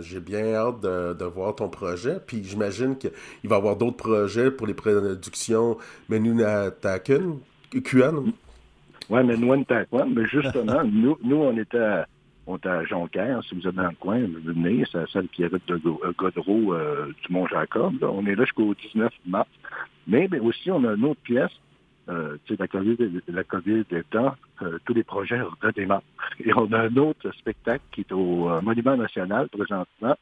J'ai 0.00 0.20
bien 0.20 0.54
hâte 0.54 0.80
de, 0.80 1.24
voir 1.24 1.56
ton 1.56 1.68
projet. 1.68 2.18
Puis 2.24 2.44
j'imagine 2.44 2.96
qu'il 2.96 3.10
va 3.44 3.56
y 3.56 3.58
avoir 3.58 3.76
d'autres 3.76 3.96
projets 3.96 4.50
pour 4.50 4.66
les 4.66 4.74
productions 4.74 5.76
Menuna 6.08 6.70
Taken. 6.70 7.40
QN. 7.82 8.32
Oui, 9.10 9.24
mais 9.24 9.36
nous, 9.36 9.52
on 9.52 9.60
était 9.60 9.74
à 9.74 9.84
quoi? 9.84 10.06
Mais 10.06 10.26
justement, 10.26 10.82
nous, 10.84 11.18
nous, 11.22 11.36
on 11.36 11.56
était 11.56 11.78
à, 11.78 12.06
on 12.46 12.56
était 12.56 12.68
à 12.68 12.84
Jonquière. 12.84 13.42
Si 13.44 13.54
vous 13.54 13.66
êtes 13.66 13.74
dans 13.74 13.88
le 13.88 13.96
coin, 13.98 14.18
venez. 14.18 14.84
C'est 14.90 14.98
la 14.98 15.06
salle 15.06 15.28
Pierrette 15.28 15.66
de 15.66 15.74
euh, 15.74 16.12
Godreau 16.16 16.74
euh, 16.74 17.12
du 17.22 17.32
Mont-Jacob. 17.32 18.02
On 18.02 18.26
est 18.26 18.34
là 18.34 18.44
jusqu'au 18.44 18.74
19 18.74 19.12
mars. 19.26 19.48
Mais, 20.06 20.28
mais 20.30 20.40
aussi, 20.40 20.70
on 20.70 20.84
a 20.84 20.94
une 20.94 21.04
autre 21.04 21.20
pièce. 21.22 21.52
Euh, 22.10 22.36
la 22.58 22.68
COVID, 22.68 22.96
la 23.28 23.44
COVID 23.44 23.84
étant, 23.90 24.34
euh, 24.60 24.78
tous 24.84 24.92
les 24.92 25.04
projets 25.04 25.40
redémarrent. 25.62 26.02
Et 26.44 26.52
on 26.54 26.70
a 26.72 26.80
un 26.80 26.96
autre 26.96 27.30
spectacle 27.32 27.84
qui 27.92 28.02
est 28.02 28.12
au 28.12 28.50
euh, 28.50 28.60
Monument 28.60 28.96
National 28.96 29.48
présentement. 29.48 30.14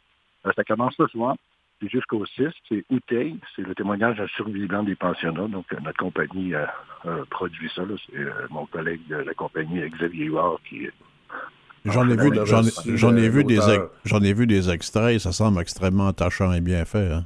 ça 0.44 0.64
commence 0.64 0.94
ce 0.96 1.06
soir 1.08 1.36
jusqu'au 1.88 2.24
6, 2.26 2.48
c'est 2.68 2.84
Outeil, 2.90 3.38
c'est 3.54 3.62
le 3.62 3.74
témoignage 3.74 4.16
d'un 4.16 4.26
survivant 4.28 4.82
des 4.82 4.94
pensionnats. 4.94 5.48
Donc, 5.48 5.72
euh, 5.72 5.78
notre 5.82 5.98
compagnie 5.98 6.52
produit 7.30 7.70
ça. 7.74 7.82
C'est 8.06 8.18
euh, 8.18 8.46
mon 8.50 8.66
collègue 8.66 9.06
de 9.08 9.16
la 9.16 9.34
compagnie, 9.34 9.80
Xavier 9.88 10.26
Huard, 10.26 10.58
qui 10.68 10.88
J'en 11.84 12.08
ai, 12.08 12.16
vu, 12.16 12.30
j'en, 12.96 13.16
ai 13.16 13.28
vu 13.28 13.44
des 13.44 13.58
j'en 14.04 14.22
ai 14.22 14.32
vu 14.32 14.46
des 14.46 14.70
extraits, 14.70 15.18
ça 15.18 15.32
semble 15.32 15.60
extrêmement 15.60 16.06
attachant 16.06 16.52
et 16.52 16.60
bien 16.60 16.84
fait. 16.84 17.10
Hein. 17.12 17.24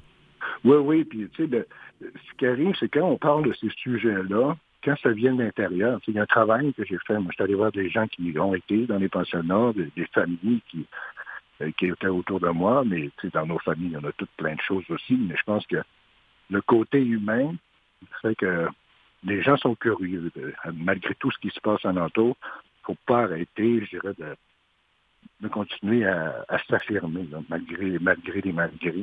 Oui, 0.64 0.76
oui, 0.76 1.04
puis 1.04 1.28
tu 1.34 1.46
sais, 1.46 1.66
ce 2.00 2.36
qui 2.38 2.46
arrive, 2.46 2.74
c'est 2.80 2.88
quand 2.88 3.06
on 3.06 3.18
parle 3.18 3.48
de 3.48 3.52
ces 3.60 3.68
sujets-là, 3.68 4.56
quand 4.82 4.96
ça 5.02 5.10
vient 5.10 5.34
de 5.34 5.42
l'intérieur, 5.42 6.00
il 6.08 6.14
y 6.14 6.18
a 6.18 6.22
un 6.22 6.26
travail 6.26 6.72
que 6.72 6.84
j'ai 6.84 6.98
fait. 7.06 7.18
Moi, 7.18 7.26
je 7.30 7.34
suis 7.34 7.44
allé 7.44 7.54
voir 7.54 7.72
des 7.72 7.90
gens 7.90 8.06
qui 8.06 8.34
ont 8.38 8.54
été 8.54 8.86
dans 8.86 8.98
les 8.98 9.08
pensionnats, 9.08 9.72
des 9.74 10.06
familles 10.14 10.62
qui, 10.70 10.86
euh, 11.60 11.70
qui 11.78 11.86
étaient 11.86 12.06
autour 12.08 12.40
de 12.40 12.48
moi, 12.48 12.84
mais 12.86 13.10
dans 13.32 13.46
nos 13.46 13.58
familles, 13.58 13.88
il 13.88 13.92
y 13.92 13.96
en 13.96 14.04
a 14.04 14.12
toutes 14.12 14.30
plein 14.36 14.54
de 14.54 14.60
choses 14.60 14.84
aussi. 14.90 15.14
Mais 15.14 15.36
je 15.36 15.42
pense 15.44 15.66
que 15.66 15.82
le 16.50 16.60
côté 16.62 17.02
humain 17.02 17.54
fait 18.22 18.34
que 18.34 18.68
les 19.24 19.42
gens 19.42 19.56
sont 19.56 19.74
curieux. 19.74 20.30
malgré 20.74 21.14
tout 21.14 21.30
ce 21.30 21.38
qui 21.38 21.50
se 21.50 21.60
passe 21.60 21.84
en 21.84 21.94
ne 21.94 22.32
faut 22.86 22.96
pas 23.06 23.24
arrêter, 23.24 23.84
je 23.84 23.98
dirais, 23.98 24.14
de, 24.18 25.48
continuer 25.48 26.06
à, 26.06 26.44
s'affirmer, 26.68 27.28
malgré, 27.48 27.98
malgré 27.98 28.40
les 28.40 28.52
malgré. 28.52 28.94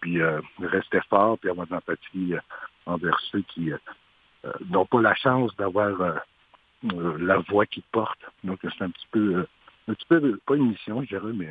puis 0.00 0.20
euh, 0.20 0.40
rester 0.60 1.00
fort, 1.08 1.38
puis 1.38 1.50
avoir 1.50 1.66
de 1.66 1.72
l'empathie 1.72 2.34
euh, 2.34 2.40
envers 2.86 3.18
ceux 3.30 3.42
qui 3.42 3.70
n'ont 4.70 4.86
pas 4.86 5.00
la 5.00 5.14
chance 5.14 5.54
d'avoir 5.56 6.22
la 6.82 7.38
voix 7.48 7.66
qui 7.66 7.82
porte. 7.92 8.20
Donc 8.44 8.58
c'est 8.62 8.82
un 8.82 8.90
petit 8.90 9.06
peu, 9.10 9.46
un 9.88 9.94
petit 9.94 10.06
peu, 10.08 10.40
pas 10.46 10.56
une 10.56 10.70
mission, 10.70 11.02
je 11.02 11.08
dirais, 11.08 11.32
mais 11.34 11.50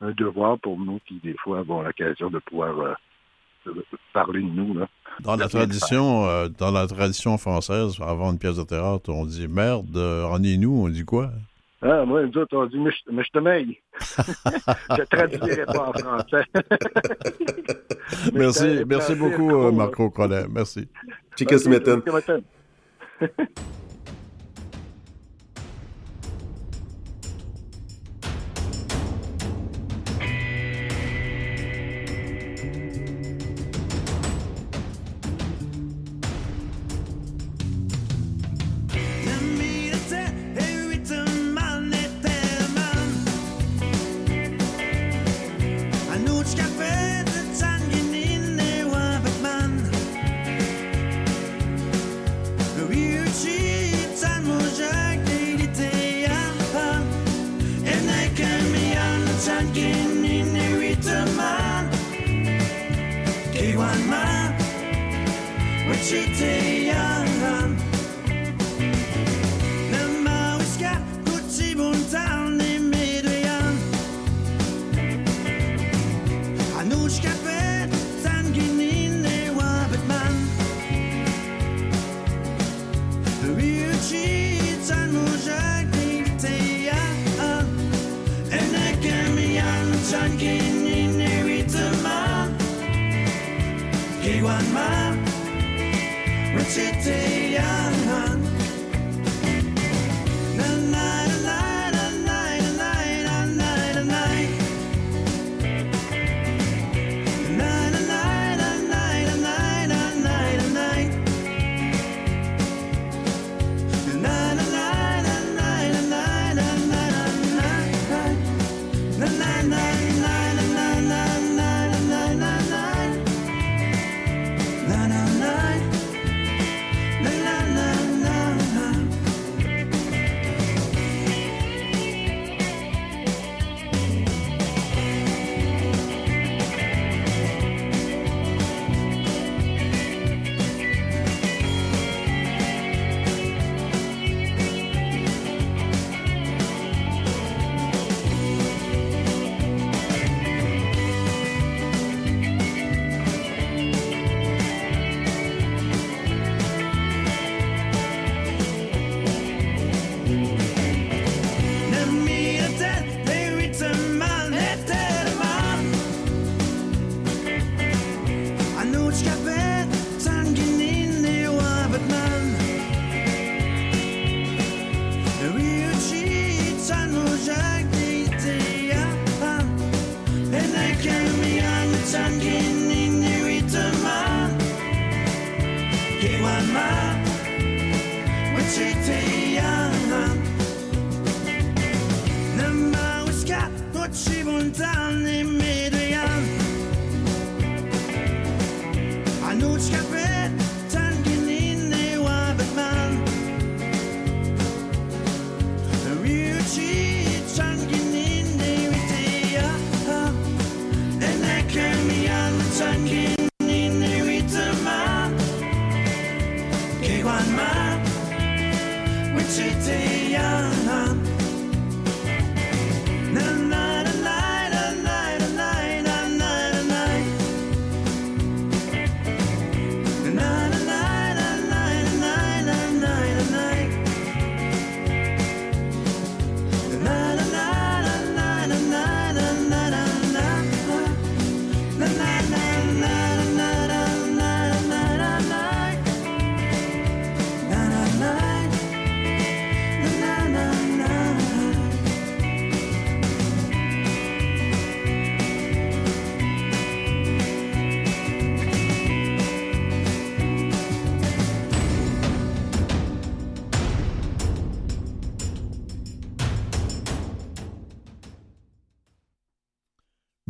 un 0.00 0.12
devoir 0.12 0.58
pour 0.58 0.78
nous 0.78 1.00
qui, 1.06 1.14
des 1.16 1.34
fois, 1.34 1.60
avons 1.60 1.82
l'occasion 1.82 2.30
de 2.30 2.38
pouvoir 2.38 2.78
euh, 2.80 2.94
parler 4.12 4.42
de 4.42 4.48
nous. 4.48 4.74
Là. 4.74 4.88
Dans 5.20 5.36
la 5.36 5.48
tradition, 5.48 6.26
euh, 6.26 6.48
dans 6.48 6.70
la 6.70 6.86
tradition 6.86 7.38
française, 7.38 7.96
avant 8.00 8.32
une 8.32 8.38
pièce 8.38 8.56
de 8.56 8.64
théâtre, 8.64 9.10
on 9.10 9.24
dit 9.26 9.48
merde, 9.48 9.96
euh, 9.96 10.24
en 10.24 10.42
est 10.42 10.56
nous, 10.56 10.84
on 10.84 10.88
dit 10.88 11.04
quoi? 11.04 11.30
Ah, 11.82 12.04
moi, 12.06 12.24
nous 12.24 12.38
autres, 12.38 12.56
on 12.56 12.66
dit, 12.66 12.78
mais 12.78 12.90
je, 13.24 13.30
te 13.30 13.38
maille. 13.38 13.76
je 14.00 15.00
ne 15.00 15.04
traduirai 15.04 15.66
pas 15.66 15.88
en 15.88 15.92
français. 15.92 16.44
merci, 18.32 18.84
merci 18.86 19.14
beaucoup, 19.14 19.70
Marco 19.70 20.08
Collet. 20.10 20.46
Merci. 20.50 20.88
Chicken 21.36 21.58
Smitten. 21.58 22.02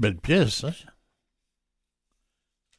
Belle 0.04 0.16
pièce, 0.18 0.64
hein? 0.64 0.72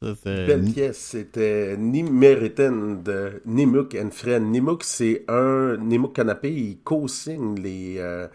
C'était 0.01 0.45
Belle 0.45 0.63
pièce, 0.73 0.97
c'était 0.99 1.75
Nimmeriten 1.77 3.01
de 3.01 3.41
Nimuk 3.45 3.95
and 3.95 4.11
Friend. 4.11 4.45
Nimuk, 4.51 4.83
c'est 4.83 5.25
un. 5.27 5.77
Nimuk 5.77 6.13
Canapé, 6.13 6.53
il 6.53 6.79
co-signe 6.83 7.55
les, 7.59 7.95
euh, 7.97 8.27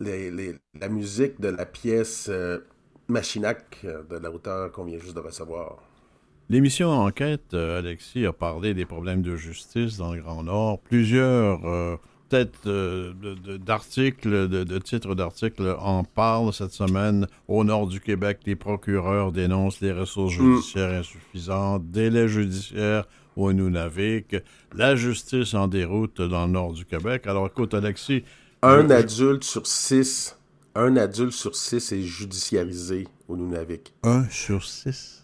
les- 0.00 0.30
les- 0.30 0.54
la 0.80 0.88
musique 0.88 1.40
de 1.40 1.48
la 1.48 1.66
pièce 1.66 2.28
euh, 2.30 2.60
Machinac 3.08 3.80
euh, 3.84 4.02
de 4.04 4.16
l'auteur 4.16 4.72
qu'on 4.72 4.84
vient 4.84 4.98
juste 4.98 5.14
de 5.16 5.20
recevoir. 5.20 5.78
L'émission 6.48 6.90
Enquête, 6.90 7.54
euh, 7.54 7.78
Alexis 7.78 8.26
a 8.26 8.32
parlé 8.32 8.74
des 8.74 8.84
problèmes 8.86 9.22
de 9.22 9.36
justice 9.36 9.96
dans 9.96 10.14
le 10.14 10.20
Grand 10.20 10.42
Nord. 10.42 10.80
Plusieurs 10.80 11.64
euh, 12.66 13.12
d'articles, 13.58 14.48
de, 14.48 14.64
de 14.64 14.78
titres 14.78 15.14
d'articles 15.14 15.76
en 15.78 16.04
parlent 16.04 16.52
cette 16.52 16.72
semaine. 16.72 17.26
Au 17.48 17.64
nord 17.64 17.86
du 17.86 18.00
Québec, 18.00 18.40
les 18.46 18.56
procureurs 18.56 19.32
dénoncent 19.32 19.80
les 19.80 19.92
ressources 19.92 20.36
Mm. 20.38 20.54
judiciaires 20.54 21.00
insuffisantes, 21.00 21.90
délais 21.90 22.28
judiciaires 22.28 23.04
au 23.36 23.52
Nunavik, 23.52 24.36
la 24.74 24.94
justice 24.96 25.54
en 25.54 25.68
déroute 25.68 26.20
dans 26.20 26.46
le 26.46 26.52
nord 26.52 26.72
du 26.72 26.84
Québec. 26.84 27.26
Alors 27.26 27.46
écoute, 27.46 27.74
Alexis, 27.74 28.24
Un 28.62 28.86
je- 28.88 28.92
adulte 28.92 29.44
sur 29.44 29.66
six. 29.66 30.36
Un 30.74 30.96
adulte 30.96 31.32
sur 31.32 31.54
six 31.56 31.92
est 31.92 32.02
judiciarisé 32.02 33.06
au 33.28 33.36
Nunavik. 33.36 33.92
un 34.02 34.24
sur 34.30 34.64
six? 34.64 35.18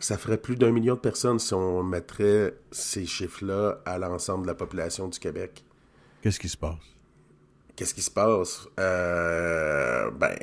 Ça 0.00 0.18
ferait 0.18 0.36
plus 0.38 0.56
d'un 0.56 0.72
million 0.72 0.94
de 0.94 0.98
personnes 1.00 1.38
si 1.38 1.54
on 1.54 1.82
mettrait 1.84 2.54
ces 2.72 3.06
chiffres-là 3.06 3.78
à 3.86 3.98
l'ensemble 3.98 4.42
de 4.42 4.48
la 4.48 4.54
population 4.54 5.06
du 5.06 5.18
Québec. 5.18 5.64
Qu'est-ce 6.22 6.38
qui 6.38 6.48
se 6.48 6.56
passe? 6.56 6.78
Qu'est-ce 7.74 7.94
qui 7.94 8.02
se 8.02 8.10
passe? 8.10 8.68
Euh, 8.78 10.10
ben, 10.12 10.36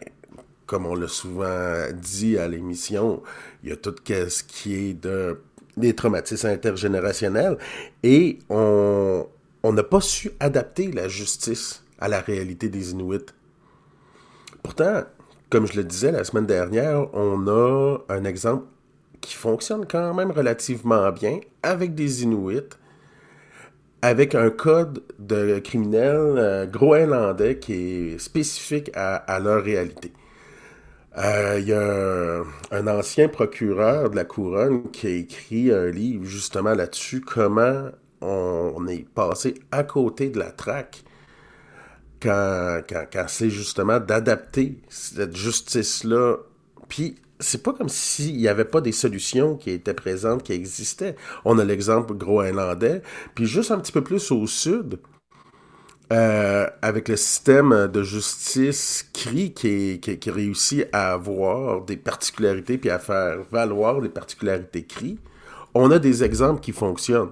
comme 0.65 0.85
on 0.85 0.93
l'a 0.93 1.07
souvent 1.07 1.87
dit 1.93 2.37
à 2.37 2.47
l'émission, 2.47 3.23
il 3.63 3.69
y 3.69 3.71
a 3.71 3.77
tout 3.77 3.95
ce 4.05 4.43
qui 4.43 4.75
est 4.75 4.93
de 4.93 5.41
des 5.77 5.95
traumatismes 5.95 6.47
intergénérationnels 6.47 7.57
et 8.03 8.39
on 8.49 9.27
n'a 9.63 9.83
pas 9.83 10.01
su 10.01 10.31
adapter 10.39 10.91
la 10.91 11.07
justice 11.07 11.83
à 11.99 12.09
la 12.09 12.19
réalité 12.19 12.67
des 12.67 12.91
Inuits. 12.91 13.25
Pourtant, 14.61 15.03
comme 15.49 15.65
je 15.65 15.77
le 15.77 15.85
disais 15.85 16.11
la 16.11 16.25
semaine 16.25 16.45
dernière, 16.45 17.07
on 17.13 17.47
a 17.47 17.97
un 18.09 18.25
exemple 18.25 18.65
qui 19.21 19.35
fonctionne 19.35 19.85
quand 19.85 20.13
même 20.13 20.31
relativement 20.31 21.11
bien 21.11 21.39
avec 21.63 21.95
des 21.95 22.23
Inuits, 22.23 22.69
avec 24.01 24.35
un 24.35 24.49
code 24.49 25.03
de 25.19 25.59
criminel 25.59 26.35
euh, 26.37 26.65
groenlandais 26.65 27.59
qui 27.59 27.73
est 27.73 28.19
spécifique 28.19 28.91
à, 28.95 29.39
leur 29.39 29.63
réalité. 29.63 30.13
Euh, 31.17 31.57
Il 31.59 31.67
y 31.67 31.73
a 31.73 32.43
un, 32.71 32.87
ancien 32.87 33.27
procureur 33.27 34.09
de 34.09 34.15
la 34.15 34.25
couronne 34.25 34.89
qui 34.91 35.07
a 35.07 35.09
écrit 35.09 35.71
un 35.71 35.87
livre 35.87 36.25
justement 36.25 36.73
là-dessus, 36.73 37.21
comment 37.21 37.89
on, 38.21 38.73
on 38.75 38.87
est 38.87 39.07
passé 39.09 39.55
à 39.71 39.83
côté 39.83 40.29
de 40.29 40.39
la 40.39 40.51
traque 40.51 41.03
quand, 42.21 42.81
quand, 42.87 43.05
quand 43.11 43.25
c'est 43.27 43.49
justement 43.49 43.99
d'adapter 43.99 44.77
cette 44.89 45.35
justice-là. 45.35 46.37
Puis 46.87 47.15
c'est 47.39 47.63
pas 47.63 47.73
comme 47.73 47.89
s'il 47.89 48.37
n'y 48.37 48.47
avait 48.47 48.65
pas 48.65 48.81
des 48.81 48.91
solutions 48.91 49.55
qui 49.55 49.71
étaient 49.71 49.93
présentes, 49.93 50.43
qui 50.43 50.53
existaient. 50.53 51.15
On 51.45 51.57
a 51.57 51.63
l'exemple 51.63 52.13
groenlandais, 52.13 53.01
puis 53.33 53.45
juste 53.45 53.71
un 53.71 53.79
petit 53.79 53.93
peu 53.93 54.03
plus 54.03 54.31
au 54.31 54.45
sud, 54.45 54.99
euh, 56.11 56.67
avec 56.81 57.07
le 57.07 57.15
système 57.15 57.87
de 57.87 58.03
justice 58.03 59.09
CRI 59.13 59.53
qui, 59.53 59.99
réussit 60.29 60.87
à 60.91 61.13
avoir 61.13 61.85
des 61.85 61.97
particularités 61.97 62.77
puis 62.77 62.89
à 62.89 62.99
faire 62.99 63.43
valoir 63.51 64.01
les 64.01 64.09
particularités 64.09 64.83
CRI, 64.83 65.19
on 65.73 65.91
a 65.91 65.99
des 65.99 66.23
exemples 66.23 66.61
qui 66.61 66.71
fonctionnent. 66.71 67.31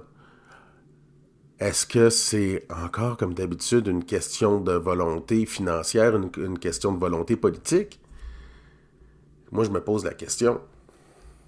Est-ce 1.60 1.88
que 1.88 2.12
c'est 2.12 2.68
encore, 2.70 3.18
comme 3.18 3.34
d'habitude, 3.34 3.88
une 3.88 4.04
question 4.06 4.62
de 4.62 4.74
volonté 4.74 5.48
financière, 5.48 6.16
une 6.16 6.60
question 6.60 6.94
de 6.94 7.00
volonté 7.00 7.36
politique? 7.36 8.00
Moi, 9.52 9.64
je 9.64 9.70
me 9.70 9.82
pose 9.82 10.04
la 10.04 10.14
question. 10.14 10.60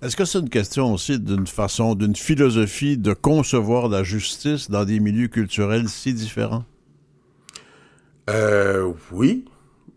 Est-ce 0.02 0.16
que 0.16 0.24
c'est 0.24 0.40
une 0.40 0.50
question 0.50 0.94
aussi 0.94 1.20
d'une 1.20 1.48
façon, 1.48 1.94
d'une 1.94 2.16
philosophie 2.16 2.98
de 2.98 3.14
concevoir 3.14 3.90
la 3.90 4.04
justice 4.04 4.70
dans 4.72 4.86
des 4.86 5.00
milieux 5.02 5.28
culturels 5.28 5.90
si 5.90 6.14
différents? 6.14 6.64
Euh, 8.30 8.94
oui, 9.12 9.46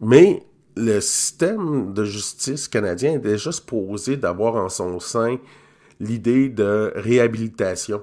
mais 0.01 0.43
le 0.77 1.01
système 1.01 1.95
de 1.95 2.05
justice 2.05 2.67
canadien 2.67 3.13
est 3.13 3.19
déjà 3.19 3.53
supposé 3.53 4.17
d'avoir 4.17 4.57
en 4.57 4.69
son 4.69 4.99
sein 4.99 5.39
l'idée 6.01 6.49
de 6.49 6.93
réhabilitation. 6.97 8.03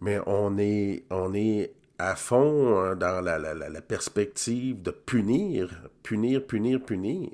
Mais 0.00 0.18
on 0.26 0.58
est, 0.58 1.04
on 1.10 1.32
est 1.32 1.72
à 1.98 2.16
fond 2.16 2.78
hein, 2.80 2.96
dans 2.96 3.22
la, 3.24 3.38
la, 3.38 3.54
la, 3.54 3.68
la 3.70 3.80
perspective 3.80 4.82
de 4.82 4.90
punir, 4.90 5.70
punir, 6.02 6.44
punir, 6.44 6.82
punir. 6.82 7.30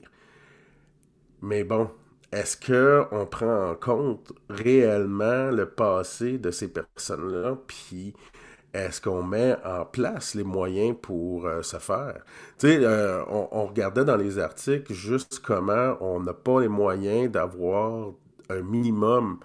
Mais 1.42 1.64
bon, 1.64 1.90
est-ce 2.32 2.56
que 2.56 3.04
on 3.12 3.26
prend 3.26 3.70
en 3.70 3.74
compte 3.74 4.32
réellement 4.50 5.50
le 5.50 5.66
passé 5.68 6.38
de 6.38 6.50
ces 6.50 6.68
personnes-là, 6.72 7.56
puis 7.66 8.14
est-ce 8.74 9.00
qu'on 9.00 9.22
met 9.22 9.56
en 9.64 9.84
place 9.86 10.34
les 10.34 10.44
moyens 10.44 10.96
pour 11.00 11.46
euh, 11.46 11.62
se 11.62 11.78
faire? 11.78 12.22
Tu 12.58 12.68
sais, 12.68 12.78
euh, 12.84 13.24
on, 13.28 13.48
on 13.52 13.66
regardait 13.66 14.04
dans 14.04 14.16
les 14.16 14.38
articles 14.38 14.92
juste 14.94 15.40
comment 15.44 15.96
on 16.00 16.20
n'a 16.20 16.34
pas 16.34 16.60
les 16.60 16.68
moyens 16.68 17.30
d'avoir 17.30 18.12
un 18.50 18.62
minimum 18.62 19.40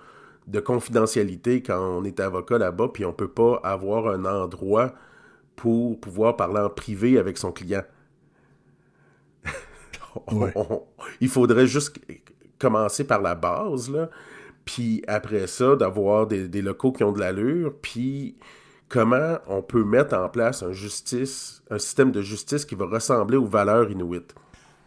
de 0.47 0.59
confidentialité 0.59 1.63
quand 1.63 1.79
on 1.79 2.03
est 2.05 2.19
avocat 2.19 2.57
là-bas, 2.59 2.89
puis 2.93 3.05
on 3.05 3.13
peut 3.13 3.29
pas 3.29 3.61
avoir 3.63 4.07
un 4.09 4.25
endroit 4.25 4.93
pour 5.55 5.99
pouvoir 5.99 6.37
parler 6.37 6.59
en 6.61 6.69
privé 6.69 7.17
avec 7.19 7.37
son 7.37 7.51
client. 7.51 7.83
Ouais. 10.31 10.53
Il 11.21 11.29
faudrait 11.29 11.67
juste 11.67 11.99
commencer 12.59 13.03
par 13.03 13.21
la 13.21 13.35
base, 13.35 13.89
là, 13.89 14.09
puis 14.65 15.03
après 15.07 15.47
ça, 15.47 15.75
d'avoir 15.75 16.27
des, 16.27 16.47
des 16.47 16.61
locaux 16.61 16.91
qui 16.91 17.03
ont 17.03 17.11
de 17.11 17.19
l'allure, 17.19 17.73
puis 17.81 18.35
comment 18.89 19.37
on 19.47 19.61
peut 19.61 19.83
mettre 19.83 20.15
en 20.15 20.29
place 20.29 20.63
un 20.63 20.71
justice, 20.71 21.63
un 21.69 21.79
système 21.79 22.11
de 22.11 22.21
justice 22.21 22.63
qui 22.63 22.75
va 22.75 22.85
ressembler 22.85 23.37
aux 23.37 23.45
valeurs 23.45 23.89
inuites. 23.89 24.35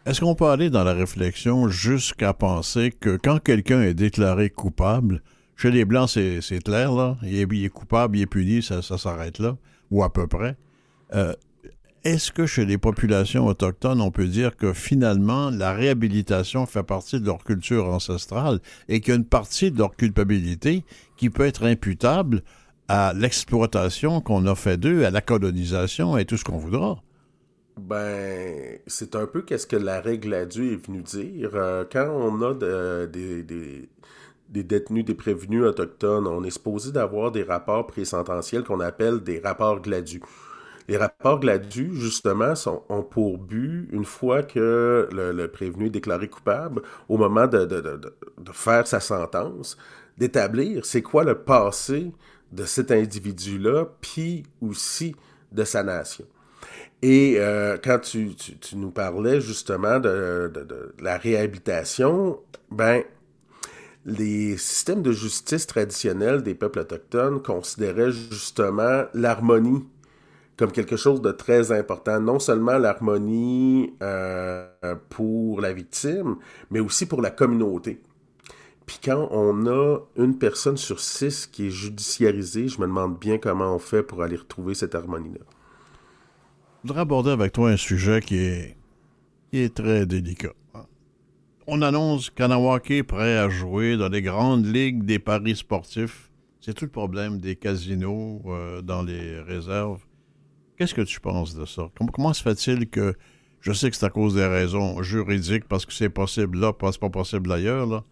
Est-ce 0.05 0.21
qu'on 0.21 0.35
peut 0.35 0.45
aller 0.45 0.69
dans 0.69 0.85
la 0.85 0.93
réflexion 0.93 1.67
jusqu'à 1.67 2.33
penser 2.33 2.91
que 2.97 3.17
quand 3.21 3.39
quelqu'un 3.39 3.81
est 3.81 3.93
déclaré 3.93 4.49
coupable, 4.49 5.21
chez 5.57 5.71
les 5.71 5.83
Blancs, 5.83 6.09
c'est 6.09 6.39
c'est 6.39 6.63
clair, 6.63 6.93
là, 6.93 7.17
il 7.23 7.39
est, 7.39 7.47
il 7.51 7.65
est 7.65 7.69
coupable, 7.69 8.17
il 8.17 8.21
est 8.21 8.27
puni, 8.27 8.63
ça, 8.63 8.81
ça 8.81 8.97
s'arrête 8.97 9.39
là, 9.39 9.57
ou 9.91 10.03
à 10.03 10.13
peu 10.13 10.25
près. 10.25 10.55
Euh, 11.13 11.33
Est-ce 12.07 12.31
que 12.31 12.45
chez 12.45 12.63
les 12.63 12.77
populations 12.77 13.47
autochtones, 13.47 13.99
on 13.99 14.11
peut 14.11 14.27
dire 14.27 14.55
que 14.55 14.71
finalement, 14.71 15.49
la 15.49 15.73
réhabilitation 15.73 16.65
fait 16.65 16.81
partie 16.81 17.19
de 17.19 17.25
leur 17.25 17.43
culture 17.43 17.89
ancestrale 17.89 18.61
et 18.87 19.01
qu'il 19.01 19.09
y 19.09 19.17
a 19.17 19.19
une 19.19 19.25
partie 19.25 19.71
de 19.71 19.77
leur 19.77 19.93
culpabilité 19.93 20.85
qui 21.17 21.29
peut 21.29 21.43
être 21.43 21.65
imputable 21.65 22.43
à 22.87 23.11
l'exploitation 23.13 24.21
qu'on 24.21 24.45
a 24.45 24.55
fait 24.55 24.77
d'eux, 24.77 25.03
à 25.03 25.11
la 25.11 25.19
colonisation 25.19 26.17
et 26.17 26.23
tout 26.23 26.37
ce 26.37 26.45
qu'on 26.45 26.57
voudra? 26.57 27.03
Ben, 27.77 28.79
c'est 28.87 29.13
un 29.17 29.27
peu 29.27 29.41
qu'est-ce 29.41 29.67
que 29.67 29.75
la 29.75 29.99
règle 29.99 30.47
Dieu 30.47 30.71
est 30.71 30.87
venue 30.87 31.03
dire. 31.03 31.51
Euh, 31.55 31.83
quand 31.91 32.07
on 32.09 32.41
a 32.41 32.53
de- 32.53 33.09
des, 33.11 33.43
des, 33.43 33.89
des 34.47 34.63
détenus, 34.63 35.03
des 35.03 35.13
prévenus 35.13 35.63
autochtones, 35.63 36.25
on 36.25 36.41
est 36.45 36.51
supposé 36.51 36.93
d'avoir 36.93 37.33
des 37.33 37.43
rapports 37.43 37.85
présententiels 37.85 38.63
qu'on 38.63 38.79
appelle 38.79 39.19
des 39.19 39.39
rapports 39.39 39.81
gladus. 39.81 40.21
Les 40.87 40.97
rapports 40.97 41.39
gladus, 41.39 41.91
justement, 41.93 42.55
sont, 42.55 42.83
ont 42.89 43.03
pour 43.03 43.37
but, 43.37 43.89
une 43.91 44.05
fois 44.05 44.43
que 44.43 45.09
le, 45.11 45.47
prévenu 45.47 45.87
est 45.87 45.89
déclaré 45.89 46.29
coupable, 46.29 46.81
au 47.09 47.17
moment 47.17 47.47
de, 47.47 47.65
de, 47.65 47.81
de, 47.81 47.97
de- 47.97 48.51
faire 48.53 48.87
sa 48.87 48.99
sentence, 49.01 49.77
d'établir 50.17 50.85
c'est 50.85 51.01
quoi 51.01 51.23
le 51.25 51.35
passé 51.43 52.11
de 52.53 52.63
cet 52.65 52.91
individu-là, 52.91 53.85
puis 54.01 54.43
aussi 54.61 55.15
de 55.51 55.63
sa 55.65 55.83
nation. 55.83 56.25
Et 57.01 57.35
euh, 57.39 57.77
quand 57.83 57.99
tu, 57.99 58.35
tu, 58.35 58.57
tu 58.57 58.77
nous 58.77 58.91
parlais 58.91 59.41
justement 59.41 59.99
de, 59.99 60.51
de, 60.53 60.63
de 60.63 60.93
la 61.01 61.17
réhabilitation, 61.17 62.39
ben, 62.71 63.03
les 64.05 64.57
systèmes 64.57 65.01
de 65.01 65.11
justice 65.11 65.67
traditionnels 65.67 66.41
des 66.43 66.55
peuples 66.55 66.79
autochtones 66.79 67.41
considéraient 67.41 68.11
justement 68.11 69.03
l'harmonie 69.13 69.85
comme 70.57 70.71
quelque 70.71 70.97
chose 70.97 71.21
de 71.21 71.31
très 71.31 71.71
important. 71.71 72.19
Non 72.19 72.39
seulement 72.39 72.77
l'harmonie 72.79 73.93
euh, 74.01 74.67
pour 75.09 75.61
la 75.61 75.71
victime, 75.71 76.37
mais 76.71 76.79
aussi 76.79 77.05
pour 77.05 77.21
la 77.21 77.29
communauté. 77.29 78.01
Puis 78.87 78.99
quand 79.03 79.27
on 79.31 79.67
a 79.67 79.99
une 80.15 80.37
personne 80.37 80.77
sur 80.77 80.99
six 80.99 81.45
qui 81.45 81.67
est 81.67 81.71
judiciarisée, 81.71 82.69
je 82.69 82.79
me 82.79 82.87
demande 82.87 83.19
bien 83.19 83.37
comment 83.37 83.75
on 83.75 83.79
fait 83.79 84.01
pour 84.01 84.23
aller 84.23 84.37
retrouver 84.37 84.73
cette 84.73 84.95
harmonie-là. 84.95 85.45
Je 86.83 86.87
voudrais 86.87 87.01
aborder 87.01 87.31
avec 87.31 87.51
toi 87.51 87.69
un 87.69 87.77
sujet 87.77 88.21
qui 88.21 88.37
est, 88.37 88.77
qui 89.51 89.59
est 89.59 89.75
très 89.75 90.05
délicat. 90.05 90.53
On 91.67 91.81
annonce 91.81 92.29
Kanawake 92.29 93.03
prêt 93.05 93.37
à 93.37 93.49
jouer 93.49 93.97
dans 93.97 94.07
les 94.07 94.21
grandes 94.21 94.65
ligues 94.65 95.03
des 95.03 95.19
paris 95.19 95.57
sportifs. 95.57 96.31
C'est 96.61 96.73
tout 96.73 96.85
le 96.85 96.91
problème 96.91 97.39
des 97.39 97.57
casinos 97.57 98.41
euh, 98.45 98.81
dans 98.81 99.03
les 99.03 99.41
réserves? 99.41 100.06
Qu'est-ce 100.77 100.93
que 100.93 101.01
tu 101.01 101.19
penses 101.19 101.55
de 101.55 101.65
ça? 101.65 101.89
Comment, 102.13 102.33
se 102.33 102.43
fait-il 102.43 102.87
que, 102.87 103.15
je 103.61 103.71
sais 103.73 103.89
que 103.89 103.95
c'est 103.95 104.05
à 104.05 104.09
cause 104.09 104.35
des 104.35 104.45
raisons 104.45 105.01
juridiques, 105.01 105.67
parce 105.67 105.85
que 105.85 105.93
c'est 105.93 106.09
possible 106.09 106.59
là, 106.59 106.71
parce 106.71 106.97
que 106.97 107.01
pas 107.01 107.09
possible 107.09 107.51
ailleurs, 107.51 107.87
là, 107.87 108.03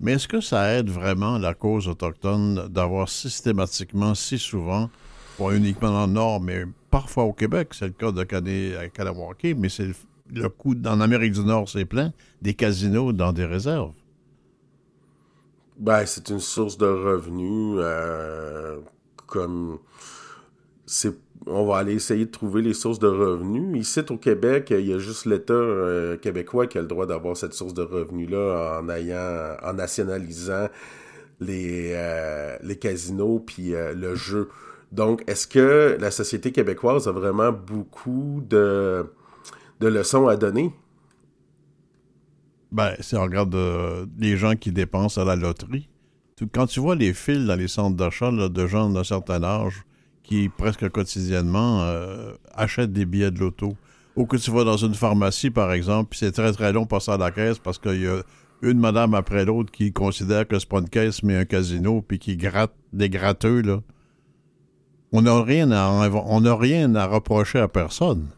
mais 0.00 0.12
est-ce 0.12 0.26
que 0.26 0.40
ça 0.40 0.72
aide 0.72 0.88
vraiment 0.88 1.38
la 1.38 1.54
cause 1.54 1.86
autochtone 1.86 2.68
d'avoir 2.68 3.08
systématiquement, 3.08 4.14
si 4.14 4.38
souvent, 4.38 4.90
pas 5.38 5.54
uniquement 5.54 5.90
dans 5.90 6.06
le 6.06 6.12
Nord, 6.12 6.40
mais 6.40 6.64
parfois 6.90 7.24
au 7.24 7.32
Québec, 7.32 7.68
c'est 7.72 7.86
le 7.86 7.92
cas 7.92 8.10
de 8.10 8.76
à 8.76 8.88
Kanawake, 8.88 9.54
mais 9.56 9.68
c'est 9.68 9.86
le, 9.86 9.94
le 10.32 10.48
coup, 10.48 10.74
en 10.84 11.00
Amérique 11.00 11.32
du 11.32 11.44
Nord, 11.44 11.68
c'est 11.68 11.84
plein, 11.84 12.12
des 12.42 12.54
casinos 12.54 13.12
dans 13.12 13.32
des 13.32 13.44
réserves? 13.44 13.92
Ben, 15.78 16.04
c'est 16.06 16.28
une 16.28 16.40
source 16.40 16.76
de 16.76 16.86
revenus 16.86 17.76
euh, 17.78 18.80
comme 19.26 19.78
c'est 20.84 21.16
on 21.46 21.64
va 21.64 21.78
aller 21.78 21.94
essayer 21.94 22.26
de 22.26 22.30
trouver 22.30 22.62
les 22.62 22.74
sources 22.74 22.98
de 22.98 23.08
revenus. 23.08 23.80
Ici 23.80 24.00
au 24.10 24.16
Québec, 24.16 24.68
il 24.70 24.86
y 24.86 24.92
a 24.92 24.98
juste 24.98 25.26
l'État 25.26 25.54
euh, 25.54 26.16
québécois 26.16 26.66
qui 26.66 26.78
a 26.78 26.82
le 26.82 26.86
droit 26.86 27.06
d'avoir 27.06 27.36
cette 27.36 27.54
source 27.54 27.74
de 27.74 27.82
revenus-là 27.82 28.80
en 28.80 28.88
ayant 28.88 29.56
en 29.62 29.72
nationalisant 29.72 30.68
les, 31.40 31.92
euh, 31.94 32.74
casinos 32.80 33.40
puis 33.40 33.74
euh, 33.74 33.94
le 33.94 34.14
jeu. 34.14 34.48
Donc, 34.92 35.22
est-ce 35.28 35.46
que 35.46 35.96
la 36.00 36.10
société 36.10 36.52
québécoise 36.52 37.08
a 37.08 37.12
vraiment 37.12 37.52
beaucoup 37.52 38.42
de, 38.48 39.06
de 39.78 39.86
leçons 39.86 40.26
à 40.28 40.36
donner? 40.36 40.72
Ben, 42.72 42.94
si 43.00 43.16
on 43.16 43.22
regarde 43.22 43.56
les 44.18 44.36
gens 44.36 44.56
qui 44.56 44.72
dépensent 44.72 45.20
à 45.20 45.24
la 45.24 45.36
loterie, 45.36 45.88
quand 46.52 46.66
tu 46.66 46.80
vois 46.80 46.94
les 46.94 47.12
files 47.12 47.46
dans 47.46 47.56
les 47.56 47.68
centres 47.68 47.96
d'achat 47.96 48.30
de 48.30 48.66
gens 48.66 48.90
d'un 48.90 49.04
certain 49.04 49.42
âge 49.42 49.84
qui, 50.30 50.48
presque 50.48 50.88
quotidiennement, 50.90 51.82
euh, 51.82 52.34
achètent 52.54 52.92
des 52.92 53.04
billets 53.04 53.32
de 53.32 53.40
loto, 53.40 53.74
ou 54.14 54.26
que 54.26 54.36
tu 54.36 54.52
vas 54.52 54.62
dans 54.62 54.76
une 54.76 54.94
pharmacie, 54.94 55.50
par 55.50 55.72
exemple, 55.72 56.10
puis 56.10 56.20
c'est 56.20 56.30
très 56.30 56.52
très 56.52 56.72
long 56.72 56.86
passer 56.86 57.10
à 57.10 57.16
la 57.16 57.32
caisse 57.32 57.58
parce 57.58 57.78
qu'il 57.78 58.00
y 58.00 58.06
a 58.06 58.22
une 58.62 58.78
madame 58.78 59.14
après 59.14 59.44
l'autre 59.44 59.72
qui 59.72 59.92
considère 59.92 60.46
que 60.46 60.60
c'est 60.60 60.68
pas 60.68 60.78
une 60.78 60.88
caisse 60.88 61.24
mais 61.24 61.36
un 61.36 61.44
casino, 61.44 62.00
puis 62.00 62.20
qui 62.20 62.36
gratte 62.36 62.72
des 62.92 63.10
gratteux, 63.10 63.60
là. 63.62 63.80
On 65.12 65.22
n'a 65.22 65.42
rien, 65.42 65.72
à, 65.72 65.88
on 65.88 66.40
n'a 66.42 66.54
rien 66.54 66.94
à 66.94 67.06
reprocher 67.06 67.58
à 67.58 67.66
personne. 67.66 68.28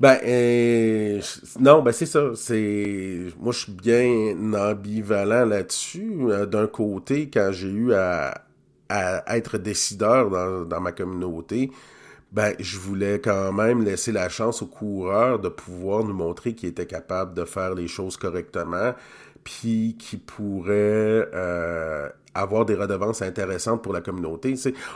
Ben, 0.00 0.16
euh, 0.24 1.20
non, 1.60 1.82
ben 1.82 1.92
c'est 1.92 2.06
ça. 2.06 2.30
C'est 2.34 3.26
Moi, 3.38 3.52
je 3.52 3.58
suis 3.58 3.72
bien 3.72 4.54
ambivalent 4.54 5.44
là-dessus. 5.44 6.16
Euh, 6.22 6.46
D'un 6.46 6.66
côté, 6.66 7.28
quand 7.28 7.50
j'ai 7.52 7.68
eu 7.68 7.92
à, 7.92 8.47
à 8.88 9.36
être 9.36 9.58
décideur 9.58 10.66
dans, 10.66 10.80
ma 10.80 10.92
communauté, 10.92 11.70
ben, 12.32 12.54
je 12.58 12.78
voulais 12.78 13.20
quand 13.20 13.52
même 13.52 13.82
laisser 13.82 14.12
la 14.12 14.28
chance 14.28 14.62
aux 14.62 14.66
coureurs 14.66 15.38
de 15.38 15.48
pouvoir 15.48 16.04
nous 16.04 16.14
montrer 16.14 16.54
qu'ils 16.54 16.70
étaient 16.70 16.86
capables 16.86 17.34
de 17.34 17.44
faire 17.44 17.74
les 17.74 17.88
choses 17.88 18.16
correctement, 18.16 18.94
puis 19.44 19.96
qu'ils 19.98 20.20
pourraient 20.20 21.28
euh, 21.32 22.08
avoir 22.34 22.66
des 22.66 22.74
redevances 22.74 23.22
intéressantes 23.22 23.82
pour 23.82 23.92
la 23.92 24.00
communauté. 24.00 24.54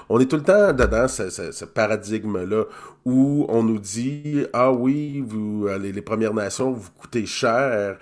On 0.08 0.20
est 0.20 0.26
tout 0.26 0.36
le 0.36 0.42
temps 0.42 0.72
dedans 0.72 1.08
ce, 1.08 1.64
paradigme-là 1.64 2.64
où 3.04 3.46
on 3.48 3.62
nous 3.62 3.78
dit 3.78 4.46
Ah 4.52 4.72
oui, 4.72 5.22
vous, 5.26 5.68
les 5.80 6.02
Premières 6.02 6.34
Nations, 6.34 6.70
vous 6.72 6.90
coûtez 6.98 7.24
cher 7.24 7.96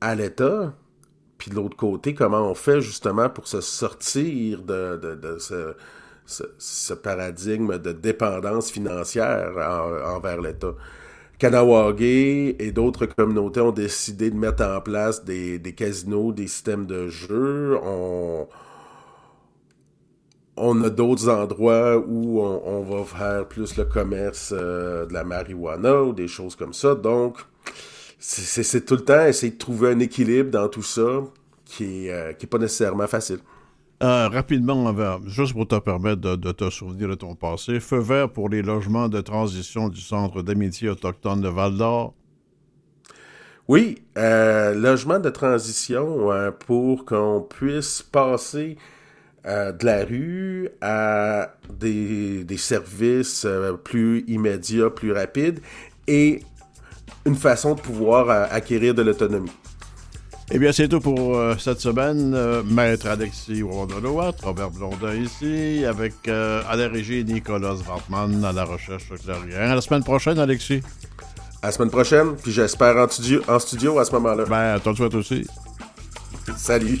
à 0.00 0.14
l'État. 0.14 0.72
Puis 1.40 1.50
de 1.50 1.56
l'autre 1.56 1.76
côté, 1.76 2.14
comment 2.14 2.50
on 2.50 2.54
fait 2.54 2.82
justement 2.82 3.30
pour 3.30 3.48
se 3.48 3.62
sortir 3.62 4.62
de, 4.62 4.96
de- 5.02 5.38
ce, 5.40 5.74
ce- 6.58 6.94
paradigme 6.94 7.78
de 7.78 7.92
dépendance 7.92 8.70
financière 8.70 9.52
en- 9.56 10.16
envers 10.16 10.40
l'État? 10.42 10.74
Kanawagé 11.38 12.62
et 12.64 12.72
d'autres 12.72 13.06
communautés 13.06 13.60
ont 13.60 13.72
décidé 13.72 14.30
de 14.30 14.36
mettre 14.36 14.64
en 14.64 14.80
place 14.82 15.24
des, 15.24 15.58
des 15.58 15.74
casinos, 15.74 16.32
des 16.32 16.48
systèmes 16.48 16.86
de 16.86 17.08
jeu. 17.08 17.78
On, 17.82 18.48
on 20.56 20.82
a 20.82 20.90
d'autres 20.90 21.28
endroits 21.28 21.96
où 21.98 22.40
on, 22.40 22.62
on 22.66 22.82
va 22.82 23.04
faire 23.04 23.46
plus 23.48 23.76
le 23.76 23.84
commerce 23.84 24.52
euh, 24.56 25.06
de 25.06 25.14
la 25.14 25.24
marijuana 25.24 26.02
ou 26.02 26.12
des 26.12 26.28
choses 26.28 26.54
comme 26.56 26.74
ça. 26.74 26.94
Donc, 26.94 27.38
c'est- 28.20 28.84
tout 28.84 28.94
le 28.96 29.00
temps 29.04 29.24
essayer 29.26 29.52
de 29.52 29.58
trouver 29.58 29.90
un 29.90 29.98
équilibre 30.00 30.50
dans 30.50 30.68
tout 30.68 30.82
ça 30.82 31.22
qui 31.64 32.06
est, 32.06 32.12
euh, 32.12 32.32
qui 32.34 32.46
est 32.46 32.48
pas 32.48 32.58
nécessairement 32.58 33.06
facile. 33.06 33.38
Euh, 34.02 34.28
rapidement, 34.28 34.94
juste 35.26 35.52
pour 35.52 35.68
te 35.68 35.78
permettre 35.78 36.22
de, 36.22 36.36
de 36.36 36.52
te 36.52 36.70
souvenir 36.70 37.08
de 37.08 37.14
ton 37.14 37.34
passé, 37.34 37.80
feu 37.80 37.98
vert 37.98 38.30
pour 38.30 38.48
les 38.48 38.62
logements 38.62 39.08
de 39.08 39.20
transition 39.20 39.88
du 39.90 40.00
Centre 40.00 40.42
d'amitié 40.42 40.88
autochtone 40.88 41.42
de 41.42 41.48
Val-d'Or. 41.48 42.14
Oui, 43.68 44.02
euh, 44.18 44.74
logement 44.74 45.18
de 45.20 45.30
transition 45.30 46.32
euh, 46.32 46.50
pour 46.50 47.04
qu'on 47.04 47.46
puisse 47.48 48.02
passer 48.02 48.76
euh, 49.46 49.72
de 49.72 49.86
la 49.86 50.04
rue 50.04 50.68
à 50.80 51.54
des, 51.72 52.44
des 52.44 52.56
services 52.56 53.44
euh, 53.44 53.74
plus 53.74 54.24
immédiats, 54.28 54.90
plus 54.90 55.12
rapides 55.12 55.60
et 56.08 56.40
une 57.30 57.36
façon 57.36 57.74
de 57.74 57.80
pouvoir 57.80 58.28
euh, 58.28 58.46
acquérir 58.50 58.94
de 58.94 59.02
l'autonomie. 59.02 59.52
Eh 60.52 60.58
bien, 60.58 60.72
c'est 60.72 60.88
tout 60.88 60.98
pour 60.98 61.36
euh, 61.36 61.54
cette 61.58 61.80
semaine. 61.80 62.34
Euh, 62.34 62.64
Maître 62.64 63.06
Alexis 63.06 63.62
Wondolowat, 63.62 64.32
Robert 64.42 64.70
Blondin 64.70 65.14
ici, 65.14 65.84
avec 65.88 66.14
euh, 66.26 66.60
à 66.68 66.74
la 66.74 66.88
régie 66.88 67.24
Nicolas 67.24 67.76
Wartman 67.88 68.44
à 68.44 68.50
la 68.52 68.64
recherche 68.64 69.04
clairière. 69.24 69.70
À 69.70 69.76
la 69.76 69.80
semaine 69.80 70.02
prochaine, 70.02 70.40
Alexis. 70.40 70.82
À 71.62 71.66
la 71.66 71.72
semaine 71.72 71.90
prochaine, 71.90 72.34
puis 72.42 72.50
j'espère 72.50 72.96
en 72.96 73.08
studio, 73.08 73.42
en 73.46 73.60
studio 73.60 73.98
à 74.00 74.04
ce 74.04 74.12
moment-là. 74.12 74.44
Ben, 74.46 74.80
toi, 74.80 74.92
tu 74.92 74.96
souhaite 74.96 75.14
aussi. 75.14 75.46
Salut! 76.56 76.98